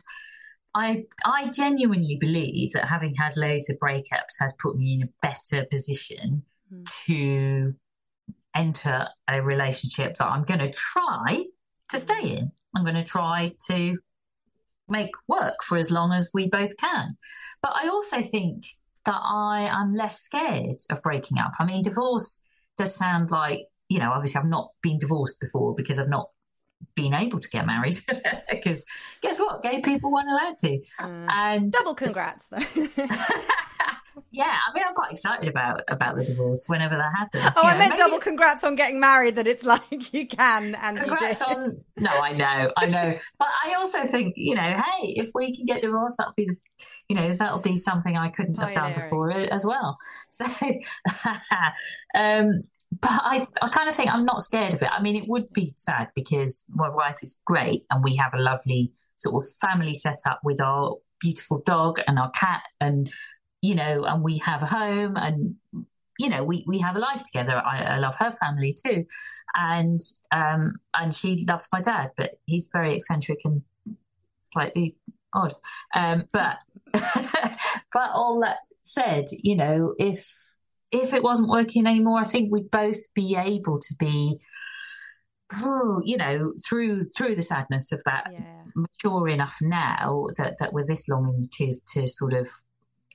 I 0.75 1.05
I 1.25 1.51
genuinely 1.51 2.17
believe 2.21 2.73
that 2.73 2.87
having 2.89 3.15
had 3.15 3.37
loads 3.37 3.69
of 3.71 3.79
breakups 3.79 4.39
has 4.41 4.55
put 4.63 4.77
me 4.77 4.95
in 4.95 5.03
a 5.03 5.11
better 5.23 5.67
position 5.71 6.45
Hmm. 6.71 6.83
to 7.07 7.75
enter 8.55 9.09
a 9.29 9.43
relationship 9.43 10.17
that 10.19 10.27
I'm 10.27 10.45
going 10.45 10.61
to 10.61 10.71
try 10.71 11.45
to 11.89 11.99
stay 11.99 12.37
in. 12.37 12.53
I'm 12.77 12.85
going 12.85 12.95
to 12.95 13.03
try 13.05 13.53
to 13.67 13.99
make 14.89 15.11
work 15.27 15.63
for 15.65 15.79
as 15.79 15.91
long 15.91 16.13
as 16.13 16.31
we 16.33 16.49
both 16.49 16.77
can. 16.77 17.17
But 17.63 17.73
I 17.75 17.89
also 17.89 18.23
think 18.23 18.65
that 19.05 19.21
I 19.21 19.69
am 19.71 19.95
less 19.97 20.21
scared 20.21 20.77
of 20.91 21.03
breaking 21.03 21.39
up. 21.39 21.53
I 21.59 21.65
mean, 21.65 21.83
divorce 21.83 22.45
does 22.77 22.95
sound 22.95 23.31
like, 23.31 23.63
you 23.89 23.99
know, 23.99 24.13
obviously 24.13 24.41
I've 24.41 24.47
not 24.47 24.71
been 24.83 24.99
divorced 24.99 25.41
before 25.41 25.75
because 25.75 25.99
I've 25.99 26.09
not 26.09 26.31
been 26.95 27.15
able 27.15 27.39
to 27.41 27.49
get 27.49 27.67
married. 27.67 27.99
because 28.51 28.85
guess 29.23 29.39
what? 29.39 29.63
Gay 29.63 29.81
people 29.81 30.11
weren't 30.13 30.29
allowed 30.31 30.59
to. 30.59 30.79
Uh, 31.03 31.27
And 31.35 31.73
double 31.73 31.95
congrats, 31.95 32.47
though. 32.49 32.59
yeah, 34.33 34.45
I 34.69 34.75
mean, 34.75 34.85
I'm 34.87 34.95
quite 34.95 35.13
excited 35.13 35.49
about 35.49 35.83
about 35.89 36.17
the 36.17 36.25
divorce 36.25 36.65
whenever 36.67 36.97
that 36.97 37.13
happens. 37.17 37.45
oh, 37.57 37.63
you 37.63 37.69
I 37.69 37.73
know, 37.73 37.79
meant 37.79 37.91
maybe- 37.91 38.03
double 38.03 38.19
congrats 38.19 38.65
on 38.65 38.75
getting 38.77 39.01
married. 39.01 39.37
That 39.37 39.47
it's 39.47 39.65
like 39.75 40.13
you 40.13 40.27
can 40.27 40.75
and 40.75 40.99
Congrats 40.99 41.41
you 41.41 41.47
did. 41.47 41.57
on. 41.57 41.85
No, 41.97 42.11
I 42.11 42.33
know, 42.33 42.73
I 42.77 42.87
know, 42.87 43.19
but 43.39 43.49
I 43.65 43.75
also 43.75 44.07
think 44.07 44.35
you 44.37 44.55
know, 44.55 44.63
hey, 44.63 45.15
if 45.17 45.31
we 45.35 45.55
can 45.55 45.67
get 45.67 45.83
divorced, 45.83 46.17
that'll 46.19 46.35
be, 46.37 46.47
the, 46.47 46.57
you 47.09 47.17
know, 47.17 47.37
that'll 47.39 47.61
be 47.61 47.77
something 47.77 48.17
I 48.17 48.29
couldn't 48.31 48.57
have 48.57 48.73
done 48.73 48.93
Pioneering. 48.93 49.09
before 49.11 49.31
as 49.33 49.65
well. 49.65 49.99
So, 50.29 50.45
um, 52.15 52.63
but 52.93 53.11
I, 53.11 53.47
I 53.63 53.69
kind 53.69 53.89
of 53.89 53.95
think 53.95 54.13
I'm 54.13 54.25
not 54.25 54.43
scared 54.43 54.75
of 54.75 54.83
it. 54.83 54.91
I 54.91 55.01
mean, 55.01 55.17
it 55.17 55.29
would 55.29 55.53
be 55.53 55.73
sad 55.77 56.09
because 56.15 56.65
my 56.71 56.89
wife 56.89 57.19
is 57.23 57.41
great, 57.45 57.85
and 57.91 58.03
we 58.03 58.17
have 58.17 58.35
a 58.35 58.41
lovely 58.41 58.93
sort 59.17 59.43
of 59.43 59.49
family 59.61 59.95
set 59.95 60.19
up 60.27 60.41
with 60.43 60.61
our 60.61 60.97
beautiful 61.21 61.63
dog 61.65 62.01
and 62.07 62.19
our 62.19 62.31
cat, 62.31 62.63
and 62.81 63.11
you 63.63 63.75
know, 63.75 64.05
and 64.05 64.23
we 64.23 64.39
have 64.39 64.63
a 64.63 64.67
home, 64.67 65.17
and 65.17 65.55
you 66.19 66.29
know, 66.29 66.45
we 66.45 66.65
we 66.67 66.79
have 66.79 66.97
a 66.97 67.01
life 67.01 67.23
together. 67.23 67.57
I, 67.57 67.83
I 67.83 67.99
love 67.99 68.17
her 68.19 68.33
family 68.33 68.75
too 68.75 69.07
and 69.57 70.01
um 70.33 70.75
and 70.95 71.15
she 71.15 71.45
loves 71.49 71.69
my 71.73 71.81
dad 71.81 72.11
but 72.17 72.39
he's 72.47 72.71
very 72.73 72.95
eccentric 72.95 73.41
and 73.45 73.63
slightly 74.53 74.97
odd 75.35 75.55
um 75.95 76.25
but 76.33 76.59
but 76.93 78.11
all 78.15 78.41
that 78.41 78.59
said 78.83 79.27
you 79.43 79.57
know 79.57 79.95
if 79.99 80.29
if 80.93 81.13
it 81.15 81.23
wasn't 81.23 81.49
working 81.49 81.87
anymore 81.87 82.19
i 82.19 82.25
think 82.25 82.51
we'd 82.51 82.71
both 82.71 83.13
be 83.15 83.37
able 83.37 83.79
to 83.79 83.95
be 83.99 84.39
you 86.05 86.17
know 86.17 86.53
through 86.65 87.05
through 87.05 87.35
the 87.35 87.43
sadness 87.43 87.91
of 87.93 88.03
that 88.05 88.29
Yeah. 88.33 88.63
mature 88.77 89.29
enough 89.29 89.59
now 89.61 90.27
that 90.37 90.59
that 90.61 90.73
we're 90.73 90.87
this 90.87 91.09
long 91.09 91.29
in 91.29 91.41
the 91.41 91.49
tooth 91.57 91.85
to 91.95 92.07
sort 92.07 92.33
of 92.35 92.47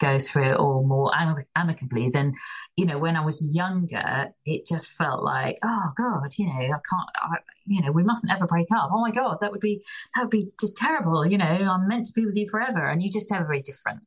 go 0.01 0.19
through 0.19 0.51
it 0.51 0.57
all 0.57 0.85
more 0.85 1.09
am- 1.15 1.45
amicably 1.55 2.09
than 2.09 2.33
you 2.75 2.85
know 2.85 2.97
when 2.97 3.15
I 3.15 3.23
was 3.23 3.55
younger. 3.55 4.33
It 4.45 4.67
just 4.67 4.91
felt 4.91 5.23
like 5.23 5.57
oh 5.63 5.91
god, 5.97 6.33
you 6.37 6.47
know 6.47 6.59
I 6.59 6.67
can't, 6.67 7.09
I, 7.15 7.37
you 7.65 7.81
know 7.81 7.93
we 7.93 8.03
mustn't 8.03 8.33
ever 8.33 8.45
break 8.45 8.67
up. 8.75 8.89
Oh 8.91 8.99
my 8.99 9.11
god, 9.11 9.37
that 9.39 9.51
would 9.53 9.61
be 9.61 9.81
that 10.13 10.23
would 10.23 10.29
be 10.31 10.51
just 10.59 10.75
terrible. 10.75 11.25
You 11.25 11.37
know 11.37 11.45
I'm 11.45 11.87
meant 11.87 12.07
to 12.07 12.13
be 12.13 12.25
with 12.25 12.35
you 12.35 12.47
forever, 12.49 12.89
and 12.89 13.01
you 13.01 13.09
just 13.09 13.31
have 13.31 13.43
a 13.43 13.45
very 13.45 13.61
different. 13.61 14.01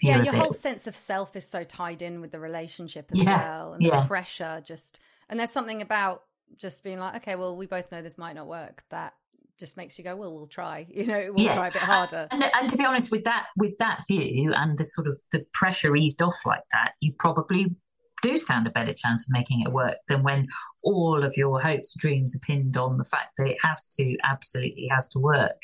Yeah, 0.00 0.22
your 0.22 0.34
whole 0.34 0.52
sense 0.52 0.86
of 0.86 0.94
self 0.96 1.36
is 1.36 1.46
so 1.46 1.64
tied 1.64 2.02
in 2.02 2.20
with 2.20 2.30
the 2.32 2.40
relationship 2.40 3.08
as 3.12 3.18
Yeah, 3.22 3.38
well, 3.38 3.72
and 3.74 3.82
yeah. 3.82 4.02
the 4.02 4.06
pressure 4.06 4.62
just. 4.64 4.98
And 5.28 5.38
there's 5.38 5.50
something 5.50 5.82
about 5.82 6.22
just 6.56 6.82
being 6.82 6.98
like, 6.98 7.16
okay, 7.16 7.36
well, 7.36 7.56
we 7.56 7.66
both 7.66 7.90
know 7.92 8.02
this 8.02 8.18
might 8.18 8.34
not 8.34 8.46
work. 8.46 8.82
That 8.90 9.14
just 9.58 9.76
makes 9.76 9.98
you 9.98 10.04
go, 10.04 10.16
well, 10.16 10.32
we'll 10.34 10.46
try. 10.46 10.86
You 10.94 11.06
know, 11.06 11.32
we'll 11.32 11.44
Yeah. 11.46 11.54
try 11.54 11.68
a 11.68 11.72
bit 11.72 11.82
harder. 11.82 12.26
And, 12.30 12.42
and 12.42 12.68
to 12.70 12.76
be 12.76 12.84
honest, 12.84 13.10
with 13.10 13.24
that 13.24 13.46
with 13.56 13.76
that 13.78 14.04
view 14.08 14.52
and 14.54 14.76
the 14.78 14.84
sort 14.84 15.06
of 15.06 15.16
the 15.32 15.44
pressure 15.52 15.94
eased 15.96 16.22
off 16.22 16.38
like 16.46 16.62
that, 16.72 16.92
you 17.00 17.12
probably 17.18 17.74
do 18.22 18.36
stand 18.36 18.66
a 18.66 18.70
better 18.70 18.92
chance 18.92 19.24
of 19.24 19.32
making 19.32 19.62
it 19.62 19.72
work 19.72 19.96
than 20.08 20.22
when 20.22 20.46
all 20.82 21.22
of 21.24 21.34
your 21.36 21.60
hopes, 21.60 21.94
dreams 21.98 22.34
are 22.36 22.40
pinned 22.40 22.76
on 22.76 22.98
the 22.98 23.04
fact 23.04 23.30
that 23.38 23.46
it 23.48 23.56
has 23.62 23.86
to 23.96 24.16
absolutely 24.24 24.88
has 24.90 25.08
to 25.08 25.18
work. 25.18 25.62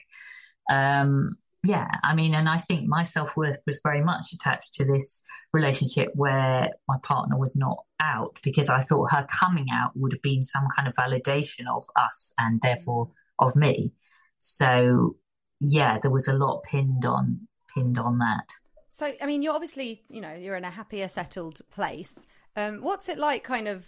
Um, 0.70 1.36
yeah, 1.66 1.88
I 2.04 2.14
mean, 2.14 2.34
and 2.34 2.48
I 2.48 2.58
think 2.58 2.86
my 2.86 3.02
self 3.02 3.36
worth 3.36 3.58
was 3.66 3.80
very 3.82 4.02
much 4.02 4.32
attached 4.32 4.74
to 4.74 4.84
this 4.84 5.26
relationship 5.52 6.10
where 6.14 6.70
my 6.88 6.96
partner 7.02 7.38
was 7.38 7.56
not 7.56 7.84
out 8.00 8.38
because 8.42 8.68
I 8.68 8.80
thought 8.80 9.12
her 9.12 9.26
coming 9.40 9.66
out 9.72 9.92
would 9.94 10.12
have 10.12 10.22
been 10.22 10.42
some 10.42 10.68
kind 10.74 10.86
of 10.86 10.94
validation 10.94 11.66
of 11.74 11.84
us 11.96 12.32
and 12.38 12.60
therefore 12.60 13.10
of 13.38 13.56
me. 13.56 13.92
So 14.38 15.16
yeah, 15.60 15.98
there 16.00 16.10
was 16.10 16.28
a 16.28 16.36
lot 16.36 16.62
pinned 16.64 17.04
on 17.04 17.48
pinned 17.74 17.98
on 17.98 18.18
that. 18.18 18.48
So, 18.90 19.12
I 19.20 19.26
mean, 19.26 19.42
you're 19.42 19.54
obviously, 19.54 20.04
you 20.08 20.22
know, 20.22 20.32
you're 20.32 20.56
in 20.56 20.64
a 20.64 20.70
happier, 20.70 21.08
settled 21.08 21.60
place. 21.70 22.26
Um, 22.56 22.80
what's 22.80 23.10
it 23.10 23.18
like, 23.18 23.44
kind 23.44 23.68
of 23.68 23.86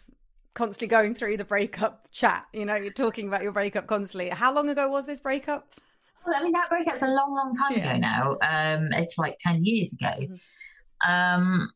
constantly 0.53 0.89
going 0.89 1.15
through 1.15 1.39
the 1.39 1.45
breakup 1.45 2.09
chat? 2.11 2.45
You 2.53 2.67
know, 2.67 2.77
you're 2.77 2.93
talking 2.93 3.27
about 3.27 3.43
your 3.43 3.53
breakup 3.53 3.87
constantly. 3.87 4.29
How 4.29 4.53
long 4.53 4.69
ago 4.69 4.89
was 4.91 5.07
this 5.07 5.21
breakup? 5.21 5.73
Well, 6.27 6.35
I 6.39 6.43
mean 6.43 6.53
that 6.53 6.69
breakup's 6.69 7.03
a 7.03 7.09
long, 7.09 7.35
long 7.35 7.53
time 7.53 7.79
Yeah. 7.79 7.91
ago 7.91 7.99
now. 7.99 8.31
Um, 8.43 8.89
it's 8.93 9.19
like 9.19 9.37
ten 9.39 9.65
years 9.65 9.93
ago. 9.95 10.15
Um, 11.07 11.71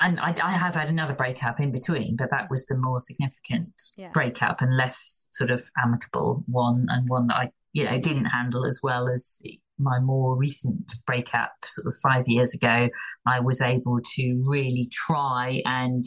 and 0.00 0.20
I, 0.20 0.34
I 0.42 0.52
have 0.52 0.76
had 0.76 0.88
another 0.88 1.14
breakup 1.14 1.58
in 1.58 1.72
between, 1.72 2.14
but 2.16 2.30
that 2.30 2.48
was 2.50 2.66
the 2.66 2.76
more 2.76 3.00
significant 3.00 3.72
Yeah. 3.96 4.10
breakup 4.12 4.60
and 4.60 4.76
less 4.76 5.24
sort 5.32 5.50
of 5.50 5.62
amicable 5.82 6.44
one, 6.46 6.86
and 6.88 7.08
one 7.08 7.26
that 7.28 7.36
I, 7.36 7.50
you 7.72 7.84
know, 7.84 7.98
didn't 7.98 8.26
handle 8.26 8.64
as 8.64 8.80
well 8.82 9.08
as 9.08 9.42
my 9.78 9.98
more 10.00 10.36
recent 10.36 10.92
breakup, 11.06 11.52
sort 11.66 11.86
of 11.88 11.96
five 12.02 12.24
years 12.28 12.54
ago. 12.54 12.88
I 13.26 13.40
was 13.40 13.60
able 13.60 14.00
to 14.14 14.44
really 14.48 14.88
try 14.92 15.62
and 15.64 16.04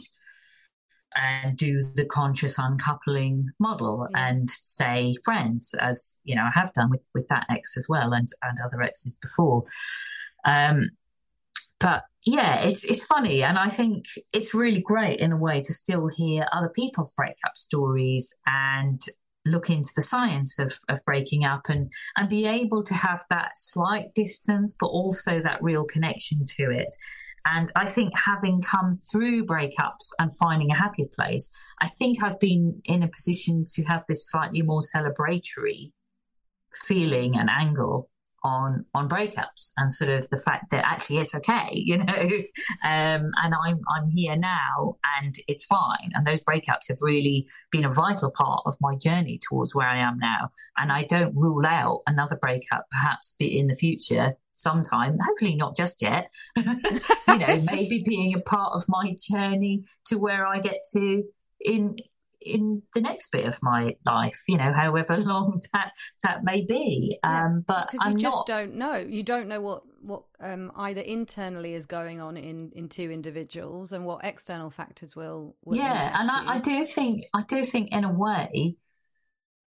and 1.16 1.56
do 1.56 1.82
the 1.94 2.04
conscious 2.04 2.58
uncoupling 2.58 3.48
model 3.58 4.06
Yeah. 4.10 4.28
and 4.28 4.50
stay 4.50 5.16
friends, 5.24 5.74
as 5.80 6.20
you 6.24 6.34
know, 6.34 6.42
I 6.44 6.50
have 6.58 6.72
done 6.72 6.90
with 6.90 7.08
with 7.14 7.28
that 7.28 7.46
ex 7.50 7.76
as 7.76 7.86
well, 7.88 8.12
and 8.12 8.28
and 8.42 8.58
other 8.64 8.82
exes 8.82 9.16
before. 9.16 9.64
Um, 10.44 10.90
but 11.80 12.04
yeah, 12.24 12.60
it's 12.62 12.84
it's 12.84 13.04
funny, 13.04 13.42
and 13.42 13.58
I 13.58 13.68
think 13.68 14.06
it's 14.32 14.54
really 14.54 14.80
great 14.80 15.20
in 15.20 15.32
a 15.32 15.36
way 15.36 15.60
to 15.60 15.72
still 15.72 16.08
hear 16.08 16.46
other 16.52 16.68
people's 16.68 17.12
breakup 17.12 17.56
stories 17.56 18.34
and 18.46 19.00
look 19.44 19.68
into 19.70 19.90
the 19.96 20.02
science 20.02 20.60
of, 20.60 20.78
of 20.88 21.04
breaking 21.04 21.44
up 21.44 21.68
and 21.68 21.90
and 22.16 22.28
be 22.28 22.46
able 22.46 22.84
to 22.84 22.94
have 22.94 23.24
that 23.28 23.52
slight 23.56 24.14
distance, 24.14 24.76
but 24.78 24.86
also 24.86 25.40
that 25.40 25.62
real 25.62 25.84
connection 25.84 26.44
to 26.46 26.70
it. 26.70 26.94
And 27.46 27.72
I 27.74 27.86
think 27.86 28.12
having 28.16 28.62
come 28.62 28.92
through 28.92 29.46
breakups 29.46 30.12
and 30.18 30.34
finding 30.36 30.70
a 30.70 30.76
happier 30.76 31.06
place, 31.14 31.52
I 31.80 31.88
think 31.88 32.22
I've 32.22 32.38
been 32.38 32.80
in 32.84 33.02
a 33.02 33.08
position 33.08 33.64
to 33.74 33.82
have 33.84 34.04
this 34.08 34.30
slightly 34.30 34.62
more 34.62 34.80
celebratory 34.80 35.92
feeling 36.74 37.36
and 37.36 37.50
angle 37.50 38.08
on 38.44 38.84
on 38.94 39.08
breakups 39.08 39.72
and 39.76 39.92
sort 39.92 40.10
of 40.10 40.28
the 40.30 40.38
fact 40.38 40.70
that 40.70 40.84
actually 40.84 41.18
it's 41.18 41.34
okay, 41.34 41.70
you 41.72 41.98
know, 41.98 42.28
um, 42.84 43.30
and 43.42 43.54
I'm 43.54 43.80
I'm 43.88 44.10
here 44.10 44.36
now 44.36 44.96
and 45.20 45.34
it's 45.48 45.64
fine. 45.64 46.10
And 46.14 46.26
those 46.26 46.40
breakups 46.40 46.88
have 46.88 46.98
really 47.00 47.46
been 47.70 47.84
a 47.84 47.92
vital 47.92 48.30
part 48.30 48.62
of 48.66 48.76
my 48.80 48.96
journey 48.96 49.40
towards 49.48 49.74
where 49.74 49.88
I 49.88 49.98
am 49.98 50.18
now. 50.18 50.50
And 50.76 50.90
I 50.90 51.04
don't 51.04 51.34
rule 51.36 51.66
out 51.66 52.02
another 52.06 52.36
breakup, 52.36 52.86
perhaps 52.90 53.36
be 53.38 53.58
in 53.58 53.66
the 53.66 53.76
future 53.76 54.36
sometime. 54.52 55.18
Hopefully 55.24 55.56
not 55.56 55.76
just 55.76 56.02
yet. 56.02 56.30
you 56.56 56.64
know, 57.26 57.60
maybe 57.70 58.02
being 58.06 58.34
a 58.34 58.40
part 58.40 58.72
of 58.74 58.84
my 58.88 59.14
journey 59.30 59.84
to 60.06 60.18
where 60.18 60.46
I 60.46 60.60
get 60.60 60.80
to 60.94 61.24
in 61.60 61.96
in 62.44 62.82
the 62.94 63.00
next 63.00 63.30
bit 63.30 63.46
of 63.46 63.58
my 63.62 63.96
life, 64.06 64.38
you 64.48 64.56
know, 64.56 64.72
however 64.72 65.16
long 65.16 65.60
that 65.72 65.92
that 66.22 66.44
may 66.44 66.64
be. 66.64 67.18
Yeah, 67.22 67.44
um, 67.44 67.64
but 67.66 67.90
because 67.90 68.06
I'm 68.06 68.16
just 68.16 68.36
not... 68.36 68.46
don't 68.46 68.74
know. 68.74 68.96
You 68.96 69.22
don't 69.22 69.48
know 69.48 69.60
what 69.60 69.82
what 70.00 70.24
um, 70.40 70.72
either 70.76 71.00
internally 71.00 71.74
is 71.74 71.86
going 71.86 72.20
on 72.20 72.36
in 72.36 72.72
in 72.74 72.88
two 72.88 73.10
individuals 73.10 73.92
and 73.92 74.04
what 74.04 74.24
external 74.24 74.70
factors 74.70 75.14
will. 75.16 75.56
will 75.64 75.76
yeah, 75.76 76.18
and 76.18 76.30
I, 76.30 76.54
I, 76.54 76.58
do 76.58 76.84
think 76.84 77.22
I 77.34 77.42
do 77.42 77.64
think 77.64 77.92
in 77.92 78.04
a 78.04 78.12
way. 78.12 78.76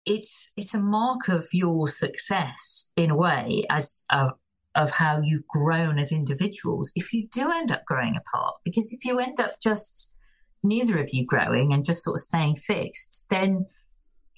It's 0.05 0.51
it's 0.57 0.75
a 0.75 0.81
mark 0.81 1.29
of 1.29 1.47
your 1.53 1.87
success 1.87 2.91
in 2.97 3.13
a 3.13 3.17
way 3.17 3.63
as 3.71 4.05
a, 4.11 4.31
of 4.75 4.91
how 4.91 5.21
you've 5.23 5.47
grown 5.47 5.97
as 5.97 6.11
individuals 6.11 6.91
if 6.97 7.13
you 7.13 7.29
do 7.31 7.53
end 7.53 7.71
up 7.71 7.85
growing 7.85 8.17
apart 8.17 8.57
because 8.65 8.93
if 8.93 9.05
you 9.05 9.21
end 9.21 9.39
up 9.39 9.53
just 9.63 10.17
neither 10.63 10.99
of 10.99 11.11
you 11.11 11.25
growing 11.27 11.73
and 11.73 11.85
just 11.85 12.05
sort 12.05 12.15
of 12.15 12.21
staying 12.21 12.57
fixed, 12.57 13.27
then 13.31 13.67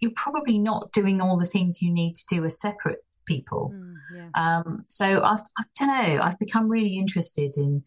you're 0.00 0.12
probably 0.16 0.58
not 0.58 0.92
doing 0.92 1.20
all 1.20 1.38
the 1.38 1.44
things 1.44 1.82
you 1.82 1.92
need 1.92 2.14
to 2.14 2.26
do 2.28 2.44
as 2.44 2.60
separate 2.60 3.04
people. 3.26 3.72
Mm, 3.74 3.94
yeah. 4.14 4.28
um, 4.34 4.84
so 4.88 5.22
I've, 5.22 5.40
I 5.58 5.64
don't 5.78 5.88
know. 5.88 6.22
I've 6.22 6.38
become 6.38 6.68
really 6.68 6.98
interested 6.98 7.54
in 7.56 7.84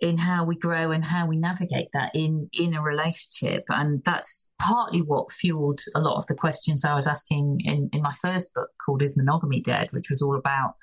in 0.00 0.18
how 0.18 0.44
we 0.44 0.56
grow 0.56 0.90
and 0.90 1.04
how 1.04 1.26
we 1.26 1.36
navigate 1.36 1.86
that 1.92 2.10
in 2.12 2.50
in 2.52 2.74
a 2.74 2.82
relationship, 2.82 3.64
and 3.68 4.02
that's 4.04 4.50
partly 4.60 5.00
what 5.00 5.30
fueled 5.30 5.80
a 5.94 6.00
lot 6.00 6.18
of 6.18 6.26
the 6.26 6.34
questions 6.34 6.84
I 6.84 6.94
was 6.94 7.06
asking 7.06 7.60
in 7.64 7.88
in 7.92 8.02
my 8.02 8.12
first 8.20 8.52
book 8.52 8.70
called 8.84 9.02
"Is 9.02 9.16
Monogamy 9.16 9.60
Dead," 9.60 9.92
which 9.92 10.10
was 10.10 10.20
all 10.20 10.36
about 10.36 10.74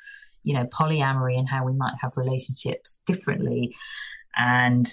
you 0.43 0.53
know 0.53 0.66
polyamory 0.66 1.38
and 1.38 1.49
how 1.49 1.66
we 1.66 1.74
might 1.74 1.95
have 2.01 2.14
relationships 2.16 3.03
differently 3.05 3.76
and 4.38 4.89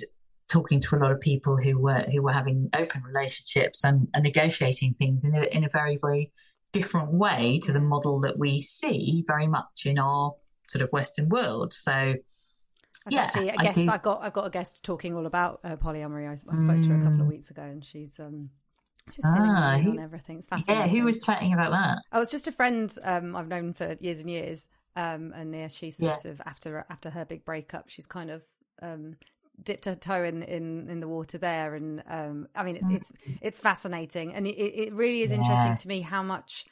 talking 0.48 0.80
to 0.80 0.96
a 0.96 0.98
lot 0.98 1.12
of 1.12 1.20
people 1.20 1.56
who 1.56 1.78
were 1.78 2.04
who 2.12 2.22
were 2.22 2.32
having 2.32 2.68
open 2.74 3.02
relationships 3.02 3.84
and, 3.84 4.08
and 4.14 4.22
negotiating 4.22 4.94
things 4.94 5.24
in 5.24 5.34
a, 5.34 5.42
in 5.44 5.64
a 5.64 5.68
very 5.68 5.96
very 5.96 6.30
different 6.72 7.12
way 7.12 7.58
to 7.62 7.72
the 7.72 7.80
model 7.80 8.20
that 8.20 8.38
we 8.38 8.60
see 8.60 9.24
very 9.26 9.46
much 9.46 9.86
in 9.86 9.98
our 9.98 10.34
sort 10.68 10.82
of 10.82 10.90
Western 10.92 11.28
world. 11.28 11.72
So. 11.72 12.14
Yeah, 13.08 13.20
actually, 13.20 13.52
I 13.52 13.56
guess 13.56 13.78
I 13.78 13.92
have 13.92 14.02
got 14.02 14.20
I've 14.20 14.32
got 14.32 14.48
a 14.48 14.50
guest 14.50 14.82
talking 14.82 15.14
all 15.14 15.26
about 15.26 15.60
uh, 15.62 15.76
polyamory. 15.76 16.28
I, 16.28 16.32
I 16.32 16.34
spoke 16.34 16.48
mm. 16.48 16.82
to 16.82 16.88
her 16.88 16.96
a 16.96 17.02
couple 17.02 17.20
of 17.20 17.26
mm. 17.26 17.28
weeks 17.28 17.50
ago, 17.50 17.62
and 17.62 17.84
she's 17.84 18.18
um 18.18 18.50
she's 19.12 19.24
ah, 19.24 19.74
on 19.74 19.98
everything. 20.00 20.38
It's 20.38 20.48
fascinating. 20.48 20.86
Yeah, 20.86 20.90
who 20.90 21.04
was 21.04 21.22
chatting 21.24 21.52
about 21.52 21.70
that? 21.70 21.98
Oh, 22.10 22.22
it's 22.22 22.32
just 22.32 22.48
a 22.48 22.52
friend 22.52 22.92
um, 23.04 23.36
I've 23.36 23.46
known 23.46 23.74
for 23.74 23.96
years 24.00 24.18
and 24.18 24.28
years, 24.28 24.66
um, 24.96 25.32
and 25.36 25.54
yeah, 25.54 25.68
she's 25.68 25.98
sort 25.98 26.24
yeah. 26.24 26.32
of 26.32 26.40
after 26.46 26.84
after 26.90 27.10
her 27.10 27.24
big 27.24 27.44
breakup, 27.44 27.88
she's 27.88 28.06
kind 28.06 28.28
of 28.28 28.42
um, 28.82 29.14
dipped 29.62 29.84
her 29.84 29.94
toe 29.94 30.22
in, 30.22 30.42
in, 30.42 30.88
in 30.88 31.00
the 31.00 31.08
water 31.08 31.38
there, 31.38 31.74
and 31.74 32.02
um, 32.08 32.48
I 32.54 32.62
mean 32.62 32.76
it's 32.76 32.88
it's 32.90 33.12
it's 33.40 33.60
fascinating, 33.60 34.34
and 34.34 34.46
it, 34.46 34.56
it 34.56 34.92
really 34.92 35.22
is 35.22 35.30
yeah. 35.30 35.38
interesting 35.38 35.76
to 35.76 35.88
me 35.88 36.00
how 36.00 36.22
much 36.22 36.66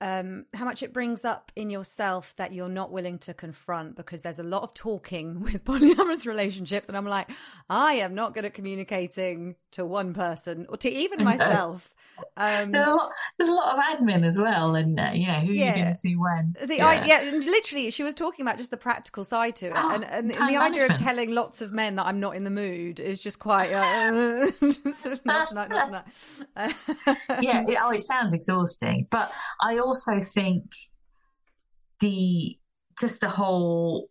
um, 0.00 0.46
how 0.54 0.64
much 0.64 0.82
it 0.82 0.92
brings 0.92 1.24
up 1.24 1.52
in 1.54 1.68
yourself 1.70 2.34
that 2.36 2.52
you're 2.52 2.68
not 2.68 2.90
willing 2.90 3.18
to 3.18 3.34
confront 3.34 3.96
because 3.96 4.22
there's 4.22 4.38
a 4.38 4.44
lot 4.44 4.62
of 4.62 4.74
talking 4.74 5.40
with 5.42 5.64
polyamorous 5.64 6.26
relationships. 6.26 6.88
And 6.88 6.96
I'm 6.96 7.06
like, 7.06 7.30
I 7.68 7.94
am 7.94 8.14
not 8.14 8.34
good 8.34 8.44
at 8.44 8.54
communicating 8.54 9.56
to 9.72 9.84
one 9.84 10.14
person 10.14 10.66
or 10.68 10.76
to 10.78 10.90
even 10.90 11.22
myself. 11.24 11.94
Um, 12.36 12.72
there's 12.72 12.86
a 12.86 12.90
lot. 12.90 13.10
There's 13.38 13.50
a 13.50 13.54
lot 13.54 13.74
of 13.74 13.82
admin 13.82 14.24
as 14.24 14.38
well, 14.38 14.74
and 14.74 14.98
uh, 14.98 15.10
you 15.14 15.26
know 15.26 15.40
who 15.40 15.52
yeah, 15.52 15.76
you 15.76 15.82
can 15.84 15.94
see 15.94 16.14
when. 16.14 16.54
The 16.64 16.76
yeah. 16.76 17.06
yeah, 17.06 17.22
and 17.22 17.44
literally, 17.44 17.90
she 17.90 18.02
was 18.02 18.14
talking 18.14 18.44
about 18.44 18.56
just 18.56 18.70
the 18.70 18.76
practical 18.76 19.24
side 19.24 19.56
to 19.56 19.66
it, 19.68 19.72
oh, 19.76 19.94
and, 19.94 20.04
and 20.04 20.30
the 20.30 20.56
idea 20.56 20.86
of 20.86 20.96
telling 20.96 21.32
lots 21.32 21.60
of 21.60 21.72
men 21.72 21.96
that 21.96 22.06
I'm 22.06 22.20
not 22.20 22.36
in 22.36 22.44
the 22.44 22.50
mood 22.50 23.00
is 23.00 23.20
just 23.20 23.38
quite. 23.38 23.72
Uh, 23.72 24.50
not, 25.24 25.54
not, 25.54 25.70
not, 25.70 26.06
yeah, 27.40 27.64
it, 27.66 27.78
oh, 27.80 27.90
it 27.90 28.02
sounds 28.02 28.34
exhausting, 28.34 29.06
but 29.10 29.32
I 29.62 29.78
also 29.78 29.89
think 30.22 30.64
the 32.00 32.58
just 32.98 33.20
the 33.20 33.28
whole 33.28 34.08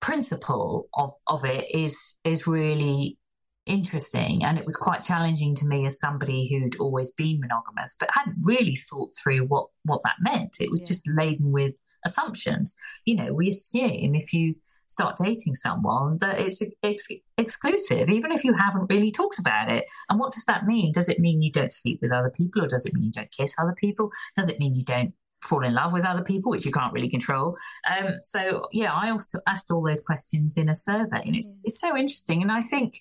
principle 0.00 0.88
of 0.94 1.12
of 1.26 1.44
it 1.44 1.66
is 1.74 2.20
is 2.24 2.46
really 2.46 3.18
interesting. 3.66 4.44
And 4.44 4.58
it 4.58 4.64
was 4.64 4.76
quite 4.76 5.04
challenging 5.04 5.54
to 5.56 5.66
me 5.66 5.86
as 5.86 6.00
somebody 6.00 6.48
who'd 6.48 6.80
always 6.80 7.12
been 7.12 7.40
monogamous 7.40 7.96
but 7.98 8.10
hadn't 8.12 8.36
really 8.42 8.74
thought 8.74 9.12
through 9.22 9.46
what 9.46 9.68
what 9.84 10.02
that 10.04 10.16
meant. 10.20 10.56
It 10.60 10.70
was 10.70 10.80
yeah. 10.82 10.88
just 10.88 11.08
laden 11.08 11.52
with 11.52 11.74
assumptions. 12.04 12.74
You 13.04 13.16
know 13.16 13.32
we 13.32 13.48
assume 13.48 14.14
if 14.14 14.32
you 14.32 14.56
start 14.92 15.16
dating 15.22 15.54
someone 15.54 16.18
that 16.18 16.38
it's 16.38 16.62
ex- 16.82 17.08
exclusive 17.38 18.08
even 18.08 18.30
if 18.30 18.44
you 18.44 18.52
haven't 18.52 18.88
really 18.90 19.10
talked 19.10 19.38
about 19.38 19.70
it 19.70 19.84
and 20.08 20.20
what 20.20 20.32
does 20.32 20.44
that 20.44 20.66
mean 20.66 20.92
does 20.92 21.08
it 21.08 21.18
mean 21.18 21.42
you 21.42 21.50
don't 21.50 21.72
sleep 21.72 21.98
with 22.02 22.12
other 22.12 22.30
people 22.30 22.62
or 22.62 22.68
does 22.68 22.86
it 22.86 22.94
mean 22.94 23.04
you 23.04 23.10
don't 23.10 23.30
kiss 23.30 23.54
other 23.58 23.74
people 23.76 24.10
does 24.36 24.48
it 24.48 24.58
mean 24.58 24.74
you 24.74 24.84
don't 24.84 25.14
fall 25.42 25.64
in 25.64 25.74
love 25.74 25.92
with 25.92 26.04
other 26.04 26.22
people, 26.22 26.50
which 26.50 26.64
you 26.64 26.72
can't 26.72 26.92
really 26.92 27.10
control. 27.10 27.56
Um, 27.90 28.18
so 28.22 28.68
yeah, 28.72 28.92
I 28.92 29.10
also 29.10 29.40
asked 29.48 29.70
all 29.70 29.82
those 29.82 30.00
questions 30.00 30.56
in 30.56 30.68
a 30.68 30.74
survey, 30.74 31.22
and 31.24 31.36
it's 31.36 31.60
mm. 31.60 31.66
it's 31.66 31.80
so 31.80 31.96
interesting. 31.96 32.42
And 32.42 32.52
I 32.52 32.60
think 32.60 33.00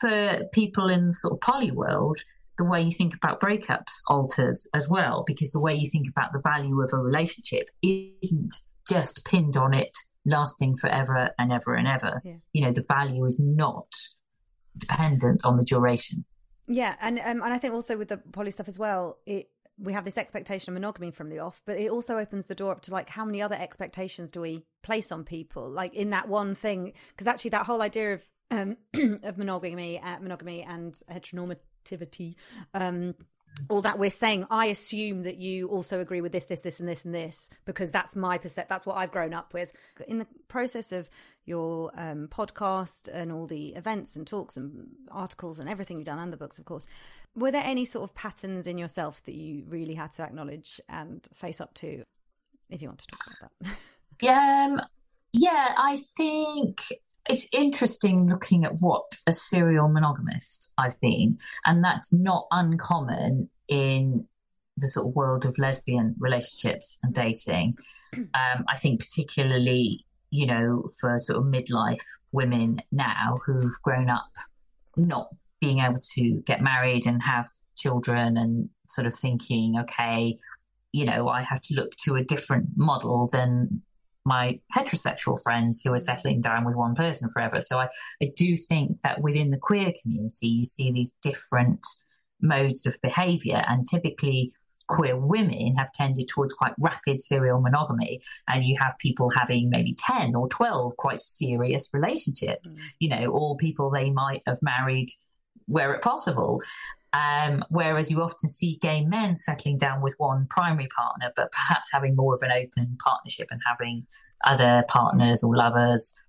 for 0.00 0.44
people 0.52 0.88
in 0.88 1.08
the 1.08 1.12
sort 1.12 1.34
of 1.34 1.40
poly 1.40 1.70
world, 1.70 2.18
the 2.58 2.64
way 2.64 2.82
you 2.82 2.92
think 2.92 3.14
about 3.14 3.40
breakups 3.40 4.02
alters 4.08 4.68
as 4.74 4.88
well, 4.88 5.24
because 5.26 5.52
the 5.52 5.60
way 5.60 5.74
you 5.74 5.88
think 5.88 6.08
about 6.08 6.32
the 6.32 6.40
value 6.40 6.80
of 6.80 6.92
a 6.92 6.96
relationship 6.96 7.68
isn't 7.82 8.54
just 8.88 9.24
pinned 9.24 9.56
on 9.56 9.74
it 9.74 9.96
lasting 10.26 10.76
forever 10.78 11.30
and 11.38 11.52
ever 11.52 11.74
and 11.74 11.86
ever. 11.86 12.20
Yeah. 12.24 12.36
You 12.52 12.64
know, 12.64 12.72
the 12.72 12.84
value 12.86 13.24
is 13.24 13.40
not 13.40 13.92
dependent 14.76 15.40
on 15.44 15.56
the 15.56 15.64
duration. 15.64 16.24
Yeah, 16.66 16.96
and 17.00 17.18
um, 17.18 17.42
and 17.42 17.52
I 17.52 17.58
think 17.58 17.74
also 17.74 17.96
with 17.96 18.08
the 18.08 18.16
poly 18.16 18.50
stuff 18.50 18.68
as 18.68 18.78
well, 18.78 19.18
it 19.26 19.50
we 19.78 19.92
have 19.92 20.04
this 20.04 20.16
expectation 20.16 20.70
of 20.70 20.74
monogamy 20.74 21.10
from 21.10 21.28
the 21.28 21.40
off, 21.40 21.60
but 21.66 21.76
it 21.76 21.90
also 21.90 22.16
opens 22.16 22.46
the 22.46 22.54
door 22.54 22.72
up 22.72 22.82
to 22.82 22.92
like 22.92 23.08
how 23.08 23.24
many 23.24 23.42
other 23.42 23.56
expectations 23.56 24.30
do 24.30 24.40
we 24.40 24.64
place 24.82 25.10
on 25.12 25.24
people, 25.24 25.68
like 25.68 25.94
in 25.94 26.10
that 26.10 26.28
one 26.28 26.54
thing? 26.54 26.92
Because 27.10 27.26
actually, 27.26 27.50
that 27.50 27.66
whole 27.66 27.82
idea 27.82 28.14
of 28.14 28.22
um, 28.50 28.76
of 29.22 29.36
monogamy, 29.36 30.00
uh, 30.00 30.20
monogamy 30.20 30.62
and 30.62 30.94
heteronormativity. 31.10 32.36
Um, 32.72 33.14
all 33.68 33.80
that 33.82 33.98
we're 33.98 34.10
saying, 34.10 34.46
I 34.50 34.66
assume 34.66 35.22
that 35.22 35.36
you 35.36 35.68
also 35.68 36.00
agree 36.00 36.20
with 36.20 36.32
this, 36.32 36.46
this, 36.46 36.60
this, 36.60 36.80
and 36.80 36.88
this, 36.88 37.04
and 37.04 37.14
this, 37.14 37.50
because 37.64 37.90
that's 37.92 38.16
my 38.16 38.38
percent. 38.38 38.68
That's 38.68 38.86
what 38.86 38.96
I've 38.96 39.10
grown 39.10 39.34
up 39.34 39.54
with. 39.54 39.72
In 40.08 40.18
the 40.18 40.26
process 40.48 40.92
of 40.92 41.08
your 41.46 41.90
um, 41.96 42.28
podcast 42.28 43.08
and 43.12 43.30
all 43.30 43.46
the 43.46 43.68
events 43.74 44.16
and 44.16 44.26
talks 44.26 44.56
and 44.56 44.88
articles 45.10 45.58
and 45.58 45.68
everything 45.68 45.98
you've 45.98 46.06
done, 46.06 46.18
and 46.18 46.32
the 46.32 46.36
books, 46.36 46.58
of 46.58 46.64
course, 46.64 46.86
were 47.34 47.50
there 47.50 47.64
any 47.64 47.84
sort 47.84 48.08
of 48.08 48.14
patterns 48.14 48.66
in 48.66 48.78
yourself 48.78 49.22
that 49.24 49.34
you 49.34 49.64
really 49.68 49.94
had 49.94 50.12
to 50.12 50.22
acknowledge 50.22 50.80
and 50.88 51.26
face 51.32 51.60
up 51.60 51.74
to? 51.74 52.04
If 52.70 52.80
you 52.82 52.88
want 52.88 53.00
to 53.00 53.06
talk 53.06 53.26
about 53.40 53.52
that. 53.60 53.76
Yeah, 54.22 54.68
um, 54.70 54.80
yeah, 55.32 55.74
I 55.76 56.00
think 56.16 56.80
it's 57.28 57.48
interesting 57.52 58.28
looking 58.28 58.64
at 58.64 58.80
what 58.80 59.16
a 59.26 59.32
serial 59.32 59.88
monogamist 59.88 60.72
I've 60.76 61.00
been, 61.00 61.38
and 61.64 61.82
that's 61.82 62.12
not 62.12 62.46
uncommon 62.50 63.50
in 63.68 64.26
the 64.76 64.88
sort 64.88 65.08
of 65.08 65.14
world 65.14 65.46
of 65.46 65.56
lesbian 65.58 66.16
relationships 66.18 66.98
and 67.02 67.14
dating. 67.14 67.76
Um, 68.14 68.64
I 68.68 68.76
think 68.76 69.00
particularly, 69.00 70.06
you 70.30 70.46
know, 70.46 70.84
for 71.00 71.18
sort 71.18 71.36
of 71.36 71.46
midlife 71.46 71.98
women 72.30 72.80
now 72.92 73.38
who've 73.44 73.74
grown 73.82 74.08
up 74.08 74.30
not 74.96 75.30
being 75.60 75.80
able 75.80 75.98
to 76.14 76.42
get 76.46 76.62
married 76.62 77.06
and 77.06 77.20
have 77.22 77.46
children 77.76 78.36
and 78.36 78.68
sort 78.88 79.08
of 79.08 79.16
thinking, 79.16 79.74
okay, 79.80 80.38
you 80.92 81.04
know, 81.04 81.28
I 81.28 81.42
have 81.42 81.60
to 81.62 81.74
look 81.74 81.96
to 82.04 82.14
a 82.14 82.22
different 82.22 82.68
model 82.76 83.28
than 83.32 83.82
my 84.24 84.58
heterosexual 84.74 85.40
friends 85.42 85.82
who 85.82 85.92
are 85.92 85.98
settling 85.98 86.40
down 86.40 86.64
with 86.64 86.76
one 86.76 86.94
person 86.94 87.28
forever. 87.30 87.60
So 87.60 87.78
I, 87.78 87.88
I 88.22 88.32
do 88.36 88.56
think 88.56 89.02
that 89.02 89.20
within 89.20 89.50
the 89.50 89.58
queer 89.58 89.92
community, 90.00 90.48
you 90.48 90.64
see 90.64 90.90
these 90.90 91.14
different 91.22 91.84
modes 92.40 92.86
of 92.86 92.96
behavior. 93.02 93.62
And 93.68 93.86
typically, 93.86 94.52
queer 94.86 95.16
women 95.16 95.74
have 95.76 95.92
tended 95.92 96.28
towards 96.28 96.52
quite 96.52 96.74
rapid 96.78 97.20
serial 97.20 97.60
monogamy 97.60 98.20
and 98.48 98.64
you 98.64 98.76
have 98.78 98.94
people 98.98 99.30
having 99.30 99.70
maybe 99.70 99.96
10 99.98 100.34
or 100.34 100.46
12 100.48 100.96
quite 100.98 101.18
serious 101.18 101.88
relationships 101.94 102.74
mm. 102.74 102.82
you 102.98 103.08
know 103.08 103.26
or 103.28 103.56
people 103.56 103.90
they 103.90 104.10
might 104.10 104.42
have 104.46 104.58
married 104.60 105.08
where 105.66 105.94
it 105.94 106.02
possible 106.02 106.60
um, 107.14 107.64
whereas 107.70 108.10
you 108.10 108.20
often 108.20 108.50
see 108.50 108.78
gay 108.82 109.02
men 109.04 109.36
settling 109.36 109.78
down 109.78 110.02
with 110.02 110.14
one 110.18 110.46
primary 110.50 110.88
partner 110.88 111.32
but 111.36 111.50
perhaps 111.52 111.90
having 111.92 112.16
more 112.16 112.34
of 112.34 112.42
an 112.42 112.50
open 112.50 112.96
partnership 113.02 113.46
and 113.50 113.60
having 113.66 114.06
other 114.44 114.84
partners 114.88 115.42
or 115.42 115.56
lovers 115.56 116.20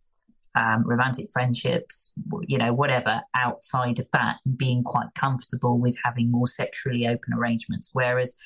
um, 0.55 0.83
romantic 0.86 1.27
friendships, 1.33 2.13
you 2.47 2.57
know, 2.57 2.73
whatever 2.73 3.21
outside 3.36 3.99
of 3.99 4.07
that, 4.13 4.38
and 4.45 4.57
being 4.57 4.83
quite 4.83 5.13
comfortable 5.13 5.77
with 5.79 5.97
having 6.03 6.31
more 6.31 6.47
sexually 6.47 7.05
open 7.05 7.33
arrangements. 7.33 7.89
Whereas 7.93 8.38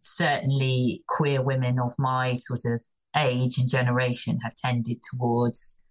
certainly 0.00 1.02
queer 1.08 1.42
women 1.42 1.78
of 1.78 1.94
my 1.98 2.34
sort 2.34 2.60
of 2.66 2.84
age 3.16 3.58
and 3.58 3.68
generation 3.68 4.38
have 4.44 4.54
tended 4.54 4.98
towards 5.10 5.82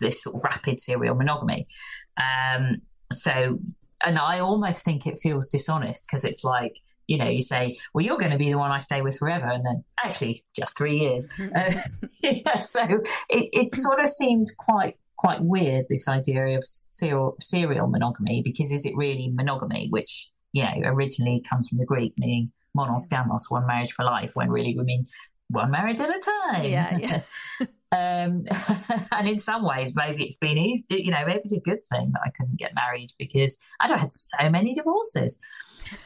this 0.00 0.22
sort 0.22 0.36
of 0.36 0.44
rapid 0.44 0.80
serial 0.80 1.14
monogamy. 1.14 1.68
Um, 2.16 2.80
so, 3.12 3.58
and 4.02 4.18
I 4.18 4.40
almost 4.40 4.84
think 4.84 5.06
it 5.06 5.18
feels 5.18 5.48
dishonest 5.48 6.06
because 6.06 6.24
it's 6.24 6.44
like, 6.44 6.80
you 7.06 7.18
know, 7.18 7.28
you 7.28 7.40
say, 7.40 7.76
well, 7.92 8.04
you're 8.04 8.18
going 8.18 8.30
to 8.30 8.38
be 8.38 8.50
the 8.50 8.58
one 8.58 8.70
I 8.70 8.78
stay 8.78 9.02
with 9.02 9.18
forever. 9.18 9.46
And 9.46 9.64
then 9.64 9.84
actually, 10.02 10.44
just 10.56 10.76
three 10.76 10.98
years. 11.00 11.28
uh, 11.56 11.72
yeah, 12.22 12.60
so 12.60 12.82
it, 13.28 13.48
it 13.52 13.72
sort 13.74 14.00
of 14.00 14.08
seemed 14.08 14.48
quite 14.58 14.96
quite 15.20 15.42
weird 15.42 15.84
this 15.90 16.08
idea 16.08 16.56
of 16.56 16.64
serial, 16.64 17.36
serial 17.42 17.86
monogamy 17.86 18.40
because 18.42 18.72
is 18.72 18.86
it 18.86 18.96
really 18.96 19.28
monogamy 19.28 19.86
which 19.90 20.30
you 20.54 20.62
know 20.62 20.72
originally 20.84 21.44
comes 21.46 21.68
from 21.68 21.76
the 21.76 21.84
greek 21.84 22.14
meaning 22.16 22.50
monos 22.74 23.06
gamos 23.06 23.42
one 23.50 23.66
marriage 23.66 23.92
for 23.92 24.02
life 24.02 24.30
when 24.32 24.48
really 24.48 24.74
we 24.78 24.82
mean 24.82 25.06
one 25.50 25.70
marriage 25.70 26.00
at 26.00 26.08
a 26.08 26.18
time 26.18 26.64
yeah, 26.64 26.96
yeah. 26.96 27.20
um, 27.92 28.44
and 29.12 29.28
in 29.28 29.38
some 29.38 29.64
ways 29.64 29.94
maybe 29.96 30.24
it's 30.24 30.38
been 30.38 30.58
easy 30.58 30.86
you 30.90 31.10
know 31.10 31.24
maybe 31.26 31.40
it's 31.40 31.52
a 31.52 31.60
good 31.60 31.84
thing 31.92 32.12
that 32.12 32.20
i 32.24 32.30
couldn't 32.30 32.58
get 32.58 32.74
married 32.74 33.12
because 33.18 33.58
i'd 33.80 33.90
have 33.90 34.00
had 34.00 34.12
so 34.12 34.48
many 34.48 34.74
divorces 34.74 35.40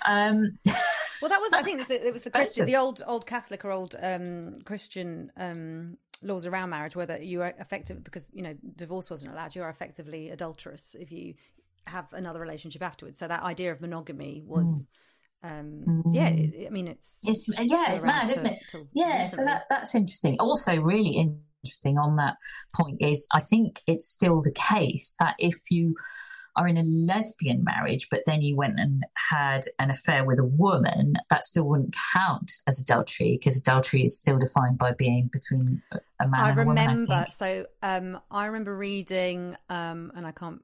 um, 0.07 0.59
well 1.21 1.29
that 1.29 1.41
was 1.41 1.53
i 1.53 1.63
think 1.65 1.81
it 1.91 2.13
was, 2.13 2.25
the 2.25 2.31
christian 2.31 2.67
the 2.67 2.77
old 2.77 3.03
old 3.07 3.27
catholic 3.27 3.65
or 3.65 3.71
old 3.71 3.95
um, 4.03 4.59
christian 4.65 5.31
um, 5.37 5.97
laws 6.25 6.47
around 6.47 6.71
marriage, 6.71 6.97
whether 6.97 7.19
you 7.19 7.43
are 7.43 7.55
effective 7.59 8.03
because 8.03 8.27
you 8.33 8.43
know 8.43 8.55
divorce 8.77 9.11
wasn't 9.11 9.33
allowed, 9.33 9.55
you 9.55 9.63
are 9.63 9.71
effectively 9.71 10.31
adulterous 10.31 10.97
if 10.99 11.13
you 11.13 11.35
have 11.87 12.13
another 12.13 12.41
relationship 12.41 12.83
afterwards. 12.83 13.19
So 13.19 13.29
that 13.29 13.43
idea 13.43 13.71
of 13.71 13.81
monogamy 13.81 14.43
was. 14.45 14.69
Mm. 14.83 14.87
Um, 15.47 16.03
yeah, 16.15 16.29
I 16.29 16.71
mean 16.71 16.89
it's 16.89 17.21
it's, 17.23 17.51
it's 17.51 17.71
yeah, 17.71 17.93
it's 17.93 18.03
mad, 18.03 18.31
isn't 18.31 18.47
it? 18.47 18.63
Yeah, 18.95 19.21
recently. 19.21 19.27
so 19.29 19.45
that 19.45 19.65
that's 19.69 19.95
interesting. 19.95 20.39
Also, 20.41 20.81
really 20.81 21.19
interesting 21.65 21.99
on 21.99 22.17
that 22.17 22.37
point 22.75 22.99
is 23.01 23.27
I 23.33 23.41
think 23.41 23.81
it's 23.87 24.07
still 24.07 24.43
the 24.43 24.53
case 24.53 25.15
that 25.19 25.35
if 25.39 25.57
you 25.71 25.95
are 26.57 26.69
in 26.69 26.77
a 26.77 26.83
lesbian 26.83 27.65
marriage, 27.65 28.09
but 28.11 28.23
then 28.27 28.41
you 28.41 28.55
went 28.57 28.79
and 28.79 29.05
had 29.31 29.65
an 29.81 29.91
affair 29.91 30.25
with 30.25 30.39
a 30.39 30.45
woman, 30.45 31.15
that 31.29 31.43
still 31.43 31.65
wouldn't 31.65 31.97
count 32.13 32.53
as 32.69 32.81
adultery 32.81 33.37
because 33.39 33.59
adultery 33.59 34.03
is 34.03 34.17
still 34.17 34.39
defined 34.39 34.79
by 34.79 34.93
being 34.93 35.29
between 35.33 35.83
a 36.21 36.29
man 36.29 36.41
I 36.41 36.51
and 36.51 36.59
a 36.59 36.61
remember, 36.61 36.67
woman. 36.67 36.79
I 36.79 36.93
remember. 36.93 37.27
So 37.31 37.67
um, 37.83 38.21
I 38.31 38.47
remember 38.47 38.77
reading, 38.77 39.57
um, 39.69 40.13
and 40.15 40.27
I 40.27 40.31
can't 40.31 40.63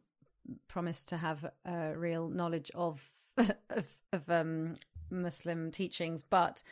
promise 0.69 1.05
to 1.07 1.17
have 1.17 1.45
a 1.65 1.95
real 1.97 2.29
knowledge 2.29 2.71
of 2.75 3.03
of, 3.39 3.87
of 4.13 4.29
um, 4.29 4.77
Muslim 5.11 5.71
teachings, 5.71 6.23
but 6.23 6.63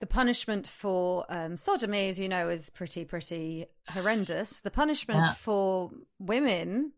the 0.00 0.06
punishment 0.06 0.66
for 0.66 1.24
um, 1.28 1.56
sodomy, 1.56 2.08
as 2.08 2.18
you 2.18 2.28
know, 2.28 2.48
is 2.48 2.70
pretty 2.70 3.04
pretty 3.04 3.66
horrendous. 3.90 4.60
The 4.60 4.70
punishment 4.70 5.20
yeah. 5.20 5.32
for 5.32 5.90
women 6.18 6.92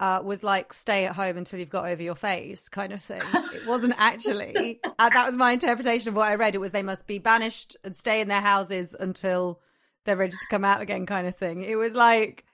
uh, 0.00 0.20
was 0.24 0.42
like 0.42 0.72
stay 0.72 1.06
at 1.06 1.14
home 1.14 1.36
until 1.36 1.58
you've 1.58 1.70
got 1.70 1.86
over 1.86 2.02
your 2.02 2.14
face 2.14 2.68
kind 2.68 2.92
of 2.92 3.02
thing. 3.02 3.22
It 3.54 3.66
wasn't 3.66 3.94
actually. 3.98 4.80
uh, 4.98 5.08
that 5.10 5.26
was 5.26 5.36
my 5.36 5.52
interpretation 5.52 6.08
of 6.08 6.14
what 6.14 6.28
I 6.28 6.36
read. 6.36 6.54
It 6.54 6.58
was 6.58 6.72
they 6.72 6.82
must 6.82 7.06
be 7.06 7.18
banished 7.18 7.76
and 7.84 7.94
stay 7.94 8.20
in 8.20 8.28
their 8.28 8.40
houses 8.40 8.94
until 8.98 9.60
they're 10.04 10.16
ready 10.16 10.32
to 10.32 10.46
come 10.50 10.64
out 10.64 10.80
again, 10.80 11.04
kind 11.04 11.26
of 11.26 11.36
thing. 11.36 11.64
It 11.64 11.76
was 11.76 11.94
like. 11.94 12.44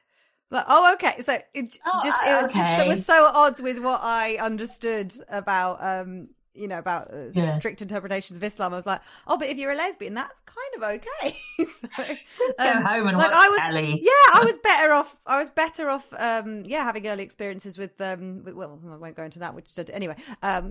Like, 0.51 0.67
oh, 0.69 0.93
okay. 0.95 1.21
So 1.23 1.37
it 1.53 1.79
oh, 1.85 2.01
just 2.05 2.23
it, 2.23 2.45
okay. 2.45 2.59
just, 2.59 2.83
it 2.83 2.87
was 2.87 3.05
so 3.05 3.25
odds 3.25 3.61
with 3.61 3.81
what 3.81 4.01
I 4.05 4.37
understood 4.37 5.13
about 5.29 5.83
um, 5.83 6.29
you 6.55 6.69
know, 6.69 6.79
about 6.79 7.13
uh, 7.13 7.31
yeah. 7.33 7.59
strict 7.59 7.83
interpretations 7.83 8.37
of 8.37 8.45
Islam. 8.45 8.73
I 8.73 8.77
was 8.77 8.87
like, 8.87 9.01
oh, 9.27 9.37
but 9.37 9.49
if 9.49 9.59
you're 9.59 9.73
a 9.73 9.77
lesbian, 9.77 10.15
that's 10.15 10.41
kind 10.47 10.75
of 10.77 10.83
okay. 10.83 11.37
so, 11.93 12.05
Just 12.05 12.59
go 12.59 12.71
um, 12.71 12.85
home 12.85 13.09
and 13.09 13.19
like 13.19 13.31
watch 13.31 13.39
I 13.39 13.47
was, 13.47 13.57
telly. 13.59 14.01
Yeah, 14.03 14.11
I 14.35 14.43
was 14.45 14.59
better 14.59 14.93
off. 14.93 15.17
I 15.27 15.39
was 15.39 15.51
better 15.51 15.91
off. 15.91 16.07
Um, 16.17 16.63
yeah, 16.65 16.85
having 16.85 17.07
early 17.07 17.25
experiences 17.25 17.77
with. 17.77 18.01
Um, 18.01 18.43
with, 18.45 18.55
well, 18.55 18.79
I 18.91 18.97
won't 18.97 19.17
go 19.17 19.25
into 19.25 19.41
that. 19.41 19.55
Which 19.55 19.75
did 19.75 19.91
anyway. 19.91 20.17
Um, 20.43 20.71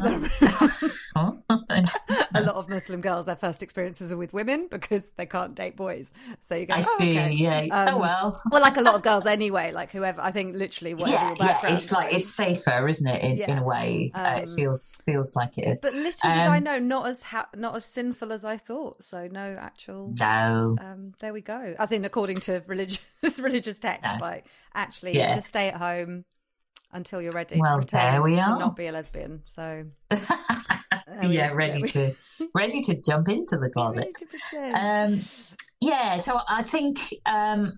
oh. 1.16 1.40
a 2.36 2.42
lot 2.42 2.56
of 2.56 2.70
Muslim 2.70 3.02
girls, 3.02 3.26
their 3.26 3.36
first 3.36 3.62
experiences 3.62 4.12
are 4.12 4.18
with 4.18 4.34
women 4.34 4.68
because 4.70 5.10
they 5.18 5.26
can't 5.26 5.56
date 5.56 5.76
boys. 5.76 6.12
So 6.42 6.56
you 6.56 6.66
go, 6.66 6.76
I 6.76 6.84
oh, 6.86 6.96
see. 6.98 7.20
Okay. 7.20 7.32
Yeah. 7.34 7.68
oh 7.72 7.96
um, 7.96 8.00
well. 8.00 8.42
well, 8.52 8.62
like 8.62 8.78
a 8.78 8.82
lot 8.82 8.96
of 8.96 9.02
girls 9.02 9.26
anyway. 9.26 9.72
Like 9.72 9.92
whoever. 9.92 10.22
I 10.22 10.32
think 10.32 10.56
literally 10.56 10.94
whatever 10.94 11.18
yeah, 11.18 11.28
your 11.30 11.38
background. 11.38 11.74
Yeah, 11.74 11.76
it's 11.76 11.92
like 11.92 12.14
it's 12.14 12.34
safer, 12.34 12.88
isn't 12.88 13.08
it? 13.08 13.22
In, 13.22 13.38
yeah. 13.38 13.52
in 13.52 13.58
a 13.58 13.64
way, 13.64 14.12
uh, 14.14 14.40
it 14.42 14.50
um, 14.50 14.56
feels 14.56 15.02
feels 15.06 15.36
like 15.36 15.58
it 15.58 15.68
is. 15.68 15.73
But 15.82 15.94
little 15.94 16.30
did 16.30 16.40
I 16.40 16.58
um, 16.58 16.64
know, 16.64 16.80
not 16.80 17.08
as 17.08 17.24
ha- 17.24 17.50
not 17.56 17.76
as 17.76 17.86
sinful 17.86 18.32
as 18.32 18.46
I 18.46 18.58
thought. 18.58 19.04
So 19.04 19.28
no 19.32 19.58
actual. 19.60 20.14
No. 20.18 20.76
Um, 20.80 21.14
there 21.20 21.34
we 21.34 21.42
go. 21.42 21.76
As 21.80 21.92
in, 21.92 22.06
according 22.06 22.38
to 22.38 22.64
religious 22.68 23.00
religious 23.40 23.80
texts, 23.80 24.20
no. 24.20 24.26
like 24.26 24.46
actually, 24.74 25.16
yeah. 25.16 25.36
just 25.36 25.48
stay 25.48 25.70
at 25.70 25.76
home 25.76 26.26
until 26.92 27.22
you're 27.22 27.32
ready 27.32 27.60
well, 27.60 27.74
to 27.74 27.78
pretend 27.78 28.26
to 28.26 28.40
are. 28.40 28.60
not 28.60 28.76
be 28.76 28.88
a 28.88 28.92
lesbian. 28.92 29.42
So. 29.46 29.86
yeah, 31.22 31.52
ready 31.54 31.82
to 31.82 32.16
ready 32.56 32.82
to 32.84 33.02
jump 33.02 33.30
into 33.30 33.58
the 33.58 33.70
closet. 33.70 34.16
Um, 34.74 35.22
yeah, 35.82 36.18
so 36.18 36.40
I 36.48 36.64
think 36.64 37.00
um, 37.26 37.74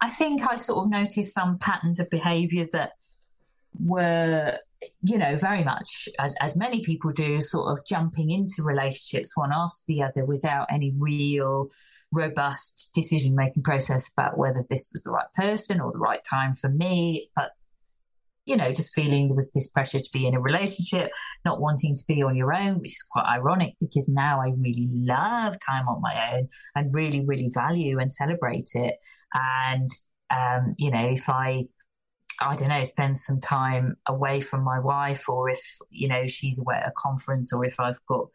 I 0.00 0.10
think 0.10 0.42
I 0.48 0.56
sort 0.56 0.84
of 0.84 0.90
noticed 0.90 1.34
some 1.34 1.58
patterns 1.58 2.00
of 2.00 2.10
behaviour 2.10 2.66
that 2.72 2.92
were 3.78 4.58
you 5.02 5.18
know, 5.18 5.36
very 5.36 5.64
much 5.64 6.08
as 6.18 6.36
as 6.40 6.56
many 6.56 6.82
people 6.82 7.12
do, 7.12 7.40
sort 7.40 7.72
of 7.72 7.84
jumping 7.86 8.30
into 8.30 8.62
relationships 8.62 9.36
one 9.36 9.52
after 9.52 9.82
the 9.86 10.02
other 10.02 10.24
without 10.24 10.66
any 10.70 10.92
real 10.98 11.68
robust 12.12 12.92
decision 12.94 13.34
making 13.34 13.62
process 13.62 14.10
about 14.12 14.38
whether 14.38 14.64
this 14.70 14.90
was 14.92 15.02
the 15.02 15.10
right 15.10 15.32
person 15.34 15.80
or 15.80 15.90
the 15.92 15.98
right 15.98 16.20
time 16.28 16.54
for 16.54 16.68
me. 16.68 17.30
But 17.34 17.52
you 18.44 18.56
know, 18.56 18.72
just 18.72 18.94
feeling 18.94 19.26
there 19.26 19.34
was 19.34 19.50
this 19.52 19.70
pressure 19.70 19.98
to 19.98 20.10
be 20.12 20.24
in 20.26 20.34
a 20.34 20.40
relationship, 20.40 21.10
not 21.44 21.60
wanting 21.60 21.94
to 21.96 22.02
be 22.06 22.22
on 22.22 22.36
your 22.36 22.54
own, 22.54 22.78
which 22.78 22.92
is 22.92 23.06
quite 23.10 23.26
ironic 23.26 23.74
because 23.80 24.08
now 24.08 24.40
I 24.40 24.52
really 24.56 24.88
love 24.92 25.56
time 25.66 25.88
on 25.88 26.00
my 26.00 26.34
own 26.34 26.48
and 26.76 26.94
really, 26.94 27.24
really 27.26 27.50
value 27.52 27.98
and 27.98 28.10
celebrate 28.10 28.70
it. 28.74 28.94
And 29.34 29.90
um, 30.30 30.74
you 30.78 30.90
know, 30.90 31.06
if 31.08 31.28
I 31.28 31.64
I 32.40 32.54
don't 32.54 32.68
know, 32.68 32.82
spend 32.82 33.18
some 33.18 33.40
time 33.40 33.96
away 34.06 34.40
from 34.40 34.62
my 34.62 34.78
wife, 34.78 35.28
or 35.28 35.50
if 35.50 35.60
you 35.90 36.08
know 36.08 36.26
she's 36.26 36.58
away 36.58 36.76
at 36.76 36.88
a 36.88 36.92
conference, 36.96 37.52
or 37.52 37.64
if 37.64 37.78
I've 37.80 38.04
got 38.06 38.28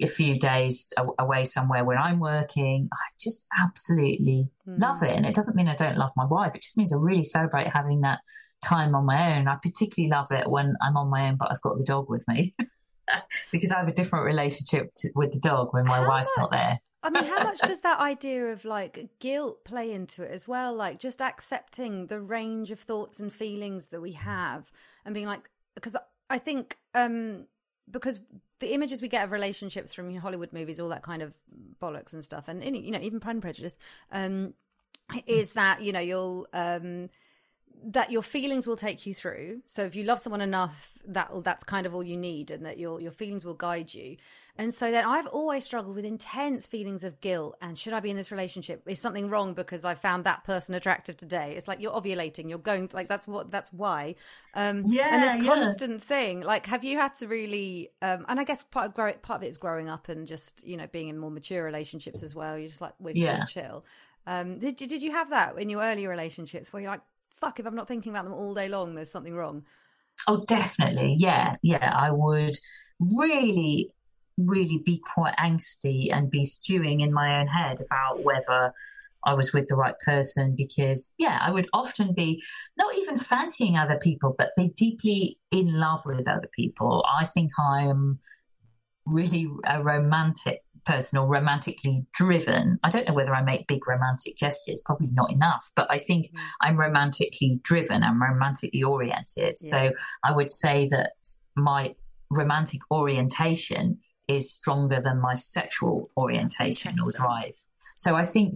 a 0.00 0.08
few 0.08 0.38
days 0.38 0.92
away 1.18 1.44
somewhere 1.44 1.84
where 1.84 1.98
I'm 1.98 2.20
working, 2.20 2.88
I 2.92 3.04
just 3.18 3.46
absolutely 3.58 4.50
mm. 4.68 4.80
love 4.80 5.02
it. 5.02 5.12
And 5.12 5.24
it 5.24 5.34
doesn't 5.34 5.56
mean 5.56 5.68
I 5.68 5.74
don't 5.74 5.98
love 5.98 6.12
my 6.16 6.26
wife; 6.26 6.54
it 6.54 6.62
just 6.62 6.76
means 6.76 6.92
I 6.92 6.96
really 6.98 7.24
celebrate 7.24 7.68
having 7.68 8.02
that 8.02 8.20
time 8.62 8.94
on 8.94 9.06
my 9.06 9.36
own. 9.36 9.48
I 9.48 9.56
particularly 9.62 10.10
love 10.10 10.32
it 10.32 10.48
when 10.50 10.74
I'm 10.82 10.96
on 10.96 11.08
my 11.08 11.28
own, 11.28 11.36
but 11.36 11.50
I've 11.50 11.62
got 11.62 11.78
the 11.78 11.84
dog 11.84 12.08
with 12.08 12.26
me. 12.28 12.54
because 13.52 13.70
I 13.70 13.78
have 13.78 13.88
a 13.88 13.92
different 13.92 14.24
relationship 14.24 14.90
to, 14.96 15.10
with 15.14 15.32
the 15.32 15.38
dog 15.38 15.72
when 15.72 15.84
my 15.84 15.98
How 15.98 16.08
wife's 16.08 16.32
not 16.36 16.50
there. 16.50 16.80
I 17.02 17.10
mean, 17.10 17.24
how 17.24 17.44
much 17.44 17.60
does 17.60 17.80
that 17.80 18.00
idea 18.00 18.46
of 18.46 18.64
like 18.64 19.08
guilt 19.20 19.64
play 19.64 19.92
into 19.92 20.22
it 20.22 20.30
as 20.30 20.48
well? 20.48 20.74
Like 20.74 20.98
just 20.98 21.22
accepting 21.22 22.06
the 22.06 22.20
range 22.20 22.70
of 22.70 22.80
thoughts 22.80 23.20
and 23.20 23.32
feelings 23.32 23.88
that 23.88 24.00
we 24.00 24.12
have 24.12 24.70
and 25.04 25.14
being 25.14 25.26
like, 25.26 25.48
because 25.74 25.96
I 26.28 26.38
think, 26.38 26.78
um, 26.94 27.46
because 27.90 28.18
the 28.58 28.72
images 28.72 29.02
we 29.02 29.08
get 29.08 29.24
of 29.24 29.30
relationships 29.30 29.92
from 29.92 30.14
Hollywood 30.16 30.52
movies, 30.52 30.80
all 30.80 30.88
that 30.88 31.02
kind 31.02 31.22
of 31.22 31.32
bollocks 31.80 32.12
and 32.12 32.24
stuff, 32.24 32.48
and 32.48 32.64
you 32.64 32.90
know, 32.90 33.00
even 33.00 33.20
Pride 33.20 33.32
and 33.32 33.42
Prejudice, 33.42 33.76
um, 34.10 34.54
is 35.26 35.52
that 35.52 35.82
you 35.82 35.92
know 35.92 36.00
you'll 36.00 36.48
um, 36.52 37.08
that 37.92 38.10
your 38.10 38.22
feelings 38.22 38.66
will 38.66 38.76
take 38.76 39.06
you 39.06 39.14
through. 39.14 39.62
So 39.64 39.84
if 39.84 39.94
you 39.94 40.04
love 40.04 40.18
someone 40.18 40.40
enough, 40.40 40.92
that 41.06 41.30
that's 41.44 41.64
kind 41.64 41.86
of 41.86 41.94
all 41.94 42.02
you 42.02 42.16
need, 42.16 42.50
and 42.50 42.64
that 42.66 42.78
your 42.78 43.00
your 43.00 43.12
feelings 43.12 43.44
will 43.44 43.54
guide 43.54 43.94
you. 43.94 44.16
And 44.58 44.72
so 44.72 44.90
then 44.90 45.04
I've 45.04 45.26
always 45.26 45.64
struggled 45.64 45.94
with 45.94 46.04
intense 46.06 46.66
feelings 46.66 47.04
of 47.04 47.20
guilt 47.20 47.58
and 47.60 47.78
should 47.78 47.92
I 47.92 48.00
be 48.00 48.10
in 48.10 48.16
this 48.16 48.32
relationship? 48.32 48.82
Is 48.86 48.98
something 49.00 49.28
wrong 49.28 49.52
because 49.52 49.84
I 49.84 49.94
found 49.94 50.24
that 50.24 50.44
person 50.44 50.74
attractive 50.74 51.16
today? 51.16 51.54
It's 51.56 51.68
like 51.68 51.80
you're 51.80 51.92
ovulating, 51.92 52.48
you're 52.48 52.58
going 52.58 52.88
like 52.94 53.06
that's 53.08 53.26
what 53.26 53.50
that's 53.50 53.70
why. 53.72 54.14
Um, 54.54 54.82
yeah, 54.90 55.14
and 55.14 55.22
this 55.22 55.36
yeah. 55.36 55.44
constant 55.44 56.02
thing. 56.02 56.40
Like, 56.40 56.66
have 56.66 56.84
you 56.84 56.98
had 56.98 57.14
to 57.16 57.28
really? 57.28 57.90
Um, 58.00 58.24
and 58.28 58.40
I 58.40 58.44
guess 58.44 58.62
part 58.62 58.86
of 58.86 58.94
grow, 58.94 59.12
part 59.12 59.40
of 59.40 59.42
it 59.44 59.48
is 59.50 59.58
growing 59.58 59.90
up 59.90 60.08
and 60.08 60.26
just 60.26 60.66
you 60.66 60.76
know 60.76 60.86
being 60.90 61.08
in 61.08 61.18
more 61.18 61.30
mature 61.30 61.62
relationships 61.62 62.22
as 62.22 62.34
well. 62.34 62.58
You're 62.58 62.68
just 62.68 62.80
like 62.80 62.94
we're 62.98 63.14
Yeah. 63.14 63.44
chill. 63.44 63.84
Um, 64.26 64.58
did 64.58 64.76
did 64.76 65.02
you 65.02 65.12
have 65.12 65.30
that 65.30 65.58
in 65.58 65.68
your 65.68 65.82
earlier 65.82 66.08
relationships 66.08 66.72
where 66.72 66.82
you're 66.82 66.90
like, 66.90 67.02
fuck, 67.40 67.60
if 67.60 67.66
I'm 67.66 67.74
not 67.74 67.88
thinking 67.88 68.12
about 68.12 68.24
them 68.24 68.34
all 68.34 68.54
day 68.54 68.68
long, 68.68 68.94
there's 68.94 69.10
something 69.10 69.34
wrong. 69.34 69.64
Oh, 70.26 70.42
definitely. 70.46 71.16
Yeah, 71.18 71.56
yeah. 71.62 71.92
I 71.94 72.10
would 72.10 72.56
really, 73.00 73.92
really 74.38 74.82
be 74.84 75.00
quite 75.14 75.36
angsty 75.36 76.12
and 76.12 76.30
be 76.30 76.44
stewing 76.44 77.00
in 77.00 77.12
my 77.12 77.40
own 77.40 77.46
head 77.46 77.80
about 77.80 78.22
whether 78.24 78.72
I 79.24 79.34
was 79.34 79.52
with 79.52 79.68
the 79.68 79.76
right 79.76 79.98
person 80.04 80.54
because, 80.56 81.14
yeah, 81.18 81.38
I 81.42 81.50
would 81.50 81.68
often 81.72 82.14
be 82.14 82.42
not 82.76 82.96
even 82.96 83.18
fancying 83.18 83.76
other 83.76 83.98
people, 84.00 84.34
but 84.38 84.50
be 84.56 84.70
deeply 84.76 85.38
in 85.50 85.78
love 85.78 86.02
with 86.06 86.28
other 86.28 86.48
people. 86.54 87.04
I 87.18 87.24
think 87.24 87.50
I 87.58 87.82
am 87.82 88.20
really 89.06 89.48
a 89.64 89.82
romantic 89.82 90.62
person 90.84 91.18
or 91.18 91.26
romantically 91.26 92.06
driven. 92.14 92.78
I 92.84 92.90
don't 92.90 93.08
know 93.08 93.14
whether 93.14 93.34
I 93.34 93.42
make 93.42 93.66
big 93.66 93.86
romantic 93.88 94.36
gestures, 94.36 94.80
probably 94.84 95.08
not 95.12 95.32
enough, 95.32 95.70
but 95.74 95.90
I 95.90 95.98
think 95.98 96.26
Mm. 96.26 96.38
I'm 96.62 96.76
romantically 96.76 97.60
driven, 97.64 98.02
I'm 98.04 98.22
romantically 98.22 98.82
oriented. 98.84 99.56
Yeah. 99.60 99.70
So 99.70 99.92
I 100.22 100.32
would 100.32 100.50
say 100.50 100.86
that 100.90 101.12
my 101.56 101.94
romantic 102.30 102.80
orientation 102.90 103.98
is 104.28 104.52
stronger 104.52 105.00
than 105.00 105.20
my 105.20 105.34
sexual 105.34 106.10
orientation 106.16 106.94
or 107.00 107.10
drive. 107.12 107.54
So 107.96 108.14
I 108.16 108.24
think 108.24 108.54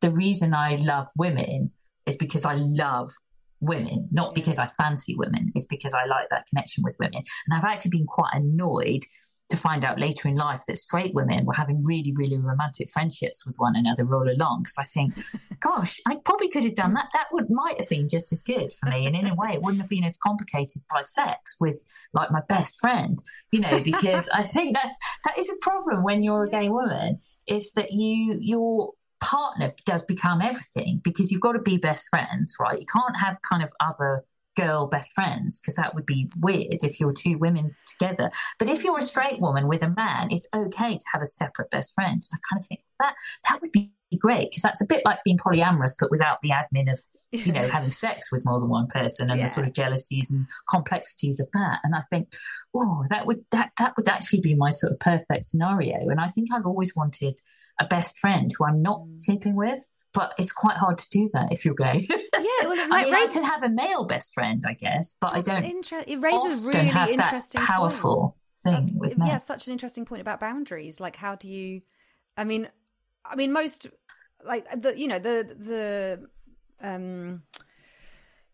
the 0.00 0.10
reason 0.10 0.54
I 0.54 0.76
love 0.76 1.08
women 1.16 1.72
is 2.06 2.16
because 2.16 2.44
I 2.44 2.54
love 2.54 3.12
women, 3.60 4.08
not 4.12 4.28
Yeah. 4.28 4.34
because 4.34 4.58
I 4.58 4.66
fancy 4.66 5.14
women, 5.16 5.52
it's 5.54 5.66
because 5.66 5.94
I 5.94 6.04
like 6.04 6.28
that 6.30 6.46
connection 6.48 6.84
with 6.84 6.96
women. 7.00 7.22
And 7.46 7.56
I've 7.56 7.64
actually 7.64 7.92
been 7.92 8.06
quite 8.06 8.32
annoyed 8.32 9.02
to 9.50 9.56
find 9.56 9.84
out 9.84 9.98
later 9.98 10.26
in 10.28 10.36
life 10.36 10.62
that 10.66 10.78
straight 10.78 11.14
women 11.14 11.44
were 11.44 11.54
having 11.54 11.82
really, 11.84 12.12
really 12.12 12.38
romantic 12.38 12.90
friendships 12.90 13.46
with 13.46 13.56
one 13.58 13.76
another 13.76 14.06
all 14.14 14.28
along. 14.28 14.62
Because 14.62 14.78
I 14.78 14.84
think, 14.84 15.14
gosh, 15.60 16.00
I 16.06 16.16
probably 16.24 16.48
could 16.48 16.64
have 16.64 16.74
done 16.74 16.94
that. 16.94 17.08
That 17.12 17.26
would 17.32 17.50
might 17.50 17.78
have 17.78 17.88
been 17.88 18.08
just 18.08 18.32
as 18.32 18.42
good 18.42 18.72
for 18.72 18.88
me, 18.88 19.06
and 19.06 19.14
in 19.14 19.26
a 19.26 19.34
way, 19.34 19.50
it 19.52 19.62
wouldn't 19.62 19.82
have 19.82 19.90
been 19.90 20.04
as 20.04 20.16
complicated 20.16 20.82
by 20.90 21.02
sex 21.02 21.56
with 21.60 21.84
like 22.12 22.30
my 22.30 22.40
best 22.48 22.80
friend, 22.80 23.22
you 23.50 23.60
know. 23.60 23.80
Because 23.80 24.28
I 24.30 24.44
think 24.44 24.74
that 24.74 24.92
that 25.24 25.38
is 25.38 25.50
a 25.50 25.62
problem 25.62 26.02
when 26.02 26.22
you're 26.22 26.44
a 26.44 26.50
gay 26.50 26.68
woman, 26.68 27.20
is 27.46 27.72
that 27.72 27.92
you 27.92 28.36
your 28.40 28.92
partner 29.20 29.72
does 29.86 30.02
become 30.02 30.42
everything 30.42 31.00
because 31.02 31.30
you've 31.30 31.40
got 31.40 31.52
to 31.52 31.58
be 31.60 31.78
best 31.78 32.08
friends, 32.10 32.56
right? 32.60 32.80
You 32.80 32.86
can't 32.86 33.16
have 33.16 33.38
kind 33.48 33.62
of 33.62 33.72
other 33.80 34.24
girl 34.56 34.86
best 34.86 35.12
friends 35.12 35.60
because 35.60 35.74
that 35.76 35.94
would 35.94 36.06
be 36.06 36.30
weird 36.40 36.82
if 36.82 37.00
you're 37.00 37.12
two 37.12 37.38
women 37.38 37.74
together. 37.86 38.30
But 38.58 38.70
if 38.70 38.84
you're 38.84 38.98
a 38.98 39.02
straight 39.02 39.40
woman 39.40 39.68
with 39.68 39.82
a 39.82 39.88
man, 39.90 40.28
it's 40.30 40.48
okay 40.54 40.96
to 40.96 41.04
have 41.12 41.22
a 41.22 41.26
separate 41.26 41.70
best 41.70 41.92
friend. 41.94 42.22
I 42.32 42.38
kind 42.50 42.60
of 42.60 42.66
think 42.66 42.80
that 43.00 43.14
that 43.48 43.60
would 43.62 43.72
be 43.72 43.92
great 44.18 44.50
because 44.50 44.62
that's 44.62 44.80
a 44.80 44.86
bit 44.86 45.04
like 45.04 45.18
being 45.24 45.38
polyamorous, 45.38 45.96
but 45.98 46.10
without 46.10 46.38
the 46.42 46.50
admin 46.50 46.92
of 46.92 47.00
you 47.32 47.52
know 47.52 47.66
having 47.72 47.90
sex 47.90 48.30
with 48.30 48.44
more 48.44 48.60
than 48.60 48.68
one 48.68 48.86
person 48.86 49.28
and 49.30 49.38
Yeah. 49.40 49.46
the 49.46 49.50
sort 49.50 49.66
of 49.66 49.72
jealousies 49.72 50.30
and 50.30 50.46
complexities 50.70 51.40
of 51.40 51.48
that. 51.52 51.80
And 51.82 51.94
I 51.96 52.02
think, 52.10 52.32
oh, 52.74 53.04
that 53.10 53.26
would 53.26 53.44
that 53.50 53.72
that 53.78 53.96
would 53.96 54.08
actually 54.08 54.40
be 54.40 54.54
my 54.54 54.70
sort 54.70 54.92
of 54.92 55.00
perfect 55.00 55.46
scenario. 55.46 56.08
And 56.10 56.20
I 56.20 56.28
think 56.28 56.48
I've 56.52 56.66
always 56.66 56.94
wanted 56.94 57.40
a 57.80 57.86
best 57.86 58.18
friend 58.18 58.52
who 58.56 58.64
I'm 58.64 58.82
not 58.82 59.00
Mm. 59.00 59.20
sleeping 59.20 59.56
with. 59.56 59.84
But 60.12 60.32
it's 60.38 60.52
quite 60.52 60.76
hard 60.76 60.98
to 60.98 61.10
do 61.10 61.28
that 61.32 61.48
if 61.50 61.64
you're 61.64 61.74
gay. 61.74 62.06
Yeah, 62.44 62.68
well, 62.68 62.72
it 62.72 62.88
I 62.92 63.04
mean, 63.04 63.14
I 63.14 63.26
can 63.32 63.44
have 63.44 63.62
a 63.62 63.68
male 63.68 64.04
best 64.06 64.34
friend, 64.34 64.62
I 64.66 64.74
guess, 64.74 65.16
but 65.20 65.34
I 65.34 65.40
don't 65.40 65.64
inter- 65.64 66.04
it 66.06 66.20
raises 66.20 66.66
really 66.66 66.88
interesting 66.88 67.58
point. 67.60 67.68
powerful 67.68 68.36
thing 68.62 68.72
That's- 68.74 68.90
with 68.94 69.18
men. 69.18 69.28
yeah, 69.28 69.38
such 69.38 69.66
an 69.66 69.72
interesting 69.72 70.04
point 70.04 70.20
about 70.20 70.40
boundaries. 70.40 71.00
Like, 71.00 71.16
how 71.16 71.34
do 71.36 71.48
you? 71.48 71.82
I 72.36 72.44
mean, 72.44 72.68
I 73.24 73.34
mean, 73.36 73.52
most 73.52 73.86
like 74.44 74.66
the 74.82 74.98
you 74.98 75.08
know 75.08 75.18
the 75.18 75.46
the 75.58 76.28
um 76.86 77.42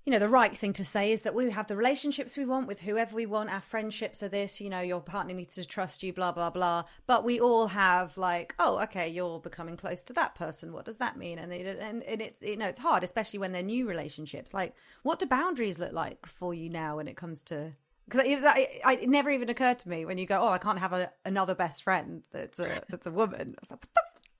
you 0.06 0.12
know 0.12 0.18
the 0.18 0.28
right 0.28 0.56
thing 0.56 0.72
to 0.74 0.84
say 0.84 1.12
is 1.12 1.22
that 1.22 1.34
we 1.34 1.50
have 1.50 1.66
the 1.66 1.76
relationships 1.76 2.36
we 2.36 2.44
want 2.46 2.66
with 2.66 2.80
whoever 2.80 3.14
we 3.14 3.26
want. 3.26 3.50
Our 3.52 3.60
friendships 3.60 4.22
are 4.22 4.28
this 4.28 4.60
you 4.60 4.70
know 4.70 4.80
your 4.80 5.00
partner 5.00 5.34
needs 5.34 5.54
to 5.56 5.64
trust 5.64 6.02
you 6.02 6.12
blah 6.12 6.32
blah 6.32 6.50
blah. 6.50 6.84
But 7.06 7.24
we 7.24 7.38
all 7.38 7.66
have 7.68 8.16
like 8.16 8.54
oh 8.58 8.78
okay 8.84 9.08
you're 9.08 9.40
becoming 9.40 9.76
close 9.76 10.02
to 10.04 10.12
that 10.14 10.34
person. 10.34 10.72
What 10.72 10.84
does 10.86 10.96
that 10.98 11.16
mean? 11.16 11.38
And 11.38 11.52
it, 11.52 11.78
and, 11.78 12.02
and 12.04 12.22
it's 12.22 12.42
you 12.42 12.56
know 12.56 12.66
it's 12.66 12.80
hard 12.80 13.04
especially 13.04 13.38
when 13.38 13.52
they're 13.52 13.62
new 13.62 13.86
relationships. 13.86 14.54
Like 14.54 14.74
what 15.02 15.18
do 15.18 15.26
boundaries 15.26 15.78
look 15.78 15.92
like 15.92 16.24
for 16.26 16.54
you 16.54 16.70
now 16.70 16.96
when 16.96 17.06
it 17.08 17.16
comes 17.16 17.42
to 17.44 17.72
because 18.08 18.26
it, 18.26 18.34
was- 18.36 18.44
I- 18.44 18.80
I- 18.84 18.94
it 19.02 19.08
never 19.08 19.30
even 19.30 19.48
occurred 19.50 19.78
to 19.80 19.88
me 19.88 20.04
when 20.04 20.18
you 20.18 20.26
go, 20.26 20.40
oh, 20.40 20.48
I 20.48 20.58
can't 20.58 20.80
have 20.80 20.92
a, 20.92 21.12
another 21.24 21.54
best 21.54 21.84
friend 21.84 22.22
that's 22.32 22.58
a 22.58 22.82
that's 22.88 23.06
a 23.06 23.10
woman. 23.12 23.54
Like, 23.60 23.70
what 23.70 23.80
the 23.82 23.88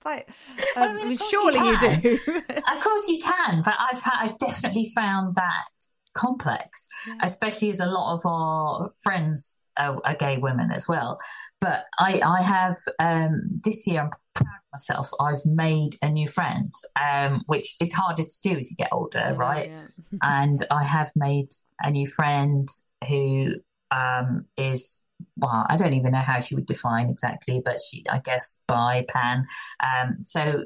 like, 0.05 0.29
um, 0.77 0.97
I 0.99 1.03
mean, 1.05 1.17
surely 1.29 1.59
you 1.59 1.71
you, 1.71 1.79
do. 1.79 2.19
Of 2.71 2.81
course 2.83 3.07
you 3.07 3.19
can, 3.19 3.61
but 3.63 3.75
I've 3.77 4.01
ha- 4.01 4.19
I've 4.23 4.37
definitely 4.39 4.91
found 4.95 5.35
that 5.35 5.65
complex, 6.13 6.87
Yeah. 7.07 7.15
especially 7.23 7.69
as 7.69 7.79
a 7.79 7.85
lot 7.85 8.15
of 8.15 8.21
our 8.25 8.91
friends 9.01 9.71
are, 9.77 9.97
are 10.03 10.15
gay 10.15 10.37
women 10.37 10.71
as 10.71 10.87
well. 10.87 11.19
But 11.59 11.83
I 11.99 12.21
I 12.25 12.41
have 12.41 12.77
um, 12.99 13.61
this 13.63 13.85
year 13.87 14.01
I'm 14.01 14.09
proud 14.33 14.47
of 14.47 14.71
myself. 14.73 15.09
I've 15.19 15.45
made 15.45 15.95
a 16.01 16.09
new 16.09 16.27
friend, 16.27 16.71
um, 16.99 17.43
which 17.47 17.75
it's 17.79 17.93
harder 17.93 18.23
to 18.23 18.39
do 18.43 18.57
as 18.57 18.71
you 18.71 18.77
get 18.77 18.89
older, 18.91 19.33
right? 19.37 19.69
Yeah. 19.69 19.85
and 20.23 20.59
I 20.71 20.83
have 20.83 21.11
made 21.15 21.49
a 21.81 21.91
new 21.91 22.07
friend 22.07 22.67
who 23.07 23.55
um, 23.91 24.45
is 24.57 25.05
well, 25.37 25.65
I 25.69 25.77
don't 25.77 25.93
even 25.93 26.11
know 26.11 26.19
how 26.19 26.39
she 26.39 26.55
would 26.55 26.65
define 26.65 27.09
exactly, 27.09 27.61
but 27.63 27.79
she, 27.79 28.03
I 28.09 28.19
guess, 28.19 28.63
bi 28.67 29.05
pan. 29.07 29.45
Um, 29.83 30.17
so, 30.21 30.65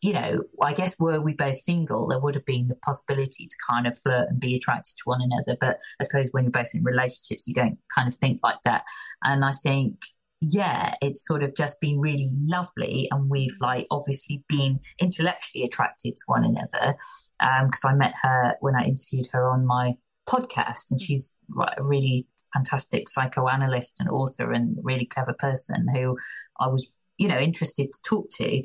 you 0.00 0.12
know, 0.12 0.42
I 0.62 0.72
guess 0.72 0.98
were 0.98 1.20
we 1.20 1.34
both 1.34 1.56
single, 1.56 2.08
there 2.08 2.20
would 2.20 2.34
have 2.34 2.46
been 2.46 2.68
the 2.68 2.76
possibility 2.76 3.46
to 3.46 3.56
kind 3.68 3.86
of 3.86 3.98
flirt 3.98 4.28
and 4.30 4.40
be 4.40 4.56
attracted 4.56 4.96
to 4.98 5.02
one 5.04 5.20
another. 5.22 5.56
But 5.60 5.78
I 6.00 6.04
suppose 6.04 6.28
when 6.32 6.44
you're 6.44 6.50
both 6.52 6.74
in 6.74 6.84
relationships, 6.84 7.46
you 7.46 7.54
don't 7.54 7.78
kind 7.96 8.08
of 8.08 8.14
think 8.16 8.40
like 8.42 8.58
that. 8.64 8.84
And 9.24 9.44
I 9.44 9.52
think. 9.52 9.96
Yeah, 10.42 10.94
it's 11.02 11.26
sort 11.26 11.42
of 11.42 11.54
just 11.54 11.82
been 11.82 12.00
really 12.00 12.30
lovely, 12.32 13.08
and 13.10 13.28
we've 13.28 13.58
like 13.60 13.86
obviously 13.90 14.42
been 14.48 14.80
intellectually 14.98 15.64
attracted 15.64 16.16
to 16.16 16.22
one 16.24 16.46
another 16.46 16.96
because 17.38 17.84
I 17.84 17.92
met 17.92 18.14
her 18.22 18.54
when 18.60 18.74
I 18.74 18.84
interviewed 18.84 19.28
her 19.32 19.46
on 19.46 19.66
my 19.66 19.98
podcast, 20.26 20.92
and 20.92 20.98
she's 20.98 21.38
a 21.76 21.82
really 21.82 22.26
fantastic 22.54 23.08
psychoanalyst 23.08 24.00
and 24.00 24.08
author 24.08 24.52
and 24.52 24.76
really 24.82 25.06
clever 25.06 25.34
person 25.38 25.86
who 25.94 26.16
I 26.58 26.68
was, 26.68 26.90
you 27.18 27.28
know, 27.28 27.38
interested 27.38 27.90
to 27.92 28.02
talk 28.02 28.28
to. 28.32 28.62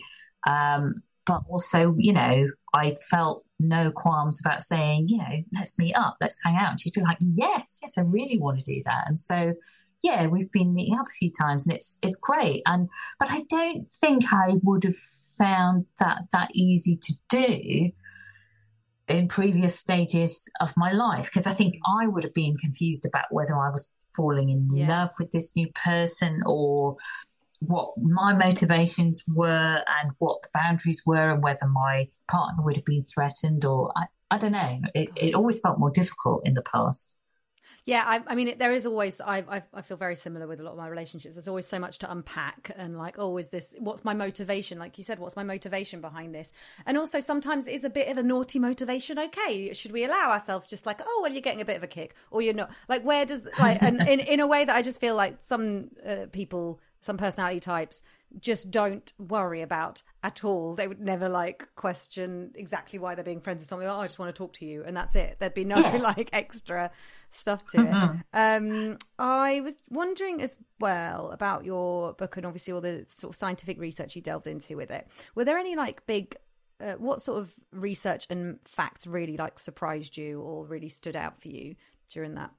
Um, 0.47 0.95
but 1.25 1.41
also, 1.49 1.95
you 1.97 2.13
know, 2.13 2.49
I 2.73 2.97
felt 3.01 3.43
no 3.59 3.91
qualms 3.91 4.39
about 4.43 4.61
saying, 4.61 5.07
you 5.07 5.17
know, 5.17 5.43
let's 5.53 5.79
meet 5.79 5.95
up, 5.95 6.17
let's 6.21 6.43
hang 6.43 6.55
out. 6.55 6.71
And 6.71 6.79
she'd 6.79 6.93
be 6.93 7.01
like, 7.01 7.17
yes, 7.19 7.79
yes, 7.81 7.97
I 7.97 8.01
really 8.01 8.37
want 8.37 8.59
to 8.59 8.63
do 8.63 8.81
that. 8.85 9.05
And 9.07 9.19
so, 9.19 9.53
yeah, 10.03 10.27
we've 10.27 10.51
been 10.51 10.73
meeting 10.73 10.99
up 10.99 11.07
a 11.07 11.17
few 11.17 11.31
times, 11.31 11.65
and 11.65 11.75
it's 11.75 11.97
it's 12.03 12.17
great. 12.17 12.61
And 12.67 12.89
but 13.17 13.31
I 13.31 13.43
don't 13.49 13.89
think 13.89 14.31
I 14.31 14.53
would 14.61 14.83
have 14.83 14.95
found 14.95 15.87
that 15.99 16.23
that 16.31 16.49
easy 16.53 16.95
to 16.95 17.13
do 17.29 17.91
in 19.07 19.27
previous 19.27 19.79
stages 19.79 20.49
of 20.61 20.73
my 20.75 20.91
life 20.91 21.25
because 21.25 21.47
I 21.47 21.51
think 21.51 21.75
mm. 21.75 22.01
I 22.01 22.07
would 22.07 22.23
have 22.23 22.33
been 22.33 22.57
confused 22.57 23.05
about 23.05 23.25
whether 23.29 23.55
I 23.55 23.69
was 23.69 23.91
falling 24.15 24.49
in 24.49 24.69
Yeah. 24.75 24.87
love 24.87 25.11
with 25.19 25.31
this 25.31 25.55
new 25.55 25.67
person 25.83 26.41
or 26.45 26.97
what 27.59 27.93
my 27.97 28.33
motivations 28.33 29.23
were 29.27 29.83
and 30.01 30.11
what 30.19 30.41
the 30.41 30.49
boundaries 30.53 31.03
were 31.05 31.29
and 31.29 31.43
whether 31.43 31.67
my 31.67 32.07
partner 32.29 32.63
would 32.63 32.75
have 32.75 32.85
been 32.85 33.03
threatened 33.03 33.63
or 33.65 33.91
I, 33.95 34.05
I 34.31 34.37
don't 34.37 34.51
know. 34.51 34.79
Oh, 34.83 34.89
it, 34.93 35.09
it 35.15 35.35
always 35.35 35.59
felt 35.59 35.79
more 35.79 35.91
difficult 35.91 36.41
in 36.45 36.53
the 36.53 36.63
past. 36.63 37.17
Yeah, 37.85 38.03
I, 38.03 38.23
I 38.25 38.33
mean, 38.33 38.47
it, 38.47 38.57
there 38.57 38.73
is 38.73 38.87
always. 38.87 39.21
I, 39.21 39.43
I 39.47 39.61
I 39.71 39.81
feel 39.83 39.95
very 39.95 40.15
similar 40.15 40.47
with 40.47 40.59
a 40.59 40.63
lot 40.63 40.71
of 40.71 40.77
my 40.77 40.87
relationships. 40.87 41.35
There's 41.35 41.47
always 41.47 41.67
so 41.67 41.77
much 41.77 41.99
to 41.99 42.11
unpack, 42.11 42.71
and 42.75 42.97
like, 42.97 43.17
oh, 43.19 43.37
is 43.37 43.49
this? 43.49 43.75
What's 43.77 44.03
my 44.03 44.15
motivation? 44.15 44.79
Like 44.79 44.97
you 44.97 45.03
said, 45.03 45.19
what's 45.19 45.35
my 45.35 45.43
motivation 45.43 46.01
behind 46.01 46.33
this? 46.33 46.51
And 46.87 46.97
also, 46.97 47.19
sometimes 47.19 47.67
it 47.67 47.75
is 47.75 47.83
a 47.83 47.89
bit 47.89 48.07
of 48.09 48.17
a 48.17 48.23
naughty 48.23 48.57
motivation. 48.57 49.19
Okay, 49.19 49.71
should 49.73 49.91
we 49.91 50.03
allow 50.03 50.31
ourselves 50.31 50.65
just 50.65 50.87
like, 50.87 50.99
oh, 51.05 51.19
well, 51.21 51.31
you're 51.31 51.41
getting 51.41 51.61
a 51.61 51.65
bit 51.65 51.77
of 51.77 51.83
a 51.83 51.87
kick, 51.87 52.15
or 52.31 52.41
you're 52.41 52.55
not? 52.55 52.71
Like, 52.89 53.03
where 53.03 53.23
does 53.23 53.47
like, 53.59 53.79
and 53.83 54.01
in 54.07 54.19
in 54.19 54.39
a 54.39 54.47
way 54.47 54.65
that 54.65 54.75
I 54.75 54.81
just 54.81 54.99
feel 54.99 55.15
like 55.15 55.37
some 55.41 55.91
uh, 56.03 56.25
people 56.31 56.79
some 57.05 57.17
personality 57.17 57.59
types 57.59 58.01
just 58.39 58.71
don't 58.71 59.13
worry 59.19 59.61
about 59.61 60.01
at 60.23 60.43
all. 60.43 60.73
They 60.73 60.87
would 60.87 60.99
never 60.99 61.29
like 61.29 61.67
question 61.75 62.51
exactly 62.55 62.97
why 62.97 63.13
they're 63.13 63.23
being 63.23 63.39
friends 63.39 63.61
with 63.61 63.69
something. 63.69 63.87
Oh, 63.87 64.01
I 64.01 64.07
just 64.07 64.17
want 64.17 64.33
to 64.33 64.37
talk 64.37 64.53
to 64.53 64.65
you, 64.65 64.83
and 64.83 64.97
that's 64.97 65.15
it. 65.15 65.37
There'd 65.39 65.53
be 65.53 65.63
no 65.63 65.77
yeah. 65.77 65.97
like 66.15 66.31
extra 66.33 66.89
stuff 67.29 67.65
to 67.67 67.77
mm-hmm. 67.77 68.17
it. 68.17 68.25
Um, 68.33 68.97
I 69.19 69.61
was 69.61 69.77
wondering 69.89 70.41
as 70.41 70.55
well 70.79 71.29
about 71.31 71.63
your 71.63 72.13
book 72.13 72.37
and 72.37 72.45
obviously 72.45 72.73
all 72.73 72.81
the 72.81 73.05
sort 73.07 73.35
of 73.35 73.37
scientific 73.37 73.79
research 73.79 74.15
you 74.15 74.21
delved 74.21 74.47
into 74.47 74.75
with 74.75 74.89
it. 74.89 75.07
Were 75.35 75.45
there 75.45 75.59
any 75.59 75.75
like 75.75 76.05
big 76.07 76.35
uh, 76.81 76.93
what 76.93 77.21
sort 77.21 77.37
of 77.37 77.53
research 77.71 78.25
and 78.29 78.59
facts 78.65 79.05
really 79.05 79.37
like 79.37 79.59
surprised 79.59 80.17
you 80.17 80.41
or 80.41 80.65
really 80.65 80.89
stood 80.89 81.15
out 81.15 81.39
for 81.39 81.47
you 81.47 81.75
during 82.09 82.33
that 82.35 82.51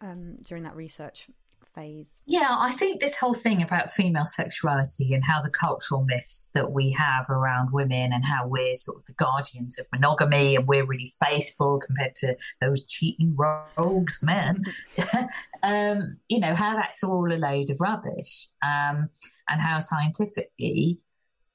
um, 0.00 0.36
during 0.42 0.64
that 0.64 0.74
research 0.74 1.28
phase? 1.74 2.10
Yeah, 2.26 2.56
I 2.58 2.72
think 2.72 3.00
this 3.00 3.16
whole 3.16 3.34
thing 3.34 3.62
about 3.62 3.92
female 3.92 4.24
sexuality 4.24 5.14
and 5.14 5.24
how 5.24 5.40
the 5.40 5.50
cultural 5.50 6.04
myths 6.04 6.50
that 6.54 6.72
we 6.72 6.90
have 6.92 7.28
around 7.28 7.72
women 7.72 8.12
and 8.12 8.24
how 8.24 8.46
we're 8.46 8.74
sort 8.74 8.98
of 8.98 9.04
the 9.06 9.14
guardians 9.14 9.78
of 9.78 9.86
monogamy 9.92 10.56
and 10.56 10.66
we're 10.66 10.86
really 10.86 11.12
faithful 11.24 11.80
compared 11.80 12.14
to 12.16 12.36
those 12.60 12.86
cheating 12.86 13.36
rogues 13.36 14.20
men, 14.22 14.64
um, 15.62 16.18
you 16.28 16.40
know, 16.40 16.54
how 16.54 16.74
that's 16.74 17.02
all 17.04 17.32
a 17.32 17.36
load 17.36 17.70
of 17.70 17.80
rubbish. 17.80 18.48
Um, 18.62 19.08
and 19.50 19.60
how 19.60 19.80
scientifically, 19.80 21.00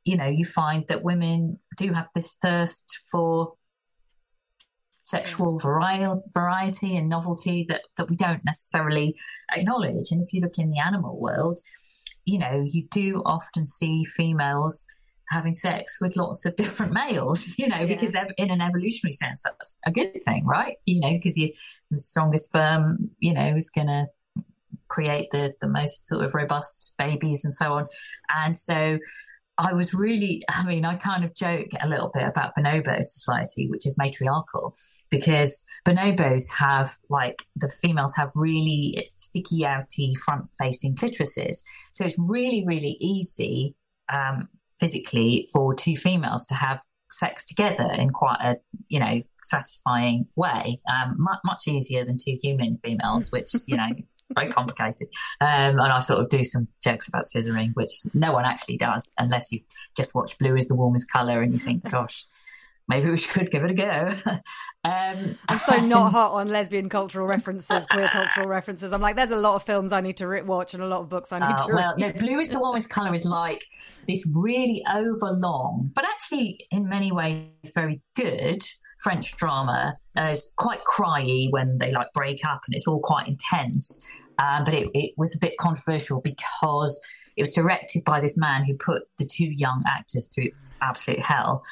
you 0.04 0.18
know, 0.18 0.28
you 0.28 0.46
find 0.46 0.86
that 0.90 1.04
women 1.04 1.60
do 1.78 1.94
have 1.94 2.10
this 2.14 2.38
thirst 2.42 3.00
for 3.10 3.54
Mm. 5.06 5.10
sexual 5.10 5.60
variety 6.34 6.98
and 6.98 7.10
novelty 7.10 7.66
that, 7.70 7.82
that 7.98 8.10
we 8.10 8.16
don't 8.16 8.44
necessarily 8.44 9.16
acknowledge. 9.56 10.12
And 10.12 10.22
if 10.22 10.34
you 10.34 10.42
look 10.42 10.58
in 10.58 10.72
the 10.72 10.80
animal 10.80 11.20
world, 11.20 11.60
you 12.26 12.40
know, 12.40 12.64
you 12.66 12.88
do 12.90 13.22
often 13.26 13.66
see 13.66 14.04
females 14.06 14.86
having 15.30 15.54
sex 15.54 15.98
with 16.02 16.16
lots 16.16 16.46
of 16.46 16.56
different 16.56 16.94
males, 16.94 17.48
you 17.58 17.68
know, 17.68 17.80
yeah. 17.80 17.86
because 17.86 18.16
in 18.38 18.52
an 18.52 18.62
evolutionary 18.62 19.12
sense, 19.12 19.42
that's 19.44 19.80
a 19.86 19.92
good 19.92 20.24
thing, 20.24 20.46
right? 20.46 20.78
You 20.86 21.02
know, 21.02 21.12
because 21.12 21.38
you 21.38 21.52
the 21.92 22.00
strongest 22.00 22.46
sperm, 22.46 23.12
you 23.20 23.34
know, 23.34 23.56
is 23.56 23.70
going 23.70 23.88
to 23.88 24.08
create 24.88 25.30
the 25.32 25.54
the 25.62 25.68
most 25.68 26.08
sort 26.08 26.24
of 26.24 26.34
robust 26.34 26.96
babies 26.98 27.46
and 27.46 27.54
so 27.54 27.74
on. 27.74 27.88
And 28.34 28.58
so 28.58 29.00
I 29.58 29.74
was 29.74 29.94
really, 29.94 30.44
I 30.50 30.66
mean, 30.66 30.84
I 30.86 30.96
kind 30.96 31.24
of 31.24 31.34
joke 31.34 31.70
a 31.82 31.88
little 31.88 32.12
bit 32.14 32.24
about 32.24 32.54
bonobo 32.58 32.98
society, 33.02 33.70
which 33.70 33.86
is 33.86 33.98
matriarchal, 33.98 34.76
because 35.10 35.66
bonobos 35.88 36.52
have 36.58 36.98
like 37.10 37.44
the 37.56 37.70
females 37.70 38.16
have 38.18 38.32
really 38.36 39.02
sticky 39.06 39.62
outy 39.62 40.18
front 40.18 40.46
facing 40.60 40.96
clitorises. 40.96 41.64
So 41.94 42.06
it's 42.06 42.16
really, 42.18 42.66
really 42.66 42.98
easy 43.00 43.76
um, 44.12 44.50
physically 44.80 45.48
for 45.54 45.74
two 45.74 45.96
females 45.96 46.46
to 46.48 46.56
have 46.56 46.82
sex 47.12 47.46
together 47.46 47.90
in 47.94 48.10
quite 48.10 48.40
a 48.42 48.58
you 48.90 49.00
know 49.00 49.22
satisfying 49.42 50.28
way 50.36 50.82
um, 50.90 51.16
much, 51.18 51.40
much 51.46 51.62
easier 51.68 52.04
than 52.04 52.18
two 52.18 52.36
human 52.42 52.78
females 52.84 53.32
which 53.32 53.54
you 53.68 53.78
know 53.78 53.88
very 54.34 54.52
complicated. 54.52 55.08
Um, 55.42 55.80
and 55.80 55.82
I 55.82 56.00
sort 56.00 56.22
of 56.22 56.30
do 56.30 56.44
some 56.44 56.68
jokes 56.84 57.08
about 57.08 57.26
scissoring, 57.26 57.74
which 57.74 57.92
no 58.14 58.34
one 58.34 58.46
actually 58.46 58.78
does 58.78 59.12
unless 59.18 59.52
you 59.52 59.60
just 59.96 60.16
watch 60.16 60.38
Blue 60.38 60.56
is 60.56 60.68
the 60.68 60.76
warmest 60.76 61.12
colour 61.12 61.42
and 61.42 61.54
you 61.54 61.60
think, 61.60 61.84
gosh, 61.92 62.26
maybe 62.88 63.10
we 63.10 63.18
should 63.18 63.52
give 63.52 63.64
it 63.64 63.72
a 63.72 63.74
go. 63.74 64.10
um, 64.84 65.38
I'm 65.48 65.58
so 65.58 65.78
not 65.78 66.12
hot 66.12 66.34
on 66.34 66.50
lesbian 66.50 66.90
cultural 66.90 67.28
references, 67.28 67.86
queer 67.88 68.08
cultural 68.10 68.48
references. 68.48 68.94
I'm 68.94 69.02
like, 69.02 69.16
there's 69.16 69.32
a 69.32 69.38
lot 69.38 69.56
of 69.56 69.64
films 69.64 69.92
I 69.92 70.02
need 70.02 70.18
to 70.18 70.28
re- 70.28 70.42
watch 70.42 70.74
and 70.74 70.84
a 70.84 70.88
lot 70.88 71.02
of 71.02 71.10
books 71.10 71.32
I 71.32 71.40
need 71.40 71.60
uh, 71.60 71.68
to 71.68 71.74
well, 71.74 71.96
read. 71.98 72.16
no, 72.16 72.28
Blue 72.28 72.40
is 72.40 72.50
the 72.50 72.60
warmest 72.60 72.90
colour 72.90 73.14
is 73.14 73.26
like 73.26 73.64
this 74.08 74.28
really 74.36 74.84
overlong, 74.92 75.92
but 75.94 76.06
actually 76.06 76.68
in 76.72 76.88
many 76.88 77.12
ways 77.12 77.50
very 77.74 78.02
good 78.16 78.64
French 78.98 79.36
drama. 79.38 79.98
Uh, 80.18 80.30
it's 80.32 80.52
quite 80.58 80.80
cryy 80.86 81.52
when 81.52 81.78
they 81.78 81.92
like 81.92 82.08
break 82.14 82.46
up, 82.46 82.62
and 82.66 82.76
it's 82.76 82.88
all 82.88 83.00
quite 83.00 83.28
intense. 83.28 84.02
Um, 84.38 84.64
but 84.66 84.74
it, 84.74 84.90
it 84.94 85.14
was 85.18 85.36
a 85.36 85.40
bit 85.40 85.58
controversial 85.58 86.22
because 86.22 87.00
it 87.38 87.44
was 87.44 87.54
directed 87.54 88.04
by 88.06 88.20
this 88.22 88.38
man 88.38 88.66
who 88.66 88.76
put 88.76 89.04
the 89.18 89.26
two 89.26 89.46
young 89.46 89.84
actors 89.88 90.32
through 90.34 90.50
absolute 90.82 91.20
hell. 91.20 91.64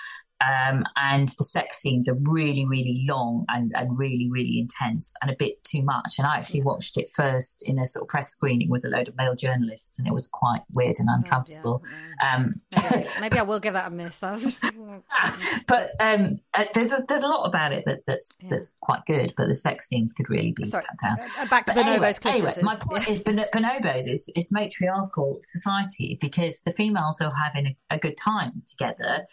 Um, 0.42 0.84
and 0.98 1.30
the 1.30 1.44
sex 1.44 1.78
scenes 1.78 2.10
are 2.10 2.18
really, 2.22 2.66
really 2.66 3.06
long 3.08 3.46
and, 3.48 3.72
and 3.76 3.98
really, 3.98 4.30
really 4.30 4.60
intense 4.60 5.14
and 5.22 5.32
a 5.32 5.36
bit 5.38 5.64
too 5.64 5.84
much. 5.84 6.16
And 6.18 6.28
I 6.28 6.38
actually 6.38 6.64
watched 6.64 6.98
it 6.98 7.10
first 7.16 7.64
in 7.66 7.80
a 7.80 7.88
sort 7.88 8.04
of 8.04 8.10
press 8.10 8.30
screening 8.30 8.70
with 8.70 8.84
a 8.84 8.90
load 8.90 9.08
of 9.08 9.16
male 9.16 9.36
journalists, 9.36 10.00
and 10.00 10.08
it 10.08 10.14
was 10.14 10.28
quite 10.28 10.62
weird 10.72 10.98
and 11.00 11.08
uncomfortable. 11.10 11.82
Oh, 12.22 12.28
um, 12.28 12.56
maybe, 12.76 13.08
maybe, 13.22 13.40
I 13.40 13.44
will 13.44 13.60
give 13.62 13.74
that 13.74 13.88
a 13.88 13.90
miss. 13.90 14.20
but 15.68 15.90
um, 16.00 16.40
uh, 16.54 16.66
there's 16.74 16.92
a 16.92 17.04
there's 17.08 17.24
a 17.24 17.28
lot 17.28 17.46
about 17.46 17.72
it 17.72 17.86
that, 17.86 18.00
that's 18.06 18.38
yeah. 18.42 18.50
that's 18.52 18.78
quite 18.82 19.06
good, 19.06 19.34
but 19.38 19.48
the 19.48 19.56
sex 19.56 19.88
scenes 19.88 20.14
could 20.14 20.30
really 20.30 20.52
be 20.52 20.66
Sorry, 20.66 20.84
cut 20.84 21.00
down. 21.00 21.30
Uh, 21.40 21.46
back 21.48 21.66
to 21.68 21.74
but 21.74 21.86
bonobos. 21.86 22.26
Anyway, 22.26 22.50
anyway, 22.50 22.62
my 22.62 22.76
point 22.76 23.08
is 23.08 23.24
bonobos 23.24 24.10
is, 24.10 24.30
is 24.36 24.52
matriarchal 24.52 25.40
society 25.44 26.18
because 26.20 26.62
the 26.64 26.74
females 26.74 27.22
are 27.22 27.34
having 27.34 27.68
a, 27.68 27.96
a 27.96 27.98
good 27.98 28.18
time 28.18 28.62
together 28.66 29.26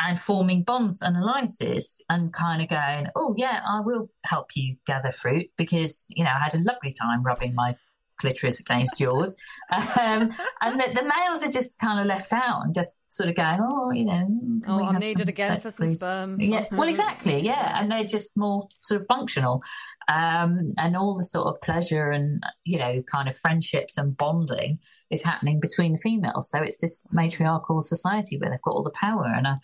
and 0.00 0.20
forming 0.20 0.62
bonds 0.62 1.02
and 1.02 1.16
alliances 1.16 2.04
and 2.08 2.32
kind 2.32 2.62
of 2.62 2.68
going, 2.68 3.08
oh, 3.16 3.34
yeah, 3.36 3.60
I 3.66 3.80
will 3.80 4.10
help 4.24 4.54
you 4.54 4.76
gather 4.86 5.10
fruit 5.10 5.50
because, 5.56 6.06
you 6.10 6.24
know, 6.24 6.30
I 6.30 6.44
had 6.44 6.54
a 6.54 6.62
lovely 6.62 6.92
time 6.92 7.22
rubbing 7.22 7.54
my 7.54 7.76
clitoris 8.18 8.60
against 8.60 9.00
yours. 9.00 9.36
Um, 9.70 10.30
and 10.62 10.80
the, 10.80 10.94
the, 10.94 11.02
males 11.02 11.42
are 11.42 11.50
just 11.50 11.78
kind 11.78 12.00
of 12.00 12.06
left 12.06 12.32
out 12.32 12.64
and 12.64 12.72
just 12.72 13.12
sort 13.12 13.28
of 13.28 13.36
going, 13.36 13.58
oh, 13.60 13.90
you 13.90 14.06
know, 14.06 14.26
oh, 14.66 14.82
I'm 14.82 14.98
needed 14.98 15.28
again 15.28 15.60
for 15.60 15.70
some 15.70 15.86
please? 15.88 15.98
sperm. 15.98 16.40
Yeah, 16.40 16.64
well, 16.72 16.88
exactly, 16.88 17.44
yeah, 17.44 17.78
and 17.78 17.90
they're 17.90 18.04
just 18.04 18.34
more 18.34 18.66
sort 18.82 19.02
of 19.02 19.06
functional, 19.08 19.62
um, 20.08 20.72
and 20.78 20.96
all 20.96 21.18
the 21.18 21.24
sort 21.24 21.48
of 21.48 21.60
pleasure 21.60 22.10
and 22.10 22.42
you 22.64 22.78
know, 22.78 23.02
kind 23.12 23.28
of 23.28 23.36
friendships 23.36 23.98
and 23.98 24.16
bonding 24.16 24.78
is 25.10 25.22
happening 25.22 25.60
between 25.60 25.92
the 25.92 25.98
females. 25.98 26.48
So 26.48 26.60
it's 26.62 26.78
this 26.78 27.06
matriarchal 27.12 27.82
society 27.82 28.38
where 28.38 28.48
they've 28.48 28.62
got 28.62 28.70
all 28.72 28.82
the 28.82 28.90
power, 28.98 29.26
and 29.26 29.46
uh, 29.46 29.56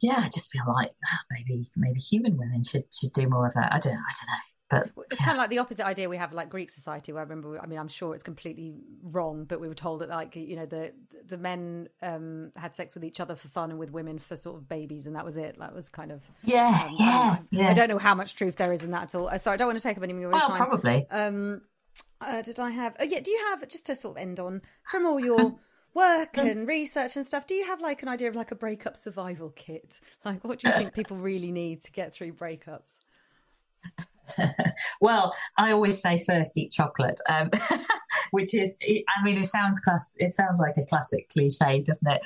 yeah, 0.00 0.18
I 0.18 0.28
just 0.28 0.50
feel 0.50 0.64
like 0.66 0.90
ah, 1.10 1.20
maybe 1.30 1.64
maybe 1.76 1.98
human 1.98 2.36
women 2.36 2.62
should 2.62 2.84
should 2.92 3.14
do 3.14 3.26
more 3.26 3.46
of 3.46 3.54
that. 3.54 3.72
I 3.72 3.78
don't. 3.78 3.94
I 3.94 4.12
don't 4.12 4.28
know. 4.28 4.47
But 4.70 4.90
it's 5.10 5.20
yeah. 5.20 5.26
kind 5.26 5.38
of 5.38 5.38
like 5.38 5.48
the 5.48 5.58
opposite 5.58 5.86
idea 5.86 6.10
we 6.10 6.18
have 6.18 6.32
like 6.34 6.50
Greek 6.50 6.68
society, 6.68 7.12
where 7.12 7.20
I 7.20 7.24
remember. 7.24 7.58
I 7.58 7.66
mean, 7.66 7.78
I'm 7.78 7.88
sure 7.88 8.14
it's 8.14 8.22
completely 8.22 8.74
wrong, 9.02 9.44
but 9.44 9.60
we 9.60 9.68
were 9.68 9.74
told 9.74 10.00
that 10.00 10.10
like 10.10 10.36
you 10.36 10.56
know 10.56 10.66
the 10.66 10.92
the 11.26 11.38
men 11.38 11.88
um, 12.02 12.52
had 12.54 12.74
sex 12.74 12.94
with 12.94 13.02
each 13.02 13.18
other 13.18 13.34
for 13.34 13.48
fun 13.48 13.70
and 13.70 13.78
with 13.78 13.92
women 13.92 14.18
for 14.18 14.36
sort 14.36 14.56
of 14.56 14.68
babies, 14.68 15.06
and 15.06 15.16
that 15.16 15.24
was 15.24 15.38
it. 15.38 15.58
That 15.58 15.74
was 15.74 15.88
kind 15.88 16.12
of 16.12 16.30
yeah, 16.44 16.86
um, 16.86 16.96
yeah, 16.98 17.06
I, 17.08 17.40
yeah. 17.50 17.70
I 17.70 17.74
don't 17.74 17.88
know 17.88 17.98
how 17.98 18.14
much 18.14 18.34
truth 18.34 18.56
there 18.56 18.72
is 18.72 18.84
in 18.84 18.90
that 18.90 19.04
at 19.04 19.14
all. 19.14 19.28
Uh, 19.28 19.38
sorry, 19.38 19.54
I 19.54 19.56
don't 19.56 19.68
want 19.68 19.78
to 19.78 19.82
take 19.82 19.96
up 19.96 20.02
any 20.02 20.12
more 20.12 20.28
well, 20.28 20.48
time. 20.48 20.58
Probably. 20.58 21.06
Um, 21.10 21.62
uh, 22.20 22.42
did 22.42 22.60
I 22.60 22.70
have? 22.70 22.94
Oh 23.00 23.04
yeah. 23.04 23.20
Do 23.20 23.30
you 23.30 23.46
have 23.48 23.66
just 23.68 23.86
to 23.86 23.96
sort 23.96 24.18
of 24.18 24.22
end 24.22 24.38
on 24.38 24.60
from 24.90 25.06
all 25.06 25.18
your 25.18 25.58
work 25.94 26.36
and 26.36 26.68
research 26.68 27.16
and 27.16 27.24
stuff? 27.24 27.46
Do 27.46 27.54
you 27.54 27.64
have 27.64 27.80
like 27.80 28.02
an 28.02 28.08
idea 28.08 28.28
of 28.28 28.36
like 28.36 28.50
a 28.50 28.56
breakup 28.56 28.98
survival 28.98 29.50
kit? 29.56 30.00
Like, 30.26 30.44
what 30.44 30.58
do 30.58 30.68
you 30.68 30.74
think 30.74 30.92
people 30.92 31.16
really 31.16 31.52
need 31.52 31.82
to 31.84 31.92
get 31.92 32.12
through 32.12 32.34
breakups? 32.34 32.96
well, 35.00 35.34
I 35.56 35.72
always 35.72 36.00
say 36.00 36.22
first 36.26 36.56
eat 36.56 36.72
chocolate, 36.72 37.20
um, 37.28 37.50
which 38.30 38.54
is, 38.54 38.78
I 38.82 39.24
mean, 39.24 39.38
it 39.38 39.46
sounds 39.46 39.80
class, 39.80 40.14
it 40.16 40.30
sounds 40.30 40.60
like 40.60 40.76
a 40.76 40.84
classic 40.84 41.28
cliche, 41.30 41.82
doesn't 41.82 42.10
it? 42.10 42.20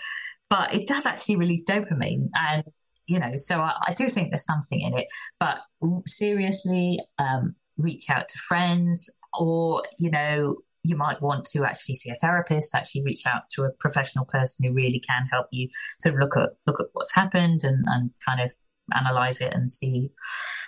But 0.50 0.74
it 0.74 0.86
does 0.86 1.06
actually 1.06 1.36
release 1.36 1.64
dopamine, 1.64 2.28
and 2.34 2.64
you 3.06 3.18
know, 3.18 3.36
so 3.36 3.60
I, 3.60 3.74
I 3.88 3.94
do 3.94 4.08
think 4.08 4.30
there's 4.30 4.44
something 4.44 4.80
in 4.80 4.96
it. 4.96 5.06
But 5.40 5.60
seriously, 6.06 7.00
um, 7.18 7.54
reach 7.78 8.10
out 8.10 8.28
to 8.28 8.38
friends, 8.38 9.10
or 9.38 9.82
you 9.98 10.10
know, 10.10 10.56
you 10.84 10.96
might 10.96 11.22
want 11.22 11.44
to 11.46 11.64
actually 11.64 11.94
see 11.94 12.10
a 12.10 12.14
therapist, 12.14 12.74
actually 12.74 13.04
reach 13.04 13.26
out 13.26 13.42
to 13.52 13.62
a 13.62 13.70
professional 13.80 14.24
person 14.24 14.66
who 14.66 14.74
really 14.74 15.00
can 15.00 15.26
help 15.30 15.46
you 15.52 15.68
sort 16.00 16.14
of 16.14 16.20
look 16.20 16.36
at 16.36 16.50
look 16.66 16.80
at 16.80 16.86
what's 16.92 17.14
happened 17.14 17.62
and, 17.64 17.84
and 17.86 18.10
kind 18.26 18.40
of 18.40 18.52
analyze 18.96 19.40
it 19.40 19.52
and 19.52 19.70
see 19.70 20.10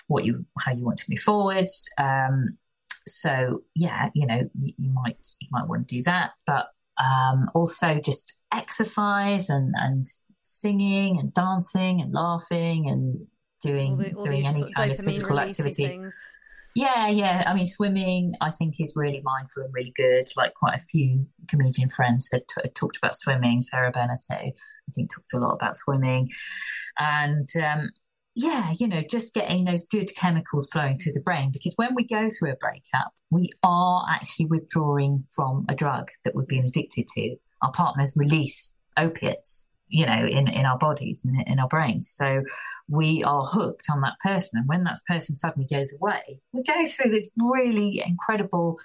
what 0.07 0.25
you 0.25 0.45
how 0.59 0.73
you 0.73 0.85
want 0.85 0.99
to 0.99 1.07
move 1.09 1.21
forward. 1.21 1.67
Um, 1.99 2.59
so 3.07 3.63
yeah, 3.75 4.11
you 4.15 4.27
know, 4.27 4.49
you, 4.55 4.73
you, 4.79 4.91
might 4.91 5.19
you 5.41 5.49
might 5.51 5.69
want 5.69 5.89
to 5.89 5.97
do 5.97 6.03
that, 6.05 6.31
but 6.47 6.67
um, 6.99 7.51
also 7.55 8.01
just 8.05 8.41
exercise 8.53 9.49
and 9.51 9.75
and 9.77 10.07
singing 10.43 11.19
and 11.19 11.33
dancing 11.33 12.01
and 12.01 12.13
laughing 12.13 12.89
and 12.89 13.27
doing 13.63 13.93
all 13.93 13.97
the, 13.99 14.13
all 14.15 14.25
doing 14.25 14.47
any 14.47 14.73
kind 14.73 14.93
of 14.93 15.05
physical 15.05 15.41
activity. 15.41 15.87
Things. 15.87 16.15
Yeah, 16.75 17.09
yeah. 17.09 17.45
I 17.47 17.55
mean, 17.55 17.67
swimming, 17.67 18.35
I 18.41 18.51
think, 18.51 18.81
is 18.81 18.95
really 18.97 19.23
mindful 19.23 19.63
and 19.63 19.73
really 19.73 19.93
good. 19.97 20.25
Like 20.37 20.55
quite 20.55 20.77
a 20.77 20.83
few 20.83 21.27
comedian 21.49 21.89
friends 21.89 22.31
had, 22.33 22.43
t- 22.49 22.69
talked 22.71 22.97
about 22.97 23.15
swimming. 23.15 23.61
Sarah 23.61 23.93
Bennett, 23.93 24.27
I 24.31 24.53
think, 24.93 25.15
talked 25.15 25.33
a 25.35 25.39
lot 25.39 25.55
about 25.55 25.77
swimming. 25.77 26.31
And 26.99 27.49
um, 27.63 27.91
yeah, 28.35 28.73
you 28.79 28.89
know, 28.89 29.03
just 29.09 29.33
getting 29.33 29.65
those 29.65 29.87
good 29.87 30.11
chemicals 30.17 30.69
flowing 30.73 30.97
through 30.97 31.13
the 31.13 31.21
brain. 31.21 31.51
Because 31.53 31.75
when 31.77 31.95
we 31.95 32.05
go 32.05 32.29
through 32.29 32.53
a 32.53 32.57
breakup, 32.57 33.13
we 33.31 33.51
are 33.63 34.05
actually 34.11 34.47
withdrawing 34.47 35.25
from 35.35 35.65
a 35.69 35.75
drug 35.75 36.09
that 36.25 36.35
we've 36.35 36.49
been 36.49 36.65
addicted 36.65 37.07
to. 37.15 37.37
Our 37.63 37.73
partners 37.73 38.13
release 38.17 38.77
opiates, 38.97 39.71
you 39.89 40.05
know, 40.05 40.27
in, 40.27 40.49
in 40.49 40.67
our 40.67 40.79
bodies 40.79 41.25
and 41.25 41.47
in 41.47 41.61
our 41.61 41.69
brains. 41.69 42.09
So 42.09 42.43
we 42.89 43.23
are 43.23 43.45
hooked 43.45 43.87
on 43.91 44.01
that 44.01 44.19
person. 44.21 44.59
And 44.59 44.69
when 44.69 44.85
that 44.85 44.99
person 45.09 45.35
suddenly 45.35 45.69
goes 45.71 45.97
away, 46.01 46.41
we 46.53 46.65
go 46.65 46.85
through 46.87 47.13
this 47.13 47.31
really 47.39 48.03
incredible, 48.05 48.79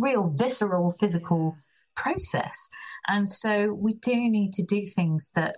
real 0.00 0.32
visceral 0.36 0.94
physical 0.98 1.56
process. 1.96 2.68
And 3.08 3.28
so 3.28 3.72
we 3.72 3.94
do 3.94 4.14
need 4.14 4.52
to 4.54 4.64
do 4.64 4.82
things 4.86 5.32
that 5.34 5.56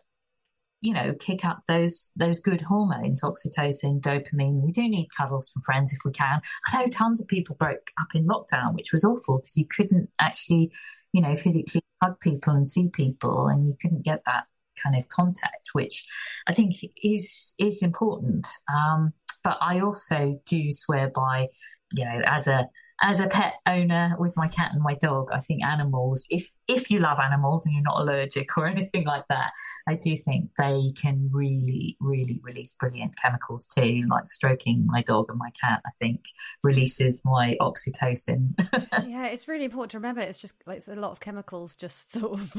you 0.82 0.92
know 0.92 1.14
kick 1.14 1.44
up 1.44 1.62
those 1.68 2.12
those 2.16 2.40
good 2.40 2.60
hormones 2.60 3.22
oxytocin 3.22 4.00
dopamine. 4.00 4.60
We 4.60 4.72
do 4.72 4.82
need 4.82 5.08
cuddles 5.16 5.48
from 5.48 5.62
friends 5.62 5.92
if 5.92 6.00
we 6.04 6.10
can. 6.10 6.42
I 6.68 6.82
know 6.82 6.88
tons 6.88 7.20
of 7.22 7.28
people 7.28 7.56
broke 7.56 7.90
up 7.98 8.08
in 8.14 8.26
lockdown 8.26 8.74
which 8.74 8.92
was 8.92 9.04
awful 9.04 9.38
because 9.38 9.56
you 9.56 9.66
couldn't 9.66 10.10
actually 10.18 10.72
you 11.12 11.22
know 11.22 11.36
physically 11.36 11.82
hug 12.02 12.20
people 12.20 12.52
and 12.52 12.68
see 12.68 12.88
people 12.88 13.46
and 13.46 13.66
you 13.66 13.74
couldn't 13.80 14.04
get 14.04 14.22
that 14.26 14.44
kind 14.82 14.96
of 14.96 15.08
contact 15.08 15.68
which 15.72 16.04
i 16.48 16.52
think 16.52 16.74
is 17.02 17.54
is 17.58 17.82
important. 17.82 18.46
Um, 18.68 19.12
but 19.44 19.56
i 19.60 19.80
also 19.80 20.40
do 20.46 20.70
swear 20.70 21.08
by 21.08 21.48
you 21.92 22.04
know 22.04 22.20
as 22.26 22.48
a 22.48 22.68
as 23.02 23.18
a 23.18 23.26
pet 23.26 23.54
owner 23.66 24.14
with 24.18 24.36
my 24.36 24.46
cat 24.46 24.70
and 24.72 24.80
my 24.80 24.94
dog, 24.94 25.28
I 25.32 25.40
think 25.40 25.64
animals, 25.64 26.24
if 26.30 26.52
if 26.68 26.88
you 26.90 27.00
love 27.00 27.18
animals 27.18 27.66
and 27.66 27.74
you're 27.74 27.82
not 27.82 28.00
allergic 28.00 28.56
or 28.56 28.66
anything 28.68 29.04
like 29.04 29.24
that, 29.28 29.50
I 29.88 29.94
do 29.94 30.16
think 30.16 30.50
they 30.56 30.92
can 30.96 31.28
really, 31.32 31.96
really 32.00 32.40
release 32.42 32.74
brilliant 32.74 33.16
chemicals 33.20 33.66
too. 33.66 34.06
Like 34.08 34.28
stroking 34.28 34.86
my 34.86 35.02
dog 35.02 35.26
and 35.28 35.38
my 35.38 35.50
cat, 35.60 35.82
I 35.84 35.90
think 35.98 36.20
releases 36.62 37.22
my 37.24 37.56
oxytocin. 37.60 38.54
yeah, 39.08 39.26
it's 39.26 39.48
really 39.48 39.64
important 39.64 39.90
to 39.90 39.98
remember. 39.98 40.20
It's 40.20 40.38
just 40.38 40.54
like 40.64 40.78
it's 40.78 40.88
a 40.88 40.94
lot 40.94 41.10
of 41.10 41.20
chemicals 41.20 41.74
just 41.74 42.12
sort 42.18 42.40
of 42.40 42.54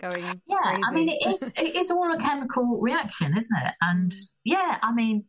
going. 0.00 0.22
Yeah, 0.46 0.56
crazy. 0.62 0.82
I 0.88 0.92
mean, 0.92 1.08
it 1.08 1.28
is 1.28 1.52
it 1.56 1.74
is 1.74 1.90
all 1.90 2.12
a 2.14 2.18
chemical 2.18 2.78
reaction, 2.80 3.36
isn't 3.36 3.58
it? 3.58 3.74
And 3.82 4.12
mm. 4.12 4.30
yeah, 4.44 4.78
I 4.82 4.92
mean, 4.94 5.24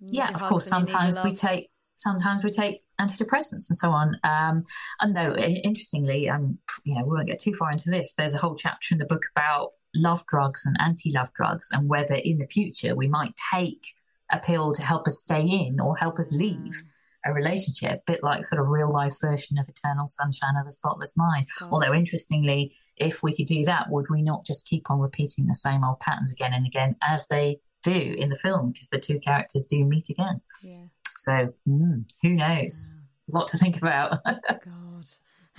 yeah, 0.00 0.30
of 0.30 0.40
course, 0.42 0.66
sometimes 0.66 1.22
we 1.22 1.34
take 1.34 1.70
sometimes 1.98 2.42
we 2.42 2.50
take 2.50 2.82
antidepressants 3.00 3.68
and 3.68 3.76
so 3.76 3.90
on. 3.90 4.16
Um, 4.24 4.64
and 5.00 5.14
though, 5.14 5.34
interestingly, 5.36 6.28
um, 6.28 6.58
you 6.84 6.94
know, 6.94 7.04
we 7.04 7.16
won't 7.16 7.28
get 7.28 7.40
too 7.40 7.54
far 7.54 7.70
into 7.70 7.90
this. 7.90 8.14
There's 8.14 8.34
a 8.34 8.38
whole 8.38 8.54
chapter 8.56 8.92
in 8.92 8.98
the 8.98 9.04
book 9.04 9.22
about 9.36 9.72
love 9.94 10.24
drugs 10.26 10.64
and 10.64 10.76
anti-love 10.80 11.32
drugs, 11.34 11.70
and 11.72 11.88
whether 11.88 12.14
in 12.14 12.38
the 12.38 12.46
future 12.46 12.94
we 12.94 13.08
might 13.08 13.34
take 13.52 13.84
a 14.30 14.38
pill 14.38 14.72
to 14.72 14.82
help 14.82 15.06
us 15.06 15.18
stay 15.18 15.42
in 15.42 15.80
or 15.80 15.96
help 15.96 16.18
us 16.18 16.32
leave. 16.32 16.56
Mm. 16.56 16.82
A 17.26 17.32
relationship, 17.32 18.02
a 18.06 18.12
bit 18.12 18.22
like 18.22 18.44
sort 18.44 18.62
of 18.62 18.70
real 18.70 18.90
life 18.90 19.14
version 19.20 19.58
of 19.58 19.68
Eternal 19.68 20.06
Sunshine 20.06 20.56
of 20.56 20.64
the 20.64 20.70
Spotless 20.70 21.16
Mind. 21.16 21.48
God. 21.58 21.70
Although, 21.72 21.92
interestingly, 21.92 22.76
if 22.96 23.22
we 23.22 23.34
could 23.34 23.46
do 23.46 23.64
that, 23.64 23.90
would 23.90 24.06
we 24.08 24.22
not 24.22 24.46
just 24.46 24.68
keep 24.68 24.90
on 24.90 25.00
repeating 25.00 25.46
the 25.46 25.54
same 25.54 25.82
old 25.82 26.00
patterns 26.00 26.32
again 26.32 26.52
and 26.52 26.66
again 26.66 26.96
as 27.02 27.26
they 27.28 27.58
do 27.82 28.14
in 28.16 28.28
the 28.28 28.38
film? 28.38 28.70
Because 28.70 28.88
the 28.88 29.00
two 29.00 29.18
characters 29.18 29.66
do 29.66 29.84
meet 29.84 30.08
again. 30.10 30.40
Yeah. 30.62 30.84
So 31.18 31.52
mm, 31.68 32.04
who 32.22 32.30
knows? 32.30 32.94
Yeah. 32.94 33.34
A 33.34 33.38
lot 33.38 33.48
to 33.48 33.58
think 33.58 33.76
about. 33.76 34.18
God. 34.24 35.06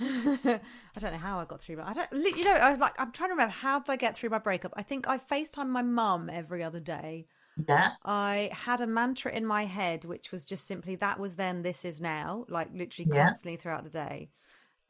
I 0.02 0.98
don't 0.98 1.12
know 1.12 1.18
how 1.18 1.38
I 1.38 1.44
got 1.44 1.60
through, 1.60 1.76
but 1.76 1.86
I 1.86 1.92
don't. 1.92 2.08
You 2.12 2.44
know, 2.44 2.52
I 2.52 2.70
was 2.70 2.80
like, 2.80 2.94
I'm 2.98 3.12
trying 3.12 3.28
to 3.28 3.34
remember 3.34 3.52
how 3.52 3.78
did 3.78 3.90
I 3.92 3.96
get 3.96 4.16
through 4.16 4.30
my 4.30 4.38
breakup. 4.38 4.72
I 4.74 4.82
think 4.82 5.06
I 5.06 5.18
Facetime 5.18 5.68
my 5.68 5.82
mum 5.82 6.30
every 6.32 6.64
other 6.64 6.80
day. 6.80 7.26
Yeah. 7.68 7.90
I 8.04 8.48
had 8.52 8.80
a 8.80 8.86
mantra 8.86 9.32
in 9.32 9.44
my 9.44 9.66
head, 9.66 10.06
which 10.06 10.32
was 10.32 10.46
just 10.46 10.66
simply 10.66 10.96
that 10.96 11.20
was 11.20 11.36
then, 11.36 11.60
this 11.60 11.84
is 11.84 12.00
now, 12.00 12.46
like 12.48 12.68
literally 12.72 13.10
yeah. 13.12 13.26
constantly 13.26 13.56
throughout 13.56 13.84
the 13.84 13.90
day. 13.90 14.30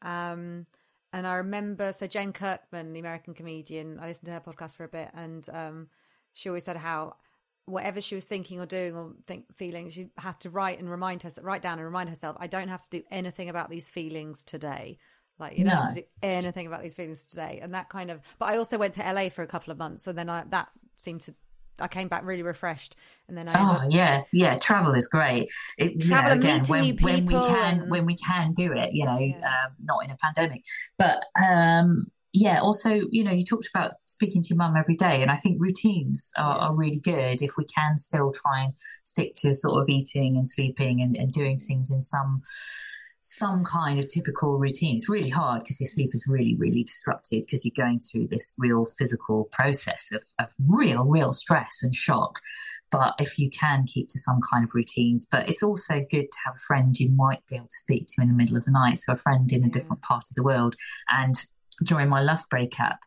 Um, 0.01 0.67
and 1.11 1.27
I 1.27 1.35
remember, 1.35 1.91
so 1.91 2.07
Jen 2.07 2.31
Kirkman, 2.31 2.93
the 2.93 3.01
American 3.01 3.33
comedian, 3.33 3.99
I 3.99 4.07
listened 4.07 4.27
to 4.27 4.31
her 4.31 4.39
podcast 4.39 4.75
for 4.75 4.85
a 4.85 4.87
bit, 4.87 5.09
and 5.13 5.45
um, 5.51 5.87
she 6.33 6.47
always 6.47 6.63
said 6.63 6.77
how 6.77 7.15
whatever 7.71 8.01
she 8.01 8.15
was 8.15 8.25
thinking 8.25 8.59
or 8.59 8.65
doing 8.65 8.95
or 8.95 9.13
think, 9.27 9.45
feeling, 9.55 9.89
she 9.89 10.09
had 10.17 10.39
to 10.41 10.49
write 10.49 10.79
and 10.79 10.89
remind 10.89 11.23
herself, 11.23 11.45
write 11.45 11.61
down 11.61 11.79
and 11.79 11.85
remind 11.85 12.09
herself, 12.09 12.35
I 12.39 12.47
don't 12.47 12.67
have 12.67 12.81
to 12.81 12.89
do 12.89 13.03
anything 13.09 13.49
about 13.49 13.69
these 13.69 13.89
feelings 13.89 14.43
today. 14.43 14.97
Like 15.39 15.57
you 15.57 15.65
don't 15.65 15.73
no. 15.73 15.81
have 15.81 15.95
to 15.95 16.01
do 16.01 16.07
anything 16.21 16.67
about 16.67 16.83
these 16.83 16.93
feelings 16.93 17.25
today, 17.25 17.59
and 17.63 17.73
that 17.73 17.89
kind 17.89 18.11
of. 18.11 18.21
But 18.37 18.45
I 18.45 18.57
also 18.57 18.77
went 18.77 18.93
to 18.93 19.11
LA 19.11 19.29
for 19.29 19.41
a 19.41 19.47
couple 19.47 19.71
of 19.71 19.79
months, 19.79 20.05
and 20.05 20.15
then 20.15 20.29
I 20.29 20.43
that 20.49 20.69
seemed 20.97 21.21
to. 21.21 21.33
I 21.79 21.87
came 21.87 22.09
back 22.09 22.23
really 22.23 22.43
refreshed, 22.43 22.95
and 23.27 23.35
then 23.35 23.49
I. 23.49 23.53
Oh 23.57 23.87
yeah, 23.89 24.21
yeah. 24.31 24.59
Travel 24.59 24.93
is 24.93 25.07
great. 25.07 25.49
It, 25.79 25.99
travel 25.99 26.35
you 26.35 26.41
know, 26.43 26.55
again, 26.55 26.65
when, 26.67 26.95
when, 26.97 27.25
we 27.25 27.33
can 27.33 27.79
and... 27.79 27.89
when 27.89 28.05
we 28.05 28.15
can 28.17 28.53
do 28.53 28.71
it, 28.71 28.93
you 28.93 29.03
know, 29.03 29.17
yeah. 29.17 29.37
um, 29.37 29.71
not 29.83 30.05
in 30.05 30.11
a 30.11 30.17
pandemic, 30.17 30.61
but 30.99 31.23
um, 31.43 32.11
yeah, 32.33 32.61
also, 32.61 33.01
you 33.09 33.23
know, 33.23 33.31
you 33.31 33.43
talked 33.43 33.67
about 33.73 33.93
speaking 34.05 34.41
to 34.41 34.49
your 34.49 34.57
mum 34.57 34.77
every 34.77 34.95
day, 34.95 35.21
and 35.21 35.29
I 35.29 35.35
think 35.35 35.57
routines 35.59 36.31
are, 36.37 36.59
are, 36.59 36.73
really 36.73 36.99
good 36.99 37.41
if 37.41 37.57
we 37.57 37.65
can 37.65 37.97
still 37.97 38.31
try 38.31 38.63
and 38.63 38.73
stick 39.03 39.33
to 39.41 39.53
sort 39.53 39.81
of 39.81 39.89
eating 39.89 40.37
and 40.37 40.47
sleeping 40.47 41.01
and, 41.01 41.17
and 41.17 41.33
doing 41.33 41.59
things 41.59 41.91
in 41.91 42.03
some 42.03 42.43
some 43.19 43.63
kind 43.63 43.99
of 43.99 44.07
typical 44.07 44.57
routine. 44.57 44.95
It's 44.95 45.09
really 45.09 45.29
hard 45.29 45.61
because 45.61 45.79
your 45.79 45.87
sleep 45.87 46.09
is 46.13 46.25
really, 46.27 46.55
really 46.55 46.83
disrupted 46.83 47.43
because 47.43 47.63
you're 47.63 47.73
going 47.75 47.99
through 47.99 48.27
this 48.27 48.55
real 48.57 48.87
physical 48.97 49.43
process 49.51 50.11
of, 50.11 50.23
of 50.39 50.51
real, 50.67 51.03
real 51.03 51.31
stress 51.31 51.83
and 51.83 51.93
shock. 51.93 52.39
But 52.89 53.13
if 53.19 53.37
you 53.37 53.51
can 53.51 53.85
keep 53.85 54.09
to 54.09 54.17
some 54.17 54.39
kind 54.51 54.63
of 54.63 54.73
routines, 54.73 55.27
but 55.29 55.47
it's 55.47 55.61
also 55.61 56.03
good 56.09 56.31
to 56.31 56.37
have 56.45 56.55
a 56.55 56.59
friend 56.59 56.99
you 56.99 57.09
might 57.09 57.45
be 57.47 57.57
able 57.57 57.65
to 57.65 57.75
speak 57.75 58.07
to 58.07 58.23
in 58.23 58.29
the 58.29 58.33
middle 58.33 58.57
of 58.57 58.65
the 58.65 58.71
night. 58.71 58.97
So 58.97 59.13
a 59.13 59.17
friend 59.17 59.51
in 59.53 59.63
a 59.63 59.69
different 59.69 60.01
part 60.01 60.23
of 60.29 60.35
the 60.35 60.43
world 60.43 60.75
and 61.09 61.35
during 61.83 62.09
my 62.09 62.21
last 62.21 62.49
breakup, 62.49 62.97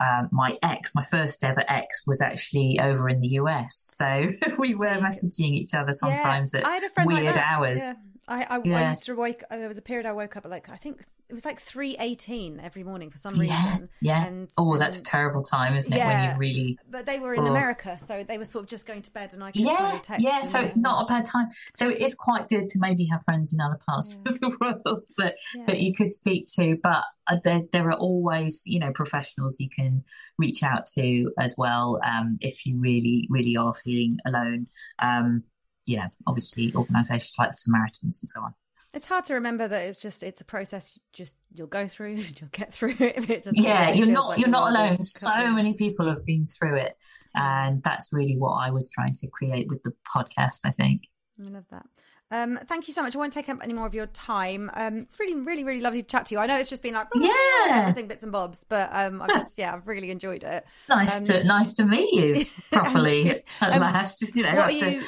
um, 0.00 0.28
my 0.30 0.56
ex, 0.62 0.92
my 0.94 1.02
first 1.02 1.42
ever 1.42 1.62
ex, 1.68 2.06
was 2.06 2.20
actually 2.20 2.78
over 2.80 3.08
in 3.08 3.20
the 3.20 3.28
US. 3.28 3.76
So 3.76 4.30
we 4.58 4.74
were 4.74 4.86
messaging 4.86 5.52
each 5.52 5.74
other 5.74 5.92
sometimes 5.92 6.54
yeah, 6.54 6.60
at 6.96 7.06
weird 7.06 7.36
hours. 7.36 7.80
Yeah. 7.80 7.92
I, 8.28 8.42
I, 8.42 8.60
yeah. 8.64 8.88
I, 8.88 8.90
used 8.90 9.04
to 9.04 9.14
wake. 9.14 9.42
Uh, 9.50 9.56
there 9.56 9.68
was 9.68 9.78
a 9.78 9.82
period 9.82 10.06
I 10.06 10.12
woke 10.12 10.36
up 10.36 10.44
at 10.44 10.50
like 10.50 10.68
I 10.68 10.76
think 10.76 11.00
it 11.28 11.34
was 11.34 11.44
like 11.44 11.60
three 11.60 11.96
eighteen 11.98 12.60
every 12.60 12.84
morning 12.84 13.10
for 13.10 13.18
some 13.18 13.38
reason. 13.38 13.56
Yeah, 13.56 13.78
yeah. 14.00 14.26
And, 14.26 14.50
oh, 14.56 14.76
that's 14.76 15.00
a 15.00 15.04
terrible 15.04 15.42
time, 15.42 15.74
isn't 15.74 15.92
it? 15.92 15.96
Yeah, 15.96 16.22
when 16.22 16.30
you 16.30 16.38
really. 16.38 16.78
But 16.90 17.06
they 17.06 17.18
were 17.18 17.34
in 17.34 17.44
oh. 17.44 17.46
America, 17.46 17.98
so 17.98 18.22
they 18.22 18.38
were 18.38 18.44
sort 18.44 18.64
of 18.64 18.70
just 18.70 18.86
going 18.86 19.02
to 19.02 19.10
bed, 19.10 19.34
and 19.34 19.42
I 19.42 19.52
could 19.52 19.62
yeah, 19.62 19.98
text 20.02 20.22
yeah. 20.22 20.42
So 20.42 20.60
it's 20.60 20.76
not 20.76 21.02
a 21.02 21.06
bad 21.06 21.24
time. 21.24 21.48
So 21.74 21.88
it 21.88 22.00
is 22.00 22.14
quite 22.14 22.48
good 22.48 22.68
to 22.70 22.78
maybe 22.80 23.06
have 23.10 23.22
friends 23.24 23.52
in 23.52 23.60
other 23.60 23.78
parts 23.88 24.14
yeah. 24.24 24.32
of 24.32 24.40
the 24.40 24.56
world 24.60 25.02
that 25.18 25.36
yeah. 25.54 25.64
that 25.66 25.80
you 25.80 25.94
could 25.94 26.12
speak 26.12 26.46
to. 26.56 26.78
But 26.82 27.04
uh, 27.26 27.36
there 27.44 27.62
there 27.72 27.88
are 27.88 27.98
always 27.98 28.64
you 28.66 28.78
know 28.78 28.92
professionals 28.92 29.60
you 29.60 29.68
can 29.68 30.04
reach 30.38 30.62
out 30.62 30.86
to 30.94 31.32
as 31.38 31.54
well 31.58 32.00
um, 32.06 32.38
if 32.40 32.66
you 32.66 32.78
really 32.78 33.26
really 33.30 33.56
are 33.56 33.74
feeling 33.74 34.18
alone. 34.26 34.66
Um, 34.98 35.44
you 35.88 35.96
know, 35.96 36.08
obviously 36.26 36.72
organisations 36.74 37.34
like 37.38 37.50
the 37.50 37.56
Samaritans 37.56 38.20
and 38.22 38.28
so 38.28 38.42
on 38.42 38.54
it's 38.94 39.06
hard 39.06 39.24
to 39.26 39.34
remember 39.34 39.68
that 39.68 39.82
it's 39.82 40.00
just 40.00 40.22
it's 40.22 40.40
a 40.40 40.44
process 40.44 40.98
just 41.12 41.36
you'll 41.54 41.66
go 41.66 41.86
through 41.86 42.14
you'll 42.40 42.48
get 42.52 42.72
through 42.72 42.94
it 42.98 43.46
yeah 43.52 43.90
you're 43.90 44.06
not 44.06 44.28
like 44.28 44.38
you're 44.38 44.48
not 44.48 44.70
alone 44.70 45.00
so 45.02 45.50
many 45.50 45.74
people 45.74 46.08
have 46.08 46.24
been 46.24 46.46
through 46.46 46.76
it 46.76 46.96
and 47.34 47.82
that's 47.82 48.08
really 48.12 48.36
what 48.36 48.52
i 48.52 48.70
was 48.70 48.90
trying 48.90 49.12
to 49.12 49.28
create 49.28 49.68
with 49.68 49.82
the 49.82 49.92
podcast 50.14 50.60
i 50.64 50.70
think 50.70 51.02
i 51.44 51.48
love 51.48 51.66
that 51.70 51.86
um, 52.30 52.58
thank 52.68 52.88
you 52.88 52.92
so 52.92 53.00
much. 53.00 53.16
I 53.16 53.18
won't 53.18 53.32
take 53.32 53.48
up 53.48 53.56
any 53.62 53.72
more 53.72 53.86
of 53.86 53.94
your 53.94 54.04
time. 54.08 54.70
Um, 54.74 54.98
it's 54.98 55.18
really, 55.18 55.34
really, 55.40 55.64
really 55.64 55.80
lovely 55.80 56.02
to 56.02 56.06
chat 56.06 56.26
to 56.26 56.34
you. 56.34 56.38
I 56.38 56.44
know 56.46 56.58
it's 56.58 56.68
just 56.68 56.82
been 56.82 56.92
like 56.92 57.06
yeah, 57.14 57.32
everything 57.70 58.06
bits 58.06 58.22
and 58.22 58.30
bobs, 58.30 58.66
but 58.68 58.90
um, 58.92 59.22
I've 59.22 59.30
just 59.30 59.56
yeah, 59.56 59.72
I've 59.72 59.88
really 59.88 60.10
enjoyed 60.10 60.44
it. 60.44 60.66
Nice 60.90 61.16
um, 61.16 61.24
to 61.24 61.44
nice 61.44 61.72
to 61.76 61.86
meet 61.86 62.12
you 62.12 62.44
properly 62.70 63.42
at 63.62 63.80
last. 63.80 64.36
You 64.36 64.42
know, 64.42 64.50
are 64.50 64.70
you 64.70 65.02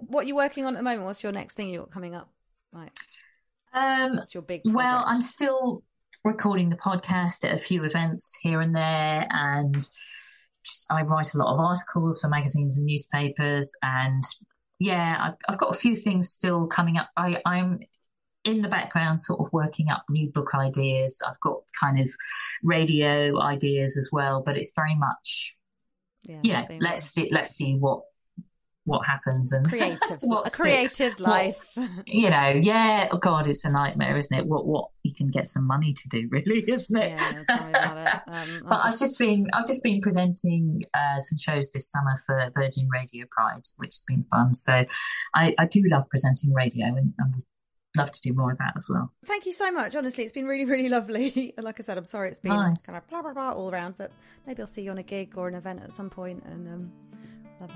what 0.00 0.26
you're 0.26 0.28
you 0.28 0.36
working 0.36 0.66
on 0.66 0.74
at 0.74 0.78
the 0.78 0.82
moment? 0.82 1.04
What's 1.04 1.22
your 1.22 1.32
next 1.32 1.54
thing 1.54 1.68
you 1.68 1.80
got 1.80 1.90
coming 1.90 2.14
up? 2.14 2.28
Right. 2.72 2.90
Um, 3.72 4.16
That's 4.16 4.34
your 4.34 4.42
big. 4.42 4.62
Project. 4.62 4.76
Well, 4.76 5.04
I'm 5.06 5.22
still 5.22 5.82
recording 6.24 6.70
the 6.70 6.76
podcast 6.76 7.44
at 7.44 7.54
a 7.54 7.58
few 7.58 7.84
events 7.84 8.36
here 8.42 8.60
and 8.60 8.74
there, 8.74 9.26
and 9.30 9.74
just, 9.74 10.90
I 10.90 11.02
write 11.02 11.34
a 11.34 11.38
lot 11.38 11.52
of 11.52 11.60
articles 11.60 12.20
for 12.20 12.28
magazines 12.28 12.78
and 12.78 12.86
newspapers, 12.86 13.72
and 13.82 14.24
yeah, 14.78 15.16
I've, 15.20 15.34
I've 15.48 15.58
got 15.58 15.74
a 15.74 15.78
few 15.78 15.96
things 15.96 16.30
still 16.30 16.66
coming 16.66 16.96
up. 16.96 17.10
I, 17.16 17.40
I'm 17.44 17.78
in 18.44 18.62
the 18.62 18.68
background, 18.68 19.20
sort 19.20 19.40
of 19.40 19.52
working 19.52 19.90
up 19.90 20.04
new 20.10 20.30
book 20.30 20.54
ideas. 20.54 21.20
I've 21.26 21.40
got 21.40 21.60
kind 21.78 21.98
of 22.00 22.10
radio 22.62 23.40
ideas 23.40 23.96
as 23.96 24.10
well, 24.12 24.42
but 24.44 24.56
it's 24.56 24.72
very 24.74 24.96
much, 24.96 25.56
yeah. 26.24 26.40
You 26.42 26.52
know, 26.52 26.66
let's 26.80 27.04
see, 27.04 27.28
let's 27.30 27.50
see 27.50 27.76
what 27.76 28.02
what 28.86 29.06
happens 29.06 29.52
and 29.52 29.66
creatives, 29.70 30.18
what 30.20 30.46
a 30.46 30.50
creative's 30.50 31.20
what- 31.20 31.30
life. 31.30 31.56
you 32.06 32.28
know, 32.30 32.48
yeah. 32.62 33.08
Oh 33.10 33.18
God, 33.18 33.46
it's 33.48 33.64
a 33.64 33.70
nightmare, 33.70 34.16
isn't 34.16 34.36
it? 34.38 34.46
What 34.46 34.66
what 34.66 34.90
you 35.02 35.12
can 35.14 35.28
get 35.28 35.46
some 35.46 35.66
money 35.66 35.92
to 35.92 36.08
do, 36.08 36.28
really, 36.30 36.64
isn't 36.68 36.96
it? 36.96 37.18
yeah, 37.18 37.40
about 37.40 38.06
it. 38.06 38.32
Um, 38.32 38.66
But 38.68 38.80
I've 38.84 38.98
just 38.98 39.18
been 39.18 39.46
I've 39.54 39.66
just 39.66 39.82
been 39.82 40.00
presenting 40.00 40.82
uh, 40.94 41.20
some 41.20 41.38
shows 41.38 41.72
this 41.72 41.90
summer 41.90 42.20
for 42.26 42.50
Virgin 42.54 42.88
Radio 42.92 43.24
Pride, 43.30 43.62
which 43.76 43.94
has 43.94 44.04
been 44.06 44.24
fun. 44.30 44.54
So 44.54 44.84
I, 45.34 45.54
I 45.58 45.66
do 45.66 45.82
love 45.90 46.04
presenting 46.10 46.52
radio 46.52 46.86
and, 46.86 47.14
and 47.18 47.34
would 47.36 47.44
love 47.96 48.10
to 48.10 48.20
do 48.22 48.34
more 48.34 48.50
of 48.50 48.58
that 48.58 48.72
as 48.76 48.88
well. 48.92 49.12
Thank 49.24 49.46
you 49.46 49.52
so 49.52 49.70
much. 49.70 49.94
Honestly, 49.94 50.24
it's 50.24 50.32
been 50.32 50.46
really, 50.46 50.64
really 50.64 50.88
lovely. 50.88 51.54
Like 51.56 51.78
I 51.80 51.82
said, 51.84 51.96
I'm 51.96 52.04
sorry 52.04 52.28
it's 52.30 52.40
been 52.40 52.52
Nice. 52.52 52.86
kind 52.86 52.98
of 53.02 53.08
blah 53.08 53.22
blah 53.22 53.32
blah 53.32 53.52
all 53.52 53.70
around, 53.70 53.94
but 53.96 54.10
maybe 54.46 54.60
I'll 54.60 54.66
see 54.66 54.82
you 54.82 54.90
on 54.90 54.98
a 54.98 55.02
gig 55.02 55.34
or 55.36 55.48
an 55.48 55.54
event 55.54 55.80
at 55.82 55.92
some 55.92 56.10
point 56.10 56.42
and 56.44 56.68
um, 56.68 56.92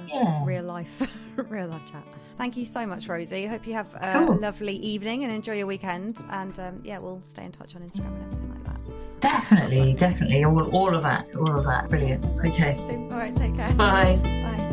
Yeah. 0.09 0.45
real 0.45 0.65
life, 0.65 1.17
real 1.49 1.69
life 1.69 1.83
chat. 1.91 2.03
Thank 2.37 2.57
you 2.57 2.65
so 2.65 2.87
much, 2.87 3.09
Rosie. 3.09 3.47
Hope 3.47 3.67
you 3.67 3.75
have 3.75 3.93
a 3.95 4.13
Cool. 4.25 4.37
lovely 4.41 4.77
evening 4.77 5.25
and 5.25 5.33
enjoy 5.33 5.55
your 5.57 5.67
weekend. 5.67 6.23
And 6.31 6.59
um, 6.61 6.81
yeah, 6.85 6.99
we'll 6.99 7.21
stay 7.25 7.45
in 7.45 7.53
touch 7.53 7.75
on 7.75 7.83
Instagram 7.83 8.15
and 8.15 8.23
everything 8.33 8.51
like 8.55 8.65
that. 8.65 9.21
Definitely, 9.21 9.95
definitely, 9.95 10.45
all 10.45 10.71
all 10.71 10.95
of 10.95 11.03
that, 11.03 11.35
all 11.35 11.59
of 11.59 11.65
that, 11.65 11.89
brilliant. 11.91 12.25
Okay, 12.41 12.77
All 13.11 13.19
right, 13.19 13.35
take 13.37 13.57
care. 13.57 13.73
Bye. 13.73 14.17
bye. 14.17 14.68